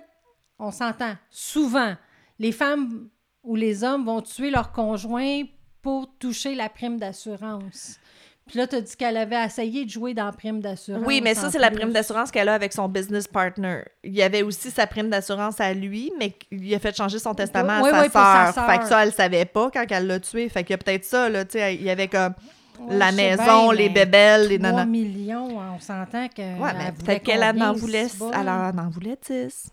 on 0.59 0.71
s'entend, 0.71 1.15
souvent, 1.31 1.95
les 2.43 2.51
femmes 2.51 3.07
ou 3.43 3.55
les 3.55 3.83
hommes 3.83 4.05
vont 4.05 4.21
tuer 4.21 4.49
leur 4.51 4.71
conjoint 4.71 5.43
pour 5.81 6.07
toucher 6.19 6.55
la 6.55 6.69
prime 6.69 6.97
d'assurance. 6.97 7.99
Puis 8.45 8.57
là, 8.57 8.67
tu 8.67 8.75
as 8.75 8.81
dit 8.81 8.95
qu'elle 8.97 9.15
avait 9.15 9.41
essayé 9.41 9.85
de 9.85 9.89
jouer 9.89 10.13
dans 10.13 10.25
la 10.25 10.33
prime 10.33 10.59
d'assurance. 10.59 11.03
Oui, 11.07 11.21
mais 11.23 11.33
ça, 11.33 11.49
c'est 11.49 11.59
la 11.59 11.71
prime 11.71 11.93
d'assurance 11.93 12.29
qu'elle 12.29 12.49
a 12.49 12.53
avec 12.53 12.73
son 12.73 12.89
business 12.89 13.25
partner. 13.25 13.83
Il 14.03 14.13
y 14.13 14.21
avait 14.21 14.41
aussi 14.43 14.69
sa 14.69 14.85
prime 14.85 15.09
d'assurance 15.09 15.61
à 15.61 15.73
lui, 15.73 16.11
mais 16.19 16.35
il 16.51 16.73
a 16.75 16.79
fait 16.79 16.95
changer 16.95 17.19
son 17.19 17.33
testament 17.33 17.81
Oui, 17.81 17.89
à 17.89 18.01
oui, 18.01 18.09
sa 18.11 18.47
sa 18.47 18.51
sœur. 18.53 18.69
Fait 18.69 18.79
que 18.79 18.85
ça, 18.87 19.03
elle 19.05 19.13
savait 19.13 19.45
pas 19.45 19.71
quand 19.71 19.85
elle 19.89 20.07
l'a 20.07 20.19
tué. 20.19 20.49
Fait 20.49 20.63
qu'il 20.63 20.71
y 20.71 20.73
a 20.73 20.77
peut-être 20.77 21.05
ça, 21.05 21.29
là, 21.29 21.45
tu 21.45 21.53
sais, 21.53 21.75
il 21.75 21.83
y 21.83 21.89
avait 21.89 22.09
comme 22.09 22.33
Ouais, 22.79 22.97
la 22.97 23.11
maison, 23.11 23.69
bien, 23.69 23.73
les 23.73 23.89
bébelles, 23.89 24.47
les 24.47 24.57
3 24.57 24.71
nanas. 24.71 24.85
millions, 24.85 25.57
on 25.57 25.79
s'entend 25.79 26.27
que. 26.27 26.41
Ouais, 26.59 26.73
mais 26.77 26.91
peut-être 26.91 27.23
qu'elle 27.23 27.43
en 27.43 27.73
voulait, 27.73 28.07
elle 28.33 28.49
en 28.49 28.89
voulait 28.89 29.17
10. 29.25 29.69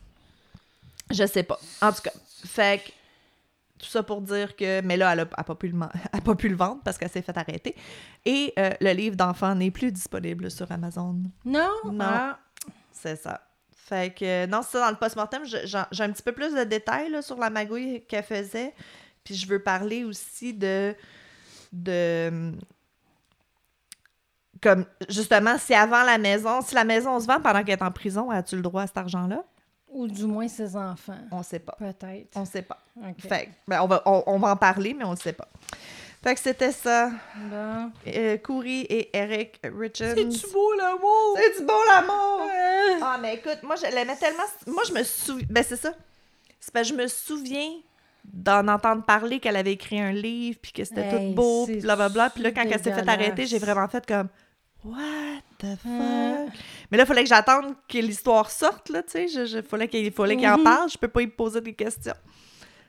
Je 1.10 1.26
sais 1.26 1.42
pas. 1.42 1.58
En 1.82 1.90
tout 1.92 2.02
cas, 2.02 2.12
fait 2.46 2.82
que 2.84 2.90
tout 3.78 3.86
ça 3.88 4.02
pour 4.02 4.20
dire 4.20 4.56
que, 4.56 4.80
mais 4.82 4.96
là, 4.96 5.12
elle 5.12 5.20
a, 5.20 5.22
elle 5.22 5.28
a 5.36 5.44
pas, 5.44 5.54
pu 5.54 5.68
le, 5.68 5.74
man- 5.76 5.90
elle 6.12 6.18
a 6.18 6.22
pas 6.22 6.34
pu 6.34 6.48
le 6.48 6.56
vendre 6.56 6.80
parce 6.84 6.98
qu'elle 6.98 7.10
s'est 7.10 7.22
fait 7.22 7.36
arrêter. 7.36 7.74
Et 8.24 8.52
euh, 8.58 8.70
le 8.80 8.92
livre 8.92 9.16
d'enfant 9.16 9.54
n'est 9.54 9.70
plus 9.70 9.90
disponible 9.92 10.50
sur 10.50 10.70
Amazon. 10.70 11.16
Non? 11.44 11.70
Non. 11.86 11.98
Ah, 12.00 12.38
C'est 12.92 13.16
ça. 13.16 13.40
Fait 13.74 14.14
que, 14.14 14.46
non, 14.46 14.60
c'est 14.62 14.72
ça, 14.78 14.84
dans 14.84 14.90
le 14.90 14.96
post-mortem, 14.98 15.42
j'ai 15.44 15.76
un 16.04 16.12
petit 16.12 16.22
peu 16.22 16.32
plus 16.32 16.54
de 16.54 16.62
détails 16.64 17.10
là, 17.10 17.22
sur 17.22 17.38
la 17.38 17.50
magouille 17.50 18.04
qu'elle 18.06 18.22
faisait. 18.22 18.72
Puis 19.24 19.34
je 19.34 19.46
veux 19.48 19.62
parler 19.62 20.04
aussi 20.04 20.54
de. 20.54 20.94
de 21.72 22.52
comme, 24.62 24.84
justement, 25.08 25.56
si 25.58 25.74
avant 25.74 26.02
la 26.02 26.18
maison, 26.18 26.60
si 26.60 26.74
la 26.74 26.84
maison 26.84 27.18
se 27.18 27.26
vend 27.26 27.40
pendant 27.40 27.64
qu'elle 27.64 27.78
est 27.78 27.82
en 27.82 27.90
prison, 27.90 28.30
as-tu 28.30 28.56
le 28.56 28.62
droit 28.62 28.82
à 28.82 28.86
cet 28.86 28.98
argent-là? 28.98 29.42
Ou 29.90 30.06
du 30.08 30.24
moins 30.24 30.48
ses 30.48 30.76
enfants. 30.76 31.18
On 31.30 31.42
sait 31.42 31.58
pas. 31.58 31.76
Peut-être. 31.78 32.36
On 32.36 32.44
sait 32.44 32.62
pas. 32.62 32.78
Fait 33.18 33.48
ben, 33.66 33.80
on, 33.82 33.86
va, 33.86 34.02
on, 34.06 34.22
on 34.26 34.38
va 34.38 34.52
en 34.52 34.56
parler, 34.56 34.94
mais 34.94 35.04
on 35.04 35.10
le 35.10 35.16
sait 35.16 35.32
pas. 35.32 35.48
Fait 36.22 36.34
que 36.34 36.40
c'était 36.40 36.72
ça. 36.72 37.10
Bon. 37.50 37.90
Euh, 38.06 38.36
Coury 38.38 38.82
et 38.82 39.16
Eric 39.16 39.58
Richards. 39.64 40.16
beau 40.52 40.72
l'amour? 40.74 41.38
C'est 41.38 41.60
du 41.60 41.66
beau 41.66 41.82
l'amour! 41.88 42.50
Ah, 43.02 43.18
mais 43.20 43.36
écoute, 43.36 43.60
moi, 43.62 43.76
je 43.76 43.86
l'aimais 43.94 44.16
tellement. 44.16 44.42
Moi, 44.66 44.82
je 44.86 44.92
me 44.92 45.02
souviens. 45.02 45.46
Ben, 45.48 45.64
c'est 45.66 45.76
ça. 45.76 45.94
C'est 46.60 46.72
parce 46.72 46.90
que 46.90 46.94
je 46.94 47.02
me 47.02 47.08
souviens 47.08 47.70
d'en 48.24 48.68
entendre 48.68 49.02
parler 49.02 49.40
qu'elle 49.40 49.56
avait 49.56 49.72
écrit 49.72 49.98
un 49.98 50.12
livre, 50.12 50.58
puis 50.60 50.72
que 50.72 50.84
c'était 50.84 51.00
Hey, 51.00 51.30
tout 51.30 51.36
beau, 51.36 51.64
puis 51.66 51.80
blablabla. 51.80 52.28
Puis 52.30 52.42
là, 52.42 52.52
quand 52.52 52.64
elle 52.64 52.82
s'est 52.82 52.92
fait 52.92 53.08
arrêter, 53.08 53.46
j'ai 53.46 53.58
vraiment 53.58 53.88
fait 53.88 54.04
comme. 54.04 54.28
What? 54.84 55.40
The 55.60 55.76
fuck? 55.76 55.86
Hein? 55.90 56.46
Mais 56.90 56.98
là, 56.98 57.04
il 57.04 57.06
fallait 57.06 57.22
que 57.22 57.28
j'attende 57.28 57.74
que 57.88 57.98
l'histoire 57.98 58.50
sorte, 58.50 58.88
là, 58.88 59.02
tu 59.02 59.10
sais. 59.12 59.28
Je, 59.28 59.46
je- 59.46 59.62
fallait 59.62 59.88
qu'il 59.88 60.10
fallait 60.12 60.36
qu'il 60.36 60.48
en 60.48 60.58
Mhm. 60.58 60.64
parle. 60.64 60.90
Je 60.90 60.98
peux 60.98 61.08
pas 61.08 61.22
y 61.22 61.26
poser 61.28 61.60
des 61.60 61.74
questions. 61.74 62.14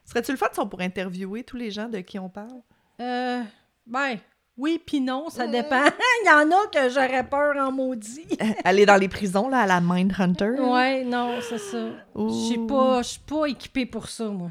Serais-tu 0.06 0.32
le 0.32 0.38
fun 0.38 0.48
si 0.52 0.60
on 0.60 0.68
pourrait 0.68 0.86
interviewer 0.86 1.44
tous 1.44 1.58
les 1.58 1.70
gens 1.72 1.88
de 1.88 2.00
qui 2.00 2.18
on 2.20 2.28
parle? 2.30 2.62
Euh, 3.00 3.42
ben, 3.86 4.18
oui 4.58 4.82
puis 4.86 5.00
non, 5.00 5.30
ça 5.30 5.48
dépend. 5.48 5.84
Il 6.24 6.28
y 6.28 6.30
en 6.32 6.52
a 6.52 6.68
que 6.68 6.90
j'aurais 6.90 7.28
peur 7.28 7.56
en 7.58 7.72
maudit. 7.72 8.28
Aller 8.64 8.86
dans 8.86 8.98
les 8.98 9.08
prisons, 9.08 9.48
là, 9.50 9.62
à 9.62 9.66
la 9.68 9.80
Mindhunter? 9.82 10.60
Ouais, 10.60 11.04
non, 11.04 11.40
c'est 11.42 11.58
ça. 11.60 11.88
Je 12.16 12.46
suis 12.48 12.68
pas, 12.68 13.02
pas 13.28 13.46
équipée 13.48 13.86
pour 13.86 14.10
ça, 14.10 14.26
moi. 14.26 14.50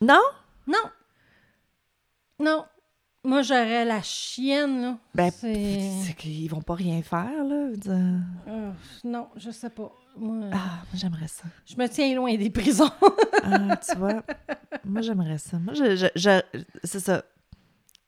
Non? 0.00 0.20
Non. 0.66 0.78
Non. 2.40 2.64
Moi, 3.24 3.42
j'aurais 3.42 3.84
la 3.84 4.02
chienne, 4.02 4.82
là. 4.82 4.98
Ben, 5.14 5.30
C'est... 5.30 6.14
Qu'ils 6.18 6.50
vont 6.50 6.60
pas 6.62 6.74
rien 6.74 7.00
faire, 7.02 7.44
là. 7.44 7.68
dire. 7.76 7.92
Euh, 8.48 8.70
non, 9.04 9.28
je 9.36 9.50
sais 9.50 9.70
pas. 9.70 9.92
Moi, 10.16 10.46
Ah, 10.52 10.56
moi, 10.56 10.94
j'aimerais 10.94 11.28
ça. 11.28 11.44
je 11.64 11.76
me 11.76 11.86
tiens 11.88 12.14
loin 12.16 12.34
des 12.36 12.50
prisons. 12.50 12.90
Ah, 13.44 13.76
tu 13.76 13.96
vois, 13.96 14.22
moi, 14.84 15.00
j'aimerais 15.02 15.38
ça. 15.38 15.58
Moi, 15.58 15.72
je, 15.74 15.96
je- 15.96 16.06
je- 16.16 16.60
c'est 16.84 17.00
ça. 17.00 17.22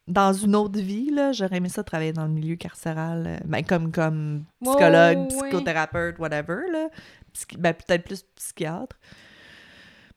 Dans 0.06 0.32
une 0.34 0.54
autre 0.54 0.78
vie, 0.80 1.10
là, 1.10 1.32
j'aurais 1.32 1.56
aimé 1.56 1.70
ça 1.70 1.82
travailler 1.82 2.12
dans 2.12 2.24
le 2.26 2.30
milieu 2.32 2.56
carcéral, 2.56 3.24
euh, 3.26 3.38
ben, 3.46 3.64
comme, 3.64 3.90
comme 3.90 4.44
psychologue, 4.62 5.28
psychothérapeute, 5.28 6.18
whatever, 6.18 6.58
là. 6.72 6.88
Psy- 7.32 7.56
ben, 7.58 7.72
peut-être 7.72 8.04
plus 8.04 8.22
psychiatre. 8.36 8.96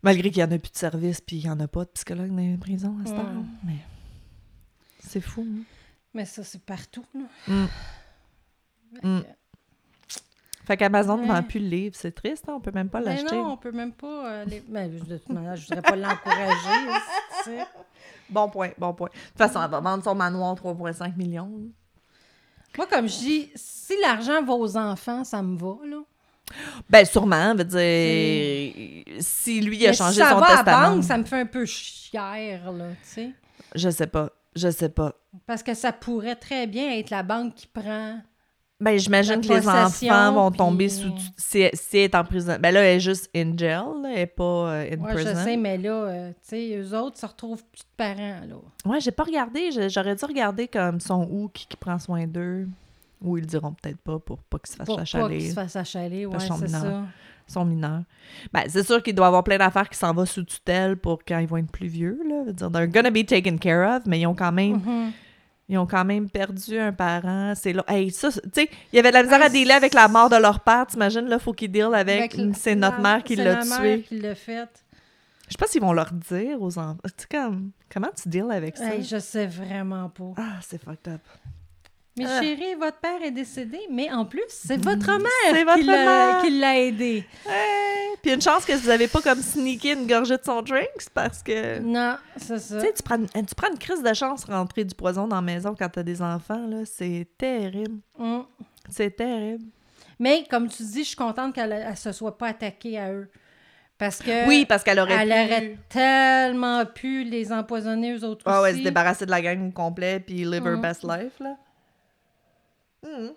Malgré 0.03 0.29
qu'il 0.29 0.41
y 0.41 0.43
en 0.43 0.51
a 0.51 0.57
plus 0.59 0.71
de 0.71 0.77
service, 0.77 1.21
puis 1.21 1.37
il 1.37 1.45
y 1.45 1.49
en 1.49 1.59
a 1.59 1.67
pas 1.67 1.85
de 1.85 1.89
psychologue 1.91 2.29
dans 2.31 2.37
les 2.37 2.57
prisons 2.57 2.95
à 3.01 3.05
ce 3.07 3.11
Ouais. 3.11 3.17
temps 3.17 3.45
Mais 3.65 3.77
c'est 5.07 5.21
fou, 5.21 5.45
hein. 5.49 5.63
Mais 6.13 6.25
ça, 6.25 6.43
c'est 6.43 6.61
partout, 6.61 7.05
là. 7.13 7.21
Mm. 7.47 7.65
Fait 9.01 9.07
Mm. 9.07 9.21
que- 9.21 9.27
Fait 10.65 10.75
qu'Amazon 10.75 11.15
ne 11.17 11.21
Ouais. 11.21 11.27
vend 11.29 11.43
plus 11.43 11.59
le 11.61 11.67
livre, 11.67 11.95
c'est 11.97 12.11
triste, 12.11 12.43
hein, 12.49 12.53
on 12.57 12.59
peut 12.59 12.71
même 12.71 12.89
pas 12.89 12.99
Mais 12.99 13.05
l'acheter. 13.15 13.35
non, 13.37 13.53
on 13.53 13.57
peut 13.57 13.71
même 13.71 13.93
pas... 13.93 14.27
euh, 14.31 14.45
les... 14.45 14.59
ben, 14.59 14.91
de 14.91 15.17
toute 15.17 15.29
manière, 15.29 15.55
je 15.55 15.65
voudrais 15.65 15.81
pas 15.81 15.95
l'encourager. 15.95 16.91
tu 17.37 17.51
sais. 17.51 17.65
Bon 18.29 18.49
point, 18.49 18.71
bon 18.77 18.93
point. 18.93 19.07
De 19.07 19.13
toute 19.29 19.37
façon, 19.37 19.63
elle 19.63 19.69
va 19.71 19.79
vendre 19.79 20.03
son 20.03 20.13
manoir 20.13 20.55
3,5 20.55 21.15
millions. 21.15 21.49
Moi, 22.77 22.85
comme 22.87 23.07
je 23.07 23.17
dis, 23.17 23.51
si 23.55 23.93
l'argent 24.01 24.43
va 24.43 24.53
aux 24.53 24.75
enfants, 24.75 25.23
ça 25.23 25.41
me 25.41 25.57
va, 25.57 25.77
là. 25.85 26.01
Ben, 26.89 27.05
sûrement, 27.05 27.55
veut 27.55 27.63
dire, 27.63 29.03
si 29.21 29.61
lui 29.61 29.85
a 29.85 29.89
Mais 29.91 29.95
changé 29.95 30.13
si 30.15 30.19
ça 30.19 30.31
son 30.31 30.39
va 30.39 30.45
à 30.47 30.49
la 30.49 30.55
testament. 30.63 30.95
banque, 30.95 31.03
ça 31.05 31.17
me 31.17 31.23
fait 31.23 31.39
un 31.39 31.45
peu 31.45 31.65
chier, 31.65 32.19
là, 32.19 32.89
tu 33.03 33.09
sais. 33.09 33.31
Je 33.73 33.89
sais 33.89 34.07
pas, 34.07 34.29
je 34.57 34.69
sais 34.71 34.89
pas. 34.89 35.13
Parce 35.45 35.63
que 35.63 35.73
ça 35.73 35.91
pourrait 35.91 36.35
très 36.35 36.67
bien 36.67 36.91
être 36.97 37.09
la 37.09 37.23
banque 37.23 37.53
qui 37.55 37.67
prend 37.67 38.19
Ben, 38.79 38.97
j'imagine 38.99 39.41
que 39.41 39.47
les 39.47 39.67
enfants 39.67 40.33
vont 40.33 40.49
puis- 40.51 40.57
tomber 40.57 40.89
sous... 40.89 41.11
Si, 41.37 41.67
si 41.73 41.97
elle 41.97 42.03
est 42.03 42.15
en 42.15 42.23
prison... 42.23 42.57
Ben 42.59 42.71
là, 42.73 42.81
elle 42.81 42.97
est 42.97 42.99
juste 42.99 43.29
in 43.35 43.55
jail, 43.57 43.81
là, 44.03 44.09
elle 44.13 44.19
est 44.19 44.25
pas 44.27 44.43
euh, 44.43 44.89
in 44.93 44.99
Ouais, 45.03 45.13
prison. 45.13 45.31
je 45.33 45.43
sais, 45.43 45.57
mais 45.57 45.77
là, 45.77 45.89
euh, 45.91 46.29
tu 46.31 46.35
sais, 46.49 46.77
eux 46.77 46.97
autres 46.97 47.17
se 47.17 47.25
retrouvent 47.25 47.63
plus 47.65 47.81
de 47.81 47.95
parents, 47.97 48.41
là. 48.47 48.55
Ouais, 48.85 48.99
j'ai 48.99 49.11
pas 49.11 49.23
regardé. 49.23 49.69
J'aurais 49.89 50.15
dû 50.15 50.25
regarder 50.25 50.67
comme 50.67 50.99
son 50.99 51.27
où, 51.29 51.49
qui, 51.49 51.65
qui 51.67 51.77
prend 51.77 51.97
soin 51.99 52.27
d'eux. 52.27 52.67
Ou 53.19 53.37
ils 53.37 53.41
le 53.41 53.47
diront 53.47 53.73
peut-être 53.73 53.97
pas 53.97 54.19
pour 54.19 54.37
pas 54.43 54.59
qu'ils 54.59 54.69
se 54.73 54.75
fassent 54.75 54.85
Pour 54.85 54.97
pas 54.97 55.01
achaler. 55.01 55.39
qu'ils 55.39 55.49
se 55.49 55.53
fassent 55.55 55.75
achaler, 55.75 56.27
ouais, 56.27 56.37
c'est 56.39 56.67
ça. 56.67 57.03
Sont 57.47 57.65
mineurs. 57.65 58.03
Ben, 58.53 58.63
c'est 58.67 58.85
sûr 58.85 59.01
qu'il 59.01 59.15
doit 59.15 59.25
y 59.25 59.27
avoir 59.27 59.43
plein 59.43 59.57
d'affaires 59.57 59.89
qui 59.89 59.97
s'en 59.97 60.13
vont 60.13 60.25
sous 60.25 60.43
tutelle 60.43 60.97
pour 60.97 61.19
quand 61.25 61.39
ils 61.39 61.47
vont 61.47 61.57
être 61.57 61.71
plus 61.71 61.87
vieux, 61.87 62.19
là. 62.27 62.51
Dire, 62.51 62.71
they're 62.71 62.87
gonna 62.87 63.11
be 63.11 63.25
taken 63.25 63.57
care 63.59 63.97
of, 63.97 64.05
mais 64.05 64.19
ils 64.19 64.27
ont 64.27 64.35
quand 64.35 64.51
même... 64.51 64.77
Mhm. 64.77 65.11
Ils 65.69 65.77
ont 65.77 65.85
quand 65.85 66.05
même 66.05 66.29
perdu 66.29 66.79
un 66.79 66.93
parent. 66.93 67.53
C'est 67.53 67.73
là. 67.73 67.83
Hey, 67.89 68.09
ça, 68.09 68.31
tu 68.31 68.39
sais, 68.53 68.69
il 68.93 68.95
y 68.95 68.99
avait 68.99 69.09
de 69.09 69.15
la 69.15 69.23
misère 69.23 69.39
Ah, 69.41 69.47
à 69.47 69.49
dealer 69.49 69.73
avec 69.73 69.93
la 69.93 70.07
mort 70.07 70.29
de 70.29 70.37
leur 70.37 70.61
père. 70.61 70.87
T'imagines, 70.87 71.27
là, 71.27 71.39
faut 71.39 71.51
qu'ils 71.51 71.69
deal 71.69 71.89
avec. 71.93 72.33
Avec 72.33 72.55
c'est 72.55 72.73
notre 72.75 73.01
mère 73.01 73.21
qui 73.21 73.35
c'est 73.35 73.43
l'a 73.43 73.57
tué. 73.57 74.01
qui 74.01 74.17
l'a 74.17 74.33
fait. 74.33 74.69
Je 75.47 75.51
sais 75.51 75.57
pas 75.59 75.67
s'ils 75.67 75.81
vont 75.81 75.91
leur 75.91 76.11
dire 76.13 76.61
aux 76.61 76.77
enfants. 76.77 76.97
Tu 77.03 77.11
sais, 77.17 77.27
comme, 77.29 77.71
comment 77.91 78.07
tu 78.15 78.29
deals 78.29 78.49
avec 78.49 78.77
ça? 78.77 78.95
Hey, 78.95 79.03
je 79.03 79.19
sais 79.19 79.45
vraiment 79.45 80.07
pas. 80.07 80.31
Ah, 80.37 80.59
c'est 80.61 80.81
fucked 80.81 81.11
up. 81.13 81.21
Mais 82.17 82.25
Ah. 82.27 82.41
chérie, 82.41 82.73
votre 82.79 82.97
père 82.97 83.21
est 83.23 83.31
décédé, 83.31 83.79
mais 83.91 84.11
en 84.11 84.25
plus, 84.25 84.41
c'est 84.49 84.77
votre 84.83 85.17
mère, 85.17 85.27
C'est 85.51 85.63
votre 85.63 85.77
qui 85.77 85.83
l'a- 85.83 86.05
mère. 86.05 86.41
qui 86.41 86.49
l'a 86.59 86.79
aidé. 86.79 87.25
Puis 88.23 88.33
une 88.33 88.41
chance 88.41 88.65
que 88.65 88.73
vous 88.73 88.89
avez 88.89 89.07
pas 89.07 89.21
comme 89.21 89.41
sneaké 89.41 89.93
une 89.93 90.07
gorgée 90.07 90.37
de 90.37 90.43
son 90.43 90.61
drink, 90.61 90.89
parce 91.13 91.43
que. 91.43 91.79
Non, 91.79 92.15
c'est 92.35 92.57
ça. 92.59 92.79
Tu 92.79 92.87
sais, 92.87 92.93
tu 92.93 93.03
prends, 93.03 93.17
une- 93.17 93.45
tu 93.45 93.55
prends 93.55 93.69
une 93.71 93.77
crise 93.77 94.01
de 94.01 94.13
chance 94.13 94.43
rentrer 94.45 94.83
du 94.83 94.95
poison 94.95 95.27
dans 95.27 95.35
la 95.37 95.41
maison 95.41 95.75
quand 95.77 95.89
t'as 95.89 96.03
des 96.03 96.21
enfants, 96.21 96.65
là. 96.67 96.77
C'est 96.85 97.27
terrible. 97.37 97.99
Mm. 98.17 98.39
C'est 98.89 99.15
terrible. 99.15 99.65
Mais 100.19 100.43
comme 100.49 100.67
tu 100.67 100.81
dis, 100.83 101.03
je 101.03 101.09
suis 101.09 101.15
contente 101.15 101.53
qu'elle 101.53 101.87
ne 101.89 101.95
se 101.95 102.11
soit 102.11 102.37
pas 102.37 102.47
attaquée 102.47 102.97
à 102.97 103.11
eux. 103.13 103.29
Parce 103.99 104.19
que 104.19 104.47
oui, 104.47 104.65
parce 104.67 104.83
qu'elle 104.83 104.99
aurait 104.99 105.13
elle 105.13 105.29
pu. 105.47 105.53
aurait 105.53 105.77
tellement 105.89 106.85
pu 106.85 107.23
les 107.23 107.51
empoisonner 107.51 108.13
eux 108.15 108.23
autres 108.23 108.43
Ah 108.45 108.61
ouais, 108.61 108.73
se 108.73 108.79
débarrasser 108.83 109.25
de 109.25 109.31
la 109.31 109.41
gang 109.41 109.67
au 109.67 109.71
complet 109.71 110.19
puis 110.19 110.35
live 110.45 110.65
her 110.67 110.75
Mhm. 110.75 110.81
best 110.81 111.03
life, 111.03 111.39
là. 111.39 111.55
Mhm. 113.05 113.33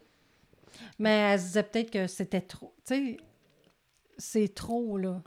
Mais 0.99 1.11
elle 1.33 1.41
se 1.41 1.45
disait 1.47 1.63
peut-être 1.63 1.91
que 1.91 2.07
c'était 2.07 2.41
trop. 2.41 2.75
Tu 2.87 2.95
sais, 2.95 3.17
c'est 4.19 4.55
trop, 4.55 4.97
là. 4.99 5.23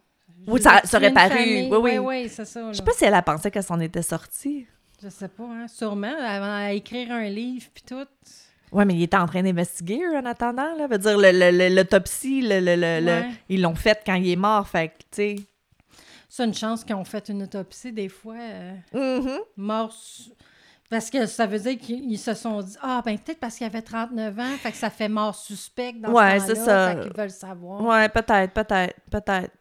Oui, 0.48 0.62
ça- 0.62 0.82
ça 0.84 0.98
aurait 0.98 1.14
paru. 1.14 1.30
famille. 1.30 1.70
Oui, 1.72 1.78
oui. 1.82 1.98
Oui, 1.98 2.30
c'est 2.30 2.46
ça. 2.46 2.72
Je 2.72 2.78
sais 2.78 2.84
pas 2.84 2.92
si 2.94 3.06
elle 3.06 3.14
a 3.14 3.22
pensé 3.22 3.50
qu'elle 3.52 3.64
s'en 3.64 3.80
était 3.80 4.02
sortie. 4.02 4.68
Je 5.02 5.10
sais 5.10 5.28
pas, 5.28 5.44
hein. 5.44 5.68
Sûrement, 5.68 6.14
avant 6.20 6.56
à 6.66 6.72
écrire 6.74 7.12
un 7.12 7.28
livre 7.30 7.68
puis 7.74 7.84
tout. 7.86 8.06
Ouais, 8.72 8.86
mais 8.86 8.96
il 8.96 9.04
était 9.04 9.18
en 9.18 9.26
train 9.28 9.44
d'investiguer 9.44 10.00
eux, 10.04 10.18
en 10.18 10.26
attendant, 10.26 10.74
là. 10.76 10.88
Veut 10.88 10.98
dire, 10.98 11.18
le- 11.18 11.32
le- 11.32 11.52
le- 11.70 11.76
l'autopsie, 11.76 12.42
le, 12.42 12.60
le- 12.60 12.76
le- 12.76 13.06
Ouais. 13.06 13.30
ils 13.50 13.62
l'ont 13.62 13.76
faite 13.76 14.02
quand 14.06 14.16
il 14.16 14.30
est 14.30 14.36
mort, 14.36 14.68
fait 14.68 14.90
que, 14.90 14.94
tu 14.98 15.06
sais. 15.12 15.36
C'est 16.30 16.46
une 16.46 16.54
chance 16.54 16.84
qu'ils 16.84 16.96
ont 16.96 17.04
fait 17.06 17.30
une 17.30 17.44
autopsie, 17.44 17.92
des 17.92 18.10
fois, 18.10 18.36
euh, 18.40 18.74
Mhm. 18.94 19.40
mort. 19.58 19.92
su- 19.94 20.32
Parce 20.94 21.10
que 21.10 21.26
ça 21.26 21.48
veut 21.48 21.58
dire 21.58 21.80
qu'ils 21.80 22.20
se 22.20 22.36
sont 22.36 22.62
dit 22.62 22.76
Ah, 22.80 23.02
ben 23.04 23.18
peut-être 23.18 23.40
parce 23.40 23.56
qu'il 23.56 23.66
avait 23.66 23.82
39 23.82 24.38
ans, 24.38 24.58
fait 24.62 24.72
que 24.72 24.78
ça 24.78 24.92
fait 24.92 25.10
mort 25.10 25.34
suspect 25.34 25.94
dans 25.94 26.12
Ouais, 26.12 26.40
ce 26.40 26.46
c'est 26.48 26.54
temps-là, 26.54 26.66
ça. 26.66 26.96
Fait 26.96 27.02
qu'ils 27.02 27.18
veulent 27.18 27.30
savoir. 27.32 27.82
Ouais, 27.82 28.10
peut-être, 28.10 28.54
peut-être, 28.54 28.94
peut-être. 29.10 29.52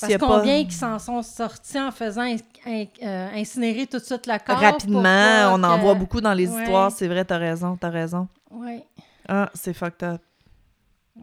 Parce 0.00 0.12
a 0.12 0.18
pas- 0.18 0.26
combien 0.26 0.64
qui 0.66 0.72
s'en 0.74 0.98
sont 0.98 1.22
sortis 1.22 1.80
en 1.80 1.90
faisant 1.90 2.22
in- 2.22 2.36
in- 2.66 2.84
euh, 3.02 3.28
incinérer 3.36 3.86
tout 3.86 3.98
de 4.00 4.04
suite 4.04 4.26
le 4.26 4.36
corps? 4.44 4.58
Rapidement, 4.58 5.54
on 5.54 5.62
en 5.64 5.76
que- 5.76 5.80
voit 5.82 5.94
beaucoup 5.94 6.20
dans 6.20 6.34
les 6.34 6.46
Ouais. 6.50 6.62
histoires, 6.62 6.90
c'est 6.92 7.08
vrai, 7.08 7.24
t'as 7.24 7.38
raison, 7.38 7.74
t'as 7.80 7.88
raison. 7.88 8.28
Ouais. 8.50 8.84
Ah, 9.26 9.48
c'est 9.54 9.72
fucked 9.72 10.02
up. 10.06 10.20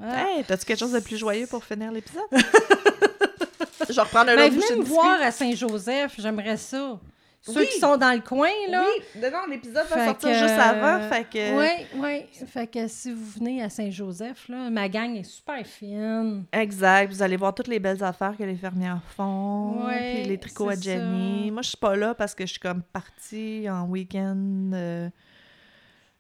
Ah. 0.02 0.24
Hey, 0.30 0.44
t'as-tu 0.46 0.66
quelque 0.66 0.80
chose 0.80 0.94
de 0.94 1.00
plus 1.00 1.18
joyeux 1.18 1.46
pour 1.46 1.64
finir 1.64 1.92
l'épisode? 1.92 2.24
Je 3.90 4.00
reprendre 4.00 4.32
un 4.32 4.36
Ben, 4.36 4.52
venez 4.52 4.80
me 4.80 4.84
voir 4.84 5.22
à 5.22 5.30
Saint-Joseph, 5.32 6.14
j'aimerais 6.18 6.58
ça. 6.58 6.98
Ceux 7.42 7.62
Oui. 7.62 7.68
qui 7.72 7.80
sont 7.80 7.96
dans 7.96 8.12
le 8.14 8.20
coin, 8.20 8.50
là. 8.70 8.84
Oui, 8.86 9.22
dedans, 9.22 9.46
l'épisode 9.50 9.88
va 9.88 10.06
sortir 10.08 10.30
que, 10.30 10.36
juste 10.36 10.60
avant, 10.60 11.08
fait 11.10 11.24
que... 11.24 11.58
Oui, 11.58 11.86
oui. 11.96 12.46
Fait 12.48 12.68
que 12.68 12.86
si 12.90 13.14
vous 13.14 13.26
venez 13.40 13.64
à 13.64 13.70
Saint-Joseph, 13.70 14.50
là, 14.50 14.70
ma 14.70 14.90
gang 14.90 15.16
est 15.16 15.24
super 15.24 15.66
fine. 15.66 16.44
Exact, 16.52 17.10
vous 17.14 17.24
allez 17.24 17.38
voir 17.38 17.56
toutes 17.56 17.70
les 17.70 17.80
belles 17.80 18.04
affaires 18.04 18.36
que 18.38 18.44
les 18.44 18.56
fermières 18.58 19.02
font, 19.16 19.86
Ouais, 19.88 20.16
puis 20.16 20.24
les 20.26 20.38
tricots 20.38 20.68
à 20.70 20.76
Jenny. 20.76 21.46
ça. 21.48 21.54
Moi, 21.54 21.62
je 21.62 21.68
suis 21.70 21.78
pas 21.78 21.96
là 21.96 22.14
parce 22.14 22.36
que 22.36 22.46
je 22.46 22.52
suis 22.52 22.60
comme 22.60 22.82
partie 22.84 23.68
en 23.70 23.86
week-end. 23.88 24.72
euh, 24.74 25.10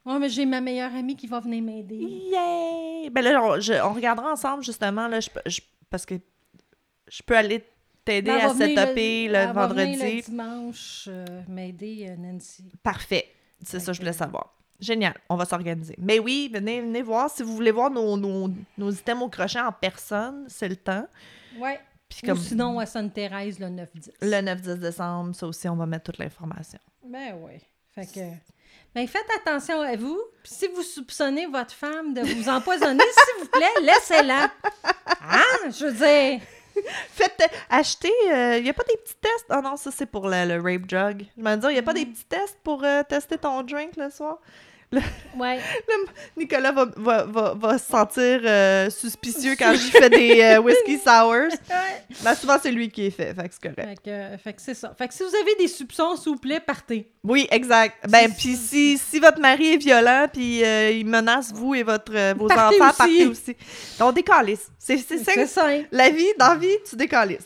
Oui, 0.06 0.14
mais 0.22 0.30
j'ai 0.30 0.46
ma 0.46 0.62
meilleure 0.62 0.96
amie 0.96 1.18
qui 1.18 1.28
va 1.28 1.42
venir 1.42 1.62
m'aider. 1.62 1.98
Yay! 1.98 3.10
Ben 3.10 3.22
là, 3.26 3.44
on, 3.44 3.60
je- 3.60 3.74
on 3.84 3.92
regardera 3.94 4.32
ensemble, 4.32 4.64
justement, 4.64 5.10
là, 5.10 5.20
je, 5.20 5.30
peux- 5.30 5.42
je- 5.46 5.60
parce 5.90 6.06
que 6.06 6.16
je 7.10 7.22
peux 7.24 7.36
aller 7.36 7.64
t'aider 8.10 8.32
à 8.32 8.50
setuper 8.50 9.28
le, 9.28 9.54
vendredi. 9.54 9.96
le 9.96 10.22
dimanche 10.22 11.06
euh, 11.08 11.26
m'aider, 11.48 12.08
euh, 12.10 12.16
Nancy. 12.18 12.64
Parfait. 12.84 13.26
C'est 13.64 13.80
ça, 13.80 13.94
je 13.94 14.00
voulais 14.00 14.12
que- 14.12 14.18
savoir. 14.18 14.56
Génial, 14.80 15.14
on 15.28 15.36
va 15.36 15.44
s'organiser. 15.46 15.96
Mais 16.00 16.20
oui, 16.20 16.50
venez, 16.54 16.80
venez 16.80 17.02
voir. 17.02 17.30
Si 17.30 17.44
vous 17.44 17.54
voulez 17.54 17.72
voir 17.72 17.92
nos, 17.92 18.16
nos, 18.16 18.50
nos 18.78 18.92
items 18.92 19.24
au 19.24 19.28
crochet 19.28 19.60
en 19.60 19.74
personne, 19.74 20.46
c'est 20.48 20.70
le 20.70 20.78
temps. 20.78 21.06
Oui. 21.60 21.72
Puis 22.08 22.22
Ou 22.24 22.28
comme 22.28 22.38
sinon 22.38 22.80
à 22.80 22.86
Sainte-Thérèse 22.86 23.60
le 23.60 23.68
9-10. 23.68 23.86
le 24.22 24.28
9-10 24.76 24.80
décembre, 24.80 25.36
ça 25.36 25.46
aussi, 25.48 25.68
on 25.68 25.76
va 25.76 25.86
mettre 25.86 26.06
toute 26.06 26.18
l'information. 26.18 26.80
Ben 27.06 27.36
oui. 27.44 27.60
Fait 27.94 28.06
que. 28.06 28.22
Ben 28.96 29.06
faites 29.08 29.28
attention 29.42 29.82
à 29.82 29.96
vous. 29.98 30.20
Puis 30.44 30.54
si 30.54 30.68
vous 30.70 30.82
soupçonnez 30.82 31.46
votre 31.46 31.74
femme 31.74 32.14
de 32.14 32.22
vous 32.22 32.50
empoisonner, 32.50 33.04
s'il 33.14 33.44
vous 33.44 33.50
plaît, 33.50 33.82
laissez-la. 33.84 34.50
Hein? 35.22 35.70
Je 35.70 35.86
veux 35.86 35.92
dire. 35.94 36.42
Faites, 37.12 37.42
acheter, 37.70 38.12
il 38.26 38.64
n'y 38.64 38.70
a 38.70 38.74
pas 38.74 38.84
des 38.84 38.98
petits 38.98 39.16
tests? 39.22 39.46
Ah 39.50 39.62
non, 39.62 39.76
ça 39.78 39.92
c'est 39.92 40.06
pour 40.06 40.28
le, 40.28 40.46
le 40.46 40.62
rape 40.62 40.86
drug. 40.88 41.26
Je 41.38 41.42
me 41.42 41.56
dire, 41.56 41.70
il 41.70 41.74
n'y 41.74 41.80
a 41.80 41.84
pas 41.84 41.94
des 41.94 42.06
petits 42.06 42.26
tests 42.26 42.58
pour 42.64 42.84
euh, 42.84 43.04
tester 43.04 43.38
ton 43.38 43.62
drink 43.64 43.96
le 43.98 44.10
soir? 44.10 44.40
Ouais. 45.38 45.60
Nicolas 46.36 46.72
va, 46.72 46.88
va, 46.98 47.24
va, 47.24 47.54
va 47.54 47.78
se 47.78 47.86
sentir 47.86 48.42
euh, 48.44 48.90
suspicieux 48.90 49.56
quand 49.58 49.74
j'y 49.74 49.92
fais 49.92 50.10
des 50.10 50.42
euh, 50.42 50.60
whisky 50.62 50.98
sours. 50.98 51.56
Ben, 52.24 52.36
souvent, 52.36 52.58
c'est 52.62 52.72
lui 52.72 52.90
qui 52.90 53.06
est 53.06 53.12
fait, 53.12 53.34
fait 53.34 53.48
que 53.48 53.54
c'est 53.54 53.74
correct. 53.76 54.00
Fait 54.04 54.12
que, 54.12 54.38
fait 54.44 54.54
que 54.54 54.62
c'est 54.62 54.74
ça. 54.74 54.94
Fait 54.98 55.08
que 55.08 55.14
si 55.14 55.24
vous 55.24 55.36
avez 55.36 55.56
des 55.60 55.68
soupçons, 55.68 56.16
s'il 56.16 56.34
vous 56.34 56.40
plaît, 56.40 56.60
partez. 56.60 57.12
Oui, 57.24 57.48
exact. 57.52 57.98
Ben, 58.10 58.32
puis 58.34 58.56
si, 58.56 58.98
si 58.98 59.20
votre 59.20 59.40
mari 59.40 59.74
est 59.74 59.78
violent, 59.78 60.28
puis 60.32 60.64
euh, 60.64 60.92
il 60.92 61.06
menace 61.06 61.52
vous 61.54 61.76
et 61.76 61.84
votre, 61.84 62.12
euh, 62.16 62.34
vos 62.36 62.48
Partez 62.48 62.82
enfants, 62.82 62.90
aussi. 62.90 62.98
partez 62.98 63.28
aussi. 63.28 63.58
On 64.00 64.12
décalisse. 64.12 64.68
C'est 64.78 64.98
simple. 64.98 65.86
La 65.92 66.10
vie, 66.10 66.28
dans 66.38 66.50
la 66.50 66.56
vie, 66.56 66.76
tu 66.90 66.96
décalisses. 66.96 67.46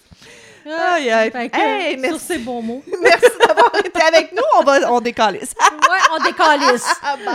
Aïe, 0.66 1.09
aïe. 1.11 1.32
Fait 1.32 1.49
que, 1.49 1.57
Hey, 1.57 1.91
sur 1.93 2.01
merci. 2.01 2.26
ces 2.26 2.38
bons 2.39 2.61
mots. 2.61 2.84
Merci 3.01 3.32
d'avoir 3.39 3.76
été 3.84 4.01
avec 4.01 4.32
nous. 4.34 4.43
On, 4.59 4.64
va, 4.64 4.91
on 4.91 5.01
décalisse. 5.01 5.53
Ouais, 5.59 5.97
on 6.20 6.24
décalisse. 6.24 6.88
Bye! 7.03 7.26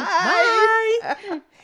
Bye! 1.31 1.41